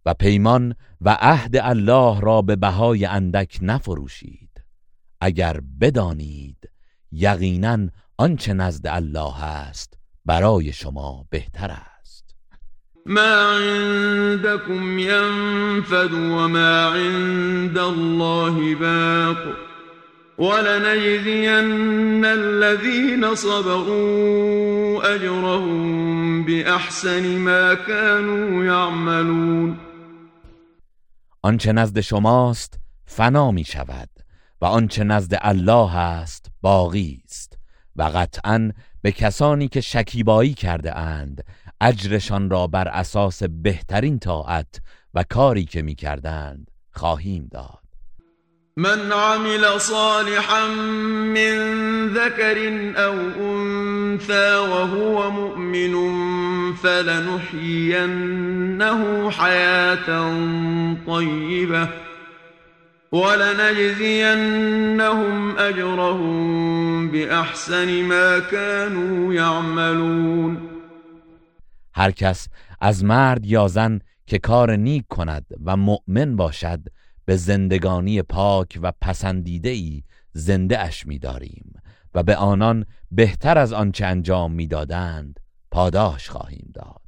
و 0.07 0.15
پیمان 0.15 0.75
و 1.01 1.17
عهد 1.21 1.57
الله 1.57 2.21
را 2.21 2.43
به 2.43 2.57
بهای 2.57 3.05
اندک 3.05 3.59
نفروشید. 3.63 4.51
اگر 5.21 5.61
بدانید 5.81 6.71
یقینا 7.13 7.89
آنچه 8.19 8.53
نزد 8.53 8.87
الله 8.87 9.45
است 9.45 9.99
برای 10.25 10.73
شما 10.73 11.27
بهتر 11.31 11.71
است. 12.01 12.37
ما 13.07 13.59
عندكم 13.61 14.99
ينفد 14.99 16.13
وما 16.13 16.93
عند 16.95 17.79
الله 17.79 18.75
باق. 18.75 19.68
ولنجزين 20.39 22.25
الذين 22.25 23.35
صبروا 23.35 25.15
أجرهم 25.15 26.45
بأحسن 26.45 27.39
ما 27.39 27.75
كانوا 27.75 28.65
يعملون. 28.65 29.79
آنچه 31.43 31.73
نزد 31.73 32.01
شماست 32.01 32.81
فنا 33.07 33.51
می 33.51 33.65
شود 33.65 34.09
و 34.61 34.65
آنچه 34.65 35.05
نزد 35.05 35.39
الله 35.41 35.97
است 35.97 36.47
باقی 36.61 37.23
است 37.25 37.59
و 37.97 38.03
قطعا 38.03 38.73
به 39.03 39.13
کسانی 39.13 39.69
که 39.69 39.81
شکیبایی 39.81 40.55
کرده 40.55 40.97
اند 40.97 41.45
اجرشان 41.81 42.51
را 42.51 42.67
بر 42.67 42.89
اساس 42.89 43.43
بهترین 43.43 44.19
طاعت 44.19 44.81
و 45.15 45.25
کاری 45.31 45.65
که 45.65 45.83
می 45.83 45.95
کردند 45.95 46.71
خواهیم 46.91 47.49
داد. 47.51 47.78
من 48.79 49.13
عمل 49.13 49.81
صالحا 49.81 50.67
من 51.35 51.57
ذكر 52.09 52.59
أو 52.97 53.15
أنثى 53.41 54.57
وهو 54.57 55.31
مؤمن 55.31 55.95
فلنحيينه 56.75 58.21
حياة 59.31 60.33
طيبة 61.07 61.89
ولنجزينهم 63.13 64.39
أجرهم 65.59 67.11
بأحسن 67.11 68.03
ما 68.05 68.39
كانوا 68.39 69.35
يعملون. 69.35 70.69
هر 71.95 72.11
کس 72.11 72.49
از 72.81 73.05
مرد 73.05 73.47
یا 73.47 73.69
زن 73.69 73.99
که 74.27 74.39
کار 74.39 74.77
نیک 74.77 75.05
کند 75.09 75.47
و 75.65 75.77
مؤمن 75.77 76.37
باشد 76.37 76.81
به 77.29 77.37
زندگانی 77.37 78.23
پاک 78.23 78.79
و 78.83 78.93
پسندیده 79.01 79.69
ای 79.69 80.03
زنده 80.33 80.79
اش 80.79 81.07
می 81.07 81.19
داریم 81.19 81.73
و 82.15 82.23
به 82.23 82.37
آنان 82.37 82.87
بهتر 83.11 83.59
از 83.59 83.73
آنچه 83.73 84.07
انجام 84.07 84.53
می‌دادند 84.53 85.41
پاداش 85.71 86.31
خواهیم 86.31 86.73
داد. 86.75 87.01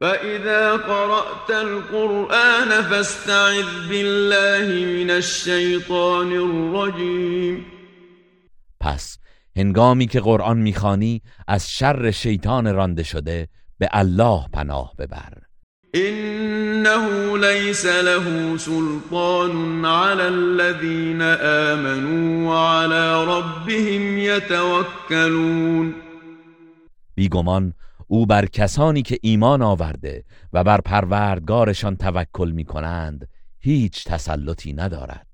فإذا 0.00 0.76
قرأت 0.76 1.50
القرآن 1.50 2.82
فاستعذ 2.90 3.88
بالله 3.88 5.04
من 5.04 5.10
الشیطان 5.10 6.32
الرجیم 6.32 7.66
پس 8.80 9.18
هنگامی 9.56 10.06
که 10.06 10.20
قرآن 10.20 10.58
می‌خوانی 10.58 11.22
از 11.48 11.70
شر 11.70 12.10
شیطان 12.10 12.74
رانده 12.74 13.02
شده 13.02 13.48
به 13.78 13.88
الله 13.92 14.44
پناه 14.52 14.94
ببر. 14.98 15.32
إنه 15.94 17.38
ليس 17.38 17.86
له 17.86 18.56
سلطان 18.56 19.84
على 19.84 20.28
الذين 20.28 21.22
آمنوا 21.42 22.48
وعلى 22.48 23.24
ربهم 23.24 24.18
يتوكلون. 24.18 25.94
بیگمان 27.14 27.72
او 28.06 28.26
بر 28.26 28.46
کسانی 28.46 29.02
که 29.02 29.18
ایمان 29.22 29.62
آورده 29.62 30.24
و 30.52 30.64
بر 30.64 30.80
پروردگارشان 30.80 31.96
توکل 31.96 32.50
می 32.50 32.64
کنند 32.64 33.28
هیچ 33.58 34.04
تسلطی 34.04 34.72
ندارد. 34.72 35.29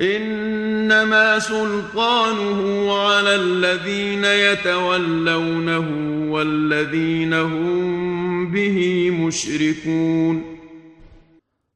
انما 0.00 1.38
سلطانه 1.38 2.92
على 2.92 3.34
الذين 3.34 4.24
يتولونه 4.24 5.88
والذين 6.32 7.32
هم 7.32 8.52
به 8.52 9.10
مشركون. 9.10 10.44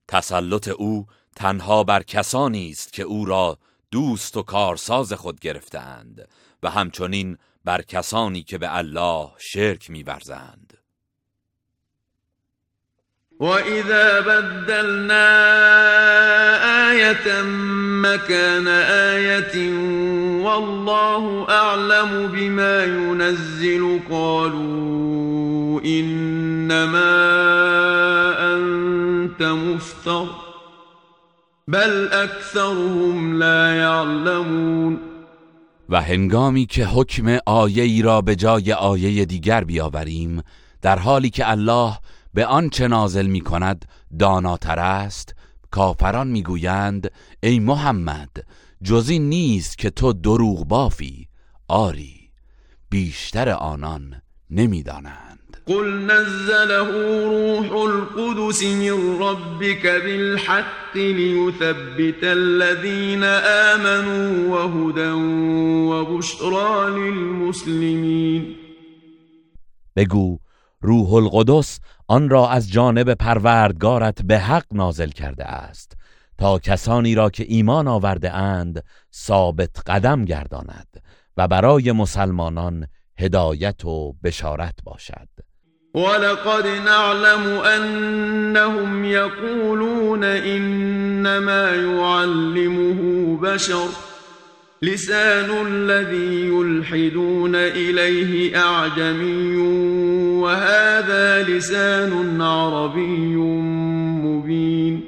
تسلط 0.08 0.68
او 0.68 1.06
تنها 1.36 1.84
بر 1.84 2.02
کسانی 2.02 2.70
است 2.70 2.92
که 2.92 3.02
او 3.02 3.24
را 3.24 3.58
دوست 3.90 4.36
و 4.36 4.42
کارساز 4.42 5.12
خود 5.12 5.40
گرفتند 5.40 6.28
و 6.62 6.70
همچنین 6.70 7.38
بر 7.64 7.82
کسانی 7.82 8.42
که 8.42 8.58
به 8.58 8.76
الله 8.76 9.28
شرک 9.38 9.90
می‌ورزند. 9.90 10.85
وَإِذَا 13.40 14.20
بَدَّلْنَا 14.20 15.28
آيَةً 16.90 17.42
مَكَانَ 18.02 18.68
آيَةٍ 19.12 19.56
وَاللَّهُ 20.40 21.46
أَعْلَمُ 21.50 22.26
بِمَا 22.32 22.84
يُنَزِّلُ 22.84 24.00
قَالُوا 24.10 25.80
إِنَّمَا 25.84 27.12
أَنتَ 28.54 29.42
مُفْتَرٍ 29.42 30.26
بَلْ 31.68 32.08
أَكْثَرُهُمْ 32.12 33.38
لَا 33.38 33.76
يَعْلَمُونَ 33.76 34.98
و 35.88 36.00
هنگامی 36.02 36.66
که 36.66 36.86
حکم 36.86 37.38
آیه 37.46 37.82
ای 37.82 38.02
را 38.02 38.20
به 38.20 38.36
جای 38.36 38.72
آیه 38.72 39.24
دیگر 39.24 39.64
بیاوریم 39.64 40.42
در 40.82 40.98
حالی 40.98 41.30
که 41.30 41.50
الله 41.50 41.98
به 42.36 42.46
آنچه 42.46 42.88
نازل 42.88 43.26
می 43.26 43.40
کند 43.40 43.84
داناتر 44.18 44.78
است. 44.78 45.34
کافران 45.70 46.28
می‌گویند 46.28 47.10
ای 47.42 47.58
محمد 47.58 48.30
جزی 48.82 49.18
نیست 49.18 49.78
که 49.78 49.90
تو 49.90 50.12
دروغ 50.12 50.68
بافی. 50.68 51.28
آری 51.68 52.30
بیشتر 52.90 53.48
آنان 53.48 54.14
نمی‌دانند. 54.50 55.56
قل 55.66 55.84
نزله 55.84 56.78
روح 57.24 57.72
القدس 57.72 58.62
من 58.62 59.18
ربك 59.20 59.86
بالحق 59.86 60.96
ليثبت 60.96 62.24
الذين 62.24 63.24
آمنوا 63.74 64.48
وهدى 64.48 65.10
وبشرى 65.90 66.90
للمسلمين 66.90 68.56
بگو 69.96 70.38
روح 70.82 71.14
القدس 71.14 71.80
آن 72.08 72.28
را 72.28 72.50
از 72.50 72.70
جانب 72.72 73.14
پروردگارت 73.14 74.22
به 74.22 74.38
حق 74.38 74.64
نازل 74.72 75.08
کرده 75.08 75.44
است 75.44 75.96
تا 76.38 76.58
کسانی 76.58 77.14
را 77.14 77.30
که 77.30 77.44
ایمان 77.48 77.88
آورده 77.88 78.32
اند 78.34 78.84
ثابت 79.14 79.70
قدم 79.86 80.24
گرداند 80.24 81.02
و 81.36 81.48
برای 81.48 81.92
مسلمانان 81.92 82.86
هدایت 83.18 83.84
و 83.84 84.12
بشارت 84.24 84.74
باشد. 84.84 85.28
ولقد 85.94 86.66
نعلم 86.66 87.58
انهم 87.58 89.04
يقولون 89.04 90.24
انما 90.24 91.70
يعلمه 91.70 93.36
بشر 93.36 93.88
لسان 94.82 95.50
الذي 95.50 96.46
يلحدون 96.46 97.54
إليه 97.54 98.56
أعجمي 98.56 99.56
وهذا 100.42 101.42
لسان 101.42 102.40
عربي 102.40 103.36
مبين. 104.24 105.02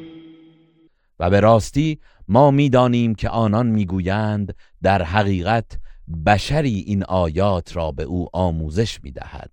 و 1.19 1.31
به 1.31 1.41
راستی 1.41 1.99
ما 2.29 2.51
می‌دانیم 2.51 3.15
که 3.15 3.29
آنان 3.29 3.67
می‌گویند 3.67 4.55
در 4.83 5.03
حقیقت 5.03 5.79
بشری 6.27 6.85
این 6.87 7.05
آیات 7.05 7.77
را 7.77 7.93
به 7.93 8.03
او 8.03 8.29
آموزش 8.33 9.05
می‌دهد. 9.05 9.51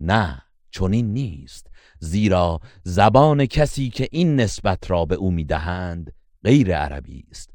نه 0.00 0.42
چنین 0.70 1.12
نیست. 1.12 1.66
زیرا 1.98 2.60
زبان 2.82 3.46
کسی 3.46 3.90
که 3.90 4.08
این 4.12 4.36
نسبت 4.40 4.90
را 4.90 5.04
به 5.04 5.14
او 5.14 5.30
می‌دهند 5.30 6.12
غیر 6.44 6.76
عربی 6.76 7.24
است. 7.30 7.50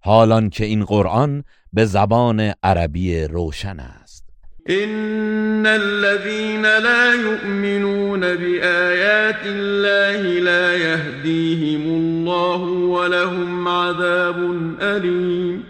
حالان 0.00 0.50
که 0.50 0.64
این 0.64 0.84
قرآن 0.84 1.44
به 1.72 1.84
زبان 1.84 2.52
عربی 2.62 3.24
روشن 3.24 3.80
است. 3.80 4.24
ان 4.66 5.66
الذين 5.66 6.62
لا 6.62 7.14
يؤمنون 7.14 8.20
بآيات 8.20 9.46
الله 9.46 10.40
لا 10.40 10.76
يهديهم 10.76 11.82
الله 11.90 12.60
ولهم 12.68 13.68
عذاب 13.68 14.36
أليم. 14.80 15.64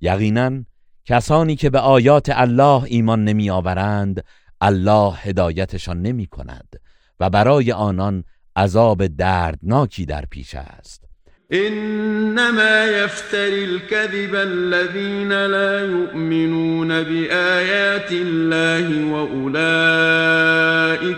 یقینا 0.00 0.64
کسانی 1.04 1.56
که 1.56 1.70
به 1.70 1.78
آیات 1.78 2.28
الله 2.28 2.84
ایمان 2.84 3.24
نمی 3.24 3.50
آورند 3.50 4.24
الله 4.60 5.14
هدایتشان 5.14 6.02
نمی 6.02 6.26
کند 6.26 6.80
و 7.20 7.30
برای 7.30 7.72
آنان 7.72 8.24
عذاب 8.56 9.06
دردناکی 9.06 10.06
در 10.06 10.24
پیش 10.30 10.54
است. 10.54 11.05
انما 11.52 12.84
يفتري 12.84 13.64
الكذب 13.64 14.34
الذين 14.34 15.28
لا 15.28 15.86
يؤمنون 15.86 16.88
بآيات 16.88 18.12
الله 18.12 19.12
واولئك 19.12 20.46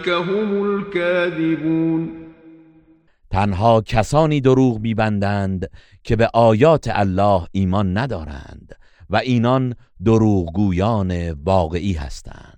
هم 0.08 0.64
الكاذبون. 0.64 2.28
تنها 3.30 3.80
کسانی 3.80 4.40
دروغ 4.40 4.78
میبندند 4.80 5.70
که 6.04 6.16
به 6.16 6.26
آیات 6.34 6.88
الله 6.90 7.46
ایمان 7.52 7.98
ندارند 7.98 8.74
و 9.10 9.16
اینان 9.16 9.74
دروغگویان 10.04 11.30
واقعی 11.30 11.92
هستند. 11.92 12.57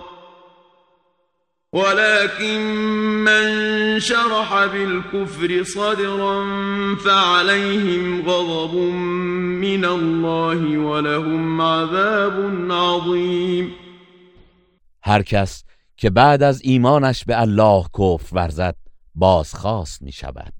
ولكن 1.73 2.61
من 3.23 3.99
شرح 3.99 4.65
بالكفر 4.65 5.63
صدرا 5.63 6.45
فعليهم 6.95 8.29
غضب 8.29 8.75
من 8.75 9.85
الله 9.85 10.77
ولهم 10.77 11.61
عذاب 11.61 12.71
عظیم 12.71 13.71
هر 15.03 15.21
کس 15.23 15.63
که 15.97 16.09
بعد 16.09 16.43
از 16.43 16.61
ایمانش 16.63 17.25
به 17.25 17.41
الله 17.41 17.85
کفر 17.99 18.35
ورزد 18.35 18.75
بازخواست 19.15 20.01
می 20.01 20.11
شود 20.11 20.53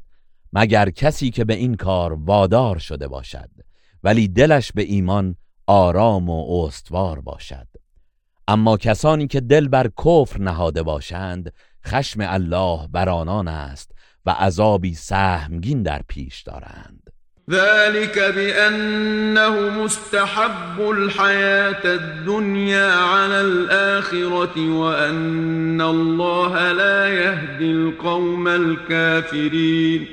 مگر 0.54 0.90
کسی 0.90 1.30
که 1.30 1.46
به 1.46 1.54
این 1.54 1.76
کار 1.76 2.14
وادار 2.14 2.78
شده 2.78 3.08
باشد 3.08 3.50
ولی 4.04 4.28
دلش 4.28 4.72
به 4.72 4.82
ایمان 4.82 5.36
آرام 5.68 6.30
و 6.30 6.66
استوار 6.66 7.22
باشد. 7.22 7.68
اما 8.52 8.78
کسانی 8.78 9.28
که 9.28 9.40
دل 9.40 9.68
بر 9.68 9.90
کفر 10.06 10.40
نهاده 10.40 10.84
باشند 10.84 11.54
خشم 11.86 12.20
الله 12.22 12.88
بر 12.92 13.10
آنان 13.10 13.48
است 13.48 13.92
و 14.26 14.30
عذابی 14.30 14.94
سهمگین 14.94 15.84
در 15.84 16.02
پیش 16.08 16.42
دارند. 16.42 17.10
ذلك 17.50 18.20
بأنه 18.20 19.84
مستحب 19.84 20.82
الحياة 20.82 21.86
الدنيا 21.86 22.94
على 22.94 23.42
الآخرة 23.42 24.60
وأن 24.70 25.82
الله 25.82 26.72
لا 26.72 27.10
يهدي 27.10 27.72
القوم 27.72 28.48
الكافرين 28.48 30.08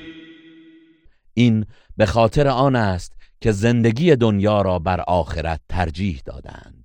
این 1.34 1.66
به 1.97 2.07
خاطر 2.07 2.49
آن 2.49 2.76
است 2.76 3.12
که 3.41 3.53
زندگی 3.53 4.16
دنیا 4.16 4.62
را 4.62 4.78
بر 4.78 5.01
آخرت 5.01 5.61
ترجیح 5.68 6.22
دادند. 6.26 6.78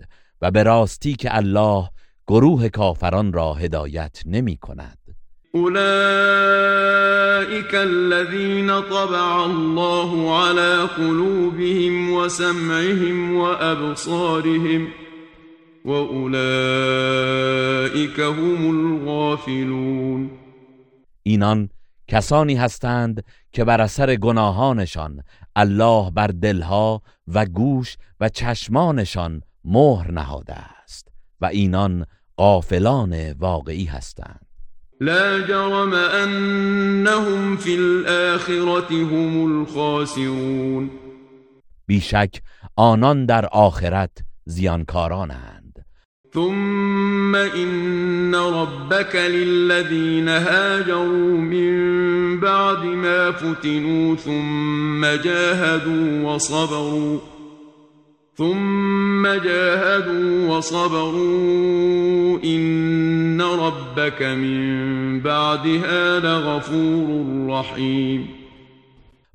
و 0.44 0.52
به 0.52 0.64
راستی 0.64 1.16
که 1.16 1.36
الله 1.38 1.90
گروه 2.28 2.70
کافران 2.70 3.34
را 3.34 3.54
هدایت 3.54 4.22
نمی 4.26 4.58
کند. 4.58 4.98
أولئك 5.56 5.74
الذين 7.74 8.68
طبع 8.82 9.44
الله 9.44 10.38
على 10.40 10.88
قلوبهم 10.98 12.14
وسمعهم 12.14 13.36
وأبصارهم 13.36 14.88
وأولئك 15.86 16.60
هم 18.20 18.70
الغافلون. 18.70 20.32
اینان 21.24 21.70
کسانی 22.08 22.56
هستند 22.56 23.24
که 23.52 23.64
بر 23.64 23.82
اثر 23.82 24.16
گناهانشان 24.16 25.24
الله 25.56 26.12
بر 26.12 26.28
دلها 26.28 27.02
و 27.28 27.46
گوش 27.46 27.98
و 28.20 28.30
چشمانشان 28.30 29.42
مهر 29.66 30.12
نهاده 30.12 30.54
است 30.54 31.08
و 31.42 31.46
اینان 31.46 32.06
غافلان 32.38 33.32
واقعی 33.32 33.86
هستند. 33.86 34.46
لا 35.02 35.42
جرم 35.42 35.94
انهم 35.94 37.58
في 37.58 37.76
الاخره 37.76 39.06
هم 39.06 39.44
الخاسرون. 39.44 40.90
بیشک 41.88 42.42
آنان 42.76 43.26
در 43.26 43.46
آخرت 43.46 44.18
زیانکارانند. 44.46 45.86
ثم 46.34 47.36
ان 47.36 48.36
ربك 48.36 49.16
للذين 49.16 50.28
هاجروا 50.28 51.38
من 51.38 52.40
بعد 52.40 52.84
ما 52.84 53.32
فتنوا 53.32 54.16
ثم 54.16 55.16
جاهدوا 55.16 56.34
وصبروا. 56.34 57.33
ثم 58.38 59.38
جاهدوا 59.38 60.58
وصبروا 60.58 62.40
إن 62.44 63.42
ربك 63.42 64.22
من 64.22 65.20
بعدها 65.20 66.18
لغفور 66.18 67.60
رحیم 67.60 68.30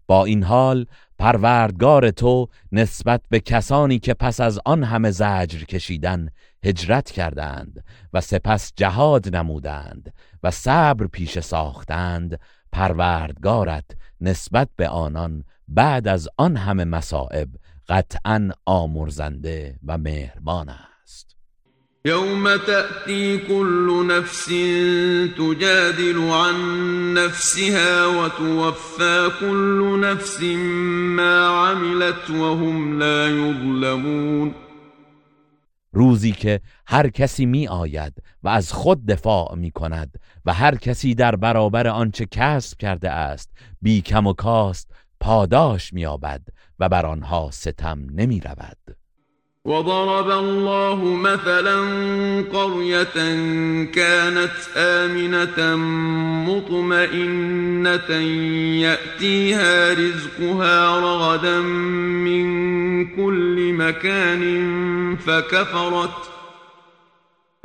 با 0.07 0.25
این 0.25 0.43
حال 0.43 0.87
پروردگار 1.19 2.11
تو 2.11 2.49
نسبت 2.73 3.21
به 3.31 3.41
کسانی 3.41 3.99
که 3.99 4.15
پس 4.15 4.41
از 4.41 4.61
آن 4.65 4.85
همه 4.85 5.11
زجر 5.11 5.65
کشیدن 5.65 6.29
هجرت 6.65 7.11
کردند 7.11 7.85
و 8.13 8.21
سپس 8.21 8.73
جهاد 8.77 9.37
نمودند 9.37 10.15
و 10.43 10.51
صبر 10.51 11.07
پیش 11.07 11.39
ساختند 11.39 12.41
پروردگارت 12.73 13.85
نسبت 14.21 14.69
به 14.77 14.89
آنان 14.89 15.45
بعد 15.69 16.09
از 16.09 16.29
آن 16.37 16.57
همه 16.57 16.85
مصائب 16.85 17.49
قطعا 17.89 18.51
آمرزنده 18.67 19.79
و 19.87 19.99
مهربان 19.99 20.69
است. 20.69 21.37
یوم 22.05 22.57
تأتی 22.57 23.39
كل 23.39 24.07
نفس 24.11 24.45
تجادل 25.37 26.19
عن 26.19 26.55
نفسها 27.15 28.25
وتوفى 28.25 29.31
كل 29.41 30.01
نفس 30.01 30.43
ما 31.17 31.47
عملت 31.47 32.31
وهم 32.31 32.99
لا 32.99 33.29
يظلمون 33.29 34.55
روزی 35.93 36.33
که 36.33 36.61
هر 36.87 37.09
کسی 37.09 37.47
می 37.47 37.69
آید 37.69 38.13
و 38.43 38.49
از 38.49 38.73
خود 38.73 39.07
دفاع 39.07 39.55
می 39.55 39.71
کند 39.71 40.21
و 40.45 40.53
هر 40.55 40.75
کسی 40.77 41.15
در 41.15 41.37
برابر 41.37 41.87
آنچه 41.87 42.27
کسب 42.31 42.79
کرده 42.79 43.11
است 43.11 43.51
بی 43.83 44.01
کم 44.01 44.27
و 44.27 44.33
کاست 44.33 44.91
پاداش 45.21 45.93
میابد 45.93 46.41
و 46.81 46.89
بر 46.89 47.07
آنها 47.07 47.51
ستم 47.53 47.99
نمی 48.15 48.41
رود 48.41 48.97
وضرب 49.65 50.31
الله 50.31 51.05
مثلا 51.05 51.81
قرية 52.53 53.15
كانت 53.85 54.57
آمنة 54.77 55.77
مطمئنة 56.49 58.11
يأتيها 58.83 59.93
رزقها 59.93 61.01
رغدا 61.01 61.61
من 61.61 62.47
كل 63.07 63.73
مكان 63.73 64.43
فكفرت 65.17 66.38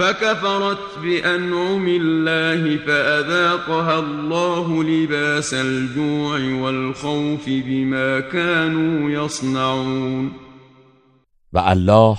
فكفرت 0.01 0.99
بأنعم 1.03 1.87
الله 1.87 2.77
فأذاقها 2.77 3.99
الله 3.99 4.83
لباس 4.83 5.53
الجوع 5.53 6.61
والخوف 6.61 7.45
بما 7.49 8.19
كانوا 8.19 9.11
يصنعون. 9.11 10.31
و 11.53 11.57
الله 11.59 12.17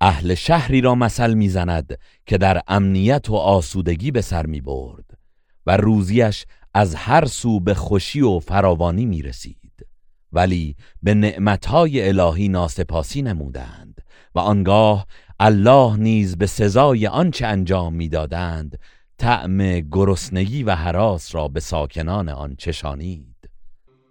اهل 0.00 0.34
شهری 0.34 0.80
را 0.80 0.94
مثل 0.94 1.34
می‌زند 1.34 1.98
که 2.26 2.38
در 2.38 2.62
امنیت 2.68 3.30
و 3.30 3.34
آسودگی 3.34 4.10
به 4.10 4.20
سر 4.20 4.46
می 4.46 4.60
برد 4.60 5.18
و 5.66 5.76
روزیش 5.76 6.44
از 6.74 6.94
هر 6.94 7.24
سو 7.24 7.60
به 7.60 7.74
خوشی 7.74 8.20
و 8.20 8.38
فراوانی 8.38 9.06
می 9.06 9.22
رسید 9.22 9.86
ولی 10.32 10.76
به 11.02 11.14
نعمتهای 11.14 12.08
الهی 12.08 12.48
ناسپاسی 12.48 13.22
نمودند 13.22 14.00
و 14.34 14.38
آنگاه 14.38 15.06
الله 15.40 15.96
نیز 15.96 16.38
به 16.38 16.46
سزای 16.46 17.06
آنچه 17.06 17.46
انجام 17.46 17.94
می‌دادند 17.94 18.78
طعم 19.18 19.80
گرسنگی 19.80 20.62
و 20.62 20.74
حراس 20.74 21.34
را 21.34 21.48
به 21.48 21.60
ساکنان 21.60 22.28
آن 22.28 22.54
چشانید. 22.58 23.50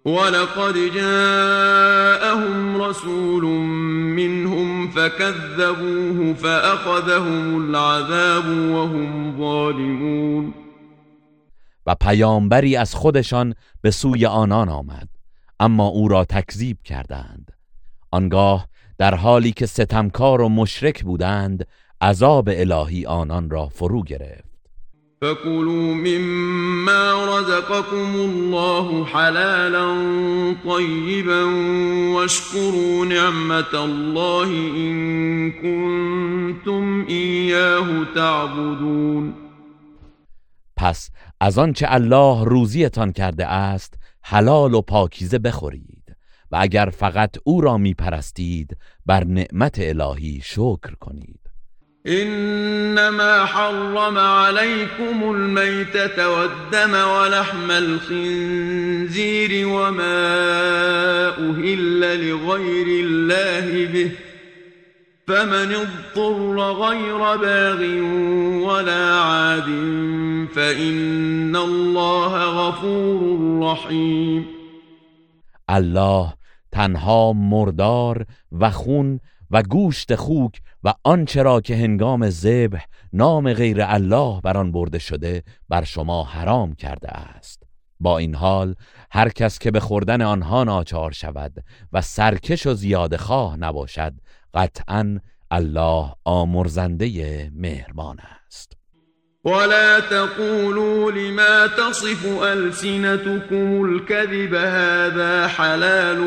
ولقد 0.06 0.74
جاءهم 0.94 2.82
رسول 2.82 3.44
منهم 4.16 4.90
فكذبوه 4.90 6.34
فأخذهم 6.34 7.54
العذاب 7.54 8.46
وهم 8.46 9.38
ظالمون. 9.38 10.54
و 11.86 11.94
پیامبری 11.94 12.76
از 12.76 12.94
خودشان 12.94 13.54
به 13.82 13.90
سوی 13.90 14.26
آنان 14.26 14.68
آمد 14.68 15.08
اما 15.60 15.86
او 15.86 16.08
را 16.08 16.24
تکذیب 16.24 16.78
کردند. 16.84 17.52
آنگاه 18.10 18.68
در 18.98 19.14
حالی 19.14 19.52
که 19.52 19.66
ستمکار 19.66 20.40
و 20.40 20.48
مشرک 20.48 21.04
بودند 21.04 21.66
عذاب 22.00 22.48
الهی 22.52 23.06
آنان 23.06 23.50
را 23.50 23.68
فرو 23.68 24.02
گرفت. 24.02 24.54
فكلوا 25.22 25.94
مما 25.94 27.38
رزقكم 27.38 28.14
الله 28.14 29.04
حلالا 29.04 29.86
طيبا 30.64 31.44
واشكروا 32.14 33.06
نعمة 33.06 33.74
الله 33.74 34.48
إن 34.76 35.52
كنتم 35.52 37.06
إياه 37.08 38.04
تعبدون. 38.14 39.34
پس 40.76 41.10
از 41.40 41.58
آنچه 41.58 41.86
الله 41.88 42.44
روزیتان 42.44 43.12
کرده 43.12 43.46
است 43.46 43.94
حلال 44.22 44.74
و 44.74 44.80
پاکیزه 44.80 45.38
بخورید. 45.38 45.93
و 46.54 46.56
اگر 46.60 46.90
فقط 46.98 47.36
او 47.44 47.60
را 47.60 47.78
می 47.78 47.94
پرستید 47.94 48.76
بر 49.06 49.24
نعمت 49.24 49.78
الهی 49.78 50.40
شکر 50.44 50.94
کنید. 51.00 51.40
انما 52.06 53.44
حرم 53.44 54.18
عليكم 54.18 55.22
الميتة 55.22 56.28
والدم 56.28 56.94
ولحم 56.94 57.70
الخنزير 57.70 59.66
وما 59.68 61.28
أهل 61.28 62.28
لغير 62.28 63.04
الله 63.04 63.86
به 63.86 64.10
فمن 65.26 65.74
اضطر 65.74 66.72
غير 66.72 67.36
باغ 67.36 67.80
ولا 68.68 69.14
عاد 69.14 69.68
فإن 70.54 71.56
الله 71.56 72.32
غفور 72.44 73.60
رحیم. 73.72 74.46
الله 75.68 76.43
تنها 76.74 77.32
مردار 77.32 78.26
و 78.52 78.70
خون 78.70 79.20
و 79.50 79.62
گوشت 79.62 80.14
خوک 80.14 80.60
و 80.84 80.94
آنچه 81.04 81.42
را 81.42 81.60
که 81.60 81.76
هنگام 81.76 82.30
ذبح 82.30 82.84
نام 83.12 83.52
غیر 83.52 83.76
الله 83.80 84.40
بر 84.40 84.56
آن 84.56 84.72
برده 84.72 84.98
شده 84.98 85.42
بر 85.68 85.84
شما 85.84 86.24
حرام 86.24 86.74
کرده 86.74 87.08
است. 87.08 87.62
با 88.00 88.18
این 88.18 88.34
حال 88.34 88.74
هر 89.10 89.28
کس 89.28 89.58
که 89.58 89.70
به 89.70 89.80
خوردن 89.80 90.22
آنها 90.22 90.64
ناچار 90.64 91.12
شود 91.12 91.64
و 91.92 92.00
سرکش 92.00 92.66
و 92.66 92.74
زیاد 92.74 93.16
خواه 93.16 93.56
نباشد 93.56 94.12
قطعا 94.54 95.18
الله 95.50 96.12
آمرزنده 96.24 97.50
مهربان 97.54 98.16
است. 98.46 98.76
ولا 99.44 100.00
تقولوا 100.00 101.10
لما 101.10 101.66
تصف 101.66 102.42
ألسنتكم 102.42 103.84
الكذب 103.84 104.54
هذا 104.54 105.46
حلال 105.46 106.20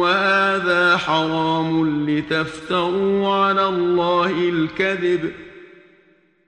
وهذا 0.00 0.96
حرام 0.96 2.06
لتفتروا 2.10 3.34
على 3.34 3.68
الله 3.68 4.48
الكذب 4.48 5.32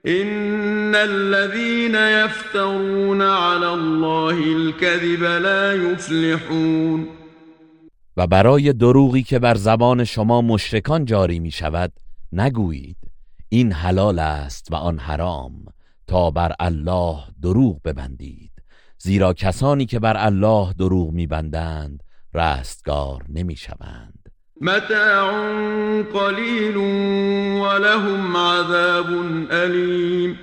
إن 0.07 0.95
الذين 0.95 1.95
يفترون 1.95 3.21
على 3.21 3.73
الله 3.73 4.39
الكذب 4.39 5.23
لا 5.23 5.73
يفلحون 5.73 7.07
و 8.17 8.27
برای 8.27 8.73
دروغی 8.73 9.23
که 9.23 9.39
بر 9.39 9.55
زبان 9.55 10.03
شما 10.03 10.41
مشرکان 10.41 11.05
جاری 11.05 11.39
می 11.39 11.51
شود 11.51 11.91
نگویید 12.33 12.97
این 13.49 13.71
حلال 13.71 14.19
است 14.19 14.71
و 14.71 14.75
آن 14.75 14.99
حرام. 14.99 15.51
تا 16.09 16.31
بر 16.31 16.51
الله 16.59 17.23
دروغ 17.41 17.81
ببندید. 17.81 18.51
زیرا 18.97 19.33
کسانی 19.33 19.85
که 19.85 19.99
بر 19.99 20.17
الله 20.17 20.73
دروغ 20.73 21.11
میبندند 21.11 22.03
رستگار 22.33 23.25
نمی‌شوند. 23.29 24.29
متاع 24.61 26.03
قلیل 26.03 26.77
ولهم 27.61 28.37
عذاب 28.37 29.07
علیم 29.51 30.39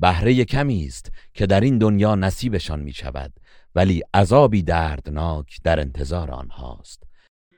بهره 0.00 0.44
کمی 0.44 0.86
است 0.86 1.12
که 1.34 1.46
در 1.46 1.60
این 1.60 1.78
دنیا 1.78 2.14
نصیبشان 2.14 2.80
می 2.80 2.92
شود 2.92 3.32
ولی 3.74 4.02
عذابی 4.14 4.62
دردناک 4.62 5.58
در 5.64 5.80
انتظار 5.80 6.30
آنهاست. 6.30 7.02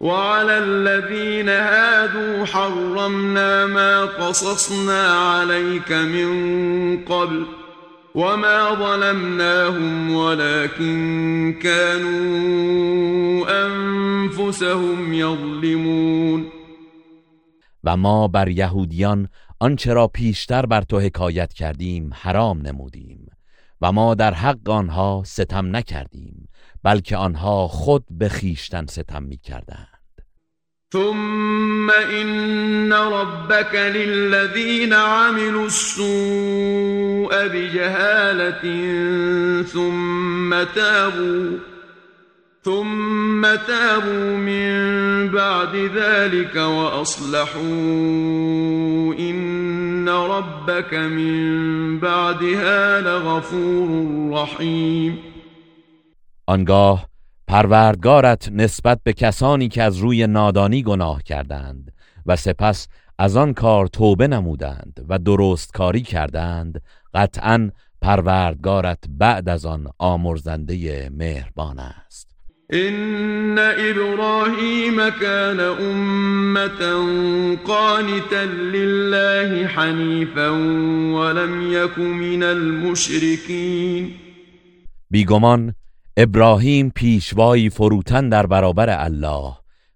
وعلى 0.01 0.59
الذين 0.59 1.49
هادوا 1.49 2.45
حرمنا 2.45 3.66
ما 3.66 4.05
قصصنا 4.05 5.07
عليك 5.09 5.92
من 5.92 7.05
قبل 7.05 7.47
وما 8.14 8.74
ظلمناهم 8.74 10.14
ولكن 10.14 11.55
كانوا 11.62 13.47
انفسهم 13.66 15.12
يظلمون. 15.12 16.47
و 17.84 17.97
ما 17.97 18.28
بر 18.28 18.49
یهودیان 18.49 19.28
آنچه 19.61 19.92
را 19.92 20.07
پیشتر 20.09 20.66
بر 20.66 20.82
تو 20.82 21.01
حکایت 21.01 21.53
کردیم 21.53 22.11
حرام 22.14 22.61
نمودیم 22.61 23.28
و 23.80 23.92
ما 23.92 24.14
در 24.14 24.34
حق 24.34 24.70
آنها 24.70 25.22
ستم 25.26 25.76
نکردیم. 25.76 26.43
بلکه 26.85 27.16
آنها 27.16 27.68
خود 27.68 28.05
به 28.11 28.28
خیشتن 28.28 28.87
ستم 28.87 29.22
می 29.22 29.37
کردن. 29.37 29.87
ثم 30.93 31.91
إن 31.91 32.93
ربك 32.93 33.74
للذين 33.74 34.93
عملوا 34.93 35.64
السوء 35.64 37.49
بجهالة 37.49 38.62
ثم 39.62 40.64
تابوا 40.74 41.59
ثم 42.64 43.43
تابوا 43.66 44.37
من 44.37 44.72
بعد 45.28 45.76
ذلك 45.76 46.57
وأصلحوا 46.57 47.62
إن 49.18 50.09
ربك 50.09 50.95
من 50.95 51.99
بعدها 51.99 53.01
لغفور 53.01 53.89
رحيم 54.32 55.34
آنگاه 56.47 57.09
پروردگارت 57.49 58.49
نسبت 58.53 59.01
به 59.05 59.12
کسانی 59.12 59.68
که 59.68 59.82
از 59.82 59.97
روی 59.97 60.26
نادانی 60.26 60.82
گناه 60.82 61.22
کردند 61.22 61.92
و 62.26 62.36
سپس 62.36 62.88
از 63.18 63.36
آن 63.36 63.55
کار 63.55 63.86
توبه 63.86 64.28
نمودند 64.28 65.07
و 65.09 65.18
درست 65.18 65.72
کاری 65.72 66.03
کردند 66.03 66.82
قطعا 67.14 67.70
پروردگارت 68.03 68.99
بعد 69.09 69.49
از 69.49 69.66
آن 69.66 69.86
آمرزنده 69.99 71.11
مهربان 71.12 71.78
است. 71.78 72.34
ان 72.70 73.59
ابراهیم 73.59 75.11
کان 75.11 75.61
امتا 75.61 77.05
قانتا 77.66 78.45
لله 78.45 79.66
حنیفا 79.66 80.51
ولم 81.14 81.72
یک 81.72 81.99
من 81.99 82.42
المشرکین 82.42 84.11
بیگمان 85.11 85.74
ابراهیم 86.16 86.90
پیشوایی 86.90 87.70
فروتن 87.70 88.28
در 88.28 88.46
برابر 88.46 89.04
الله 89.04 89.54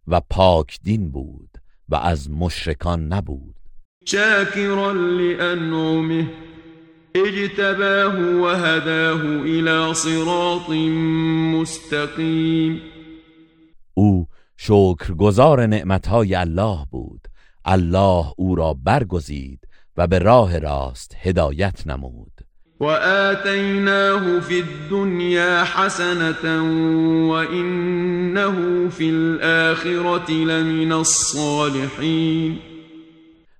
و 0.08 0.20
پاک 0.30 0.78
دین 0.82 1.10
بود 1.10 1.50
و 1.88 1.94
از 1.94 2.30
مشرکان 2.30 3.12
نبود. 3.12 3.54
شاکرا 4.04 4.92
لانعمه 4.92 6.30
اجتباه 7.14 8.18
و 8.18 8.46
هداه 8.46 9.20
الى 9.20 9.94
صراط 9.94 10.70
مستقیم. 11.54 12.80
او 13.94 14.26
شکرگزار 14.56 15.66
نعمتهای 15.66 16.34
الله 16.34 16.78
بود. 16.90 17.28
الله 17.64 18.32
او 18.36 18.54
را 18.54 18.74
برگزید 18.74 19.68
و 19.96 20.06
به 20.06 20.18
راه 20.18 20.58
راست 20.58 21.16
هدایت 21.20 21.86
نمود. 21.86 22.37
وآتيناه 22.80 24.40
في 24.40 24.60
الدنيا 24.60 25.64
حسنة 25.64 26.62
وإنه 27.30 28.88
في 28.88 29.10
الآخرة 29.10 30.30
لمن 30.30 30.92
الصالحين. 30.92 32.58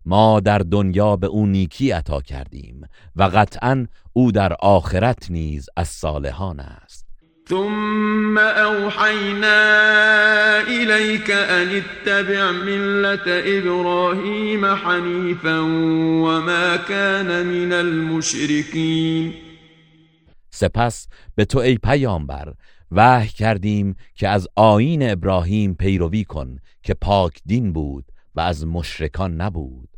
ما 0.06 0.40
در 0.40 0.58
دنیا 0.58 1.16
به 1.16 1.26
او 1.26 1.46
نیکی 1.46 1.90
عطا 1.90 2.20
کردیم 2.20 2.80
و 3.16 3.22
قطعا 3.22 3.86
او 4.12 4.32
در 4.32 4.52
آخرت 4.60 5.30
نیز 5.30 5.66
از 5.76 5.88
صالحان 5.88 6.60
است. 6.60 6.88
ثم 7.49 8.38
أوحينا 8.38 9.61
إليك 10.61 11.30
أن 11.30 11.82
اتبع 11.82 12.53
ملة 12.53 13.26
إبراهيم 13.59 14.74
حنيفا 14.74 15.59
وما 16.24 16.76
كان 16.76 17.46
من 17.46 17.72
المشركين. 17.72 19.34
سپس 20.51 21.09
به 21.36 21.44
تو 21.44 21.59
ای 21.59 21.78
پیامبر 21.78 22.53
وحی 22.92 23.28
کردیم 23.28 23.96
که 24.14 24.28
از 24.28 24.49
آیین 24.57 25.11
ابراهیم 25.11 25.74
پیروی 25.74 26.24
کن 26.24 26.59
که 26.82 26.94
پاک 26.94 27.40
دین 27.46 27.72
بود 27.72 28.05
و 28.34 28.40
از 28.40 28.66
مشرکان 28.66 29.40
نبود. 29.40 29.88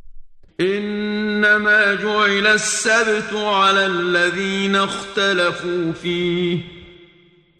انما 0.59 1.95
جعل 1.95 2.47
السبت 2.47 3.33
على 3.33 3.83
الذين 3.83 4.75
اختلفوا 4.75 5.91
فيه. 5.91 6.80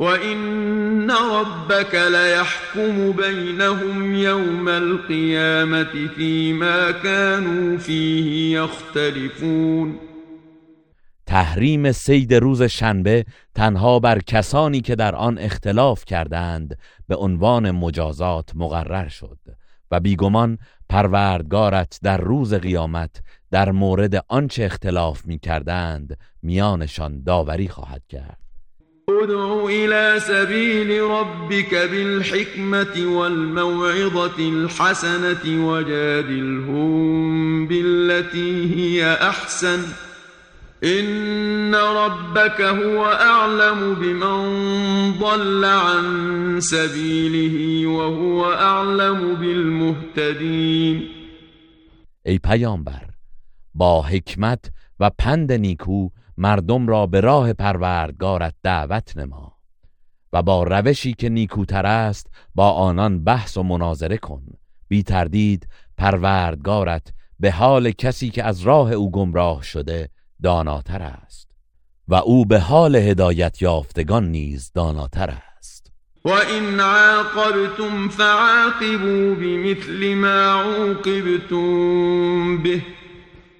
وإن 0.02 1.11
ربك 1.11 1.95
ليحكم 1.95 3.11
بينهم 3.11 4.15
يوم 4.15 4.69
القيامة 4.69 6.07
فيما 6.15 6.91
كانوا 6.91 7.78
فيه 7.78 8.57
يختلفون 8.57 9.99
تحریم 11.26 11.91
سید 11.91 12.34
روز 12.34 12.64
شنبه 12.64 13.26
تنها 13.56 13.99
بر 13.99 14.19
کسانی 14.19 14.82
که 14.82 14.95
در 14.95 15.15
آن 15.15 15.38
اختلاف 15.38 16.06
کردند 16.06 16.78
به 17.07 17.15
عنوان 17.15 17.72
مجازات 17.72 18.52
مقرر 18.56 19.07
شد 19.07 19.40
و 19.91 19.99
بیگمان 19.99 20.57
پروردگارت 20.90 21.99
در 22.03 22.18
روز 22.18 22.53
قیامت 22.53 23.22
در 23.52 23.72
مورد 23.72 24.26
آنچه 24.28 24.64
اختلاف 24.64 25.26
می 25.26 25.40
کردند 25.40 26.18
میانشان 26.41 27.23
داوری 27.23 27.68
خواهد 27.68 28.02
کرد. 28.10 28.51
ادع 29.23 29.65
إلى 29.65 30.19
سبيل 30.19 31.01
ربك 31.01 31.75
بالحكمة 31.75 33.17
والموعظة 33.17 34.39
الحسنة 34.39 35.67
وجادلهم 35.67 37.67
بالتي 37.67 38.75
هي 38.75 39.13
أحسن. 39.13 39.79
إن 40.83 41.75
ربك 41.75 42.61
هو 42.61 43.05
أعلم 43.05 43.95
بمن 43.95 44.41
ضل 45.19 45.65
عن 45.65 46.59
سبيله 46.61 47.88
وهو 47.88 48.53
أعلم 48.53 49.35
بالمهتدين. 49.35 51.07
ای 52.25 52.38
پیامبر 52.38 53.01
با 53.75 54.01
حکمت 54.01 54.71
و 54.99 55.09
پند 55.09 55.51
نیکو 55.51 56.09
مردم 56.37 56.87
را 56.87 57.07
به 57.07 57.21
راه 57.21 57.53
پروردگارت 57.53 58.53
دعوت 58.63 59.17
نما 59.17 59.57
و 60.33 60.41
با 60.41 60.63
روشی 60.63 61.13
که 61.13 61.29
نیکوتر 61.29 61.85
است 61.85 62.27
با 62.55 62.71
آنان 62.71 63.23
بحث 63.23 63.57
و 63.57 63.63
مناظره 63.63 64.17
کن. 64.17 64.43
بی 64.87 65.03
تردید 65.03 65.67
پروردگارت 65.97 67.13
به 67.39 67.51
حال 67.51 67.91
کسی 67.91 68.29
که 68.29 68.43
از 68.43 68.61
راه 68.61 68.91
او 68.91 69.11
گمراه 69.11 69.63
شده 69.63 70.09
داناتر 70.43 71.01
است 71.01 71.51
و 72.07 72.15
او 72.15 72.45
به 72.45 72.59
حال 72.59 72.95
هدایت 72.95 73.61
یافتگان 73.61 74.31
نیز 74.31 74.71
داناتر 74.75 75.37
است. 75.57 75.91
و 76.25 76.29
این 76.29 76.79
عاقبتم 76.79 78.09
فعاقبوا 78.09 79.35
بمثل 79.35 80.13
ما 80.13 80.61
عوقبتم 80.61 82.63
به 82.63 82.81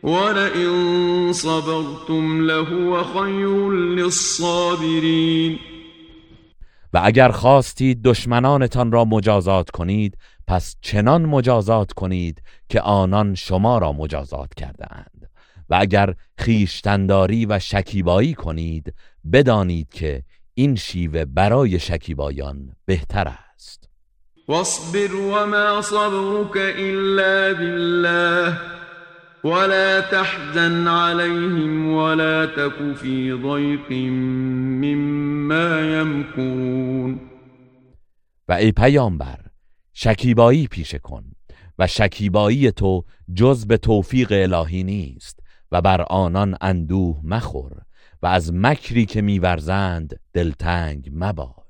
ولئن 0.03 1.34
صبرتم 1.34 2.41
لهو 2.41 3.03
خیر 3.03 3.69
للصابرین 3.69 5.60
و 6.94 7.02
اگر 7.03 7.32
خواستید 7.32 8.02
دشمنانتان 8.03 8.91
را 8.91 9.06
مجازات 9.06 9.69
کنید 9.69 10.18
پس 10.48 10.76
چنان 10.82 11.26
مجازات 11.26 11.91
کنید 11.91 12.41
که 12.69 12.82
آنان 12.82 13.36
شما 13.36 13.78
را 13.78 13.91
مجازات 13.91 14.53
کرده 14.53 14.86
اند 14.95 15.30
و 15.69 15.78
اگر 15.80 16.15
خیشتنداری 16.38 17.45
و 17.45 17.60
شکیبایی 17.60 18.34
کنید 18.34 18.94
بدانید 19.34 19.90
که 19.90 20.23
این 20.53 20.76
شیوه 20.76 21.26
برای 21.26 21.80
شکیبایان 21.80 22.76
بهتر 22.86 23.28
است. 23.28 23.90
واصبر 24.48 25.15
وما 25.15 25.82
صبرك 25.82 26.57
الا 26.78 27.53
بالله. 27.53 28.81
ولا 29.44 30.02
تحزن 30.02 30.88
عليهم 30.88 31.94
ولا 31.94 32.46
تك 32.46 32.96
في 32.96 33.34
ضيق 33.34 33.92
مما 34.82 35.82
يمكرون 36.00 37.20
و 38.48 38.54
ای 38.54 38.72
پیامبر 38.72 39.40
شکیبایی 39.94 40.68
پیشه 40.68 41.00
کن 41.00 41.24
و 41.80 41.88
شکیبایی 41.88 42.72
تو 42.72 43.04
جز 43.34 43.68
به 43.68 43.78
توفیق 43.78 44.32
الهی 44.32 44.84
نیست 44.84 45.40
و 45.72 45.82
بر 45.82 46.02
آنان 46.02 46.58
اندوه 46.62 47.22
مخور 47.24 47.72
و 48.22 48.28
از 48.28 48.54
مکری 48.54 49.06
که 49.06 49.22
میورزند 49.22 50.20
دلتنگ 50.34 51.10
مباش 51.14 51.61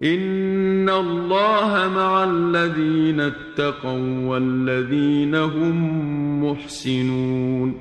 این 0.00 0.88
الله 0.88 1.88
مع 1.88 2.12
الذین 2.12 3.20
اتقوا 3.20 4.26
والذین 4.28 5.34
هم 5.34 5.76
محسنون 6.40 7.74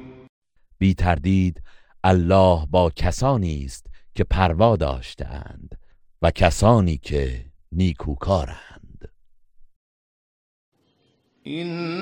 بی 0.78 0.94
تردید 0.94 1.62
الله 2.04 2.66
با 2.70 2.92
کسانی 2.96 3.64
است 3.66 3.88
که 4.16 4.24
پروا 4.24 4.76
داشتند 4.76 5.78
و 6.22 6.32
کسانی 6.32 6.98
که 6.98 7.46
نیکوکارند. 7.72 9.10
این 11.44 11.98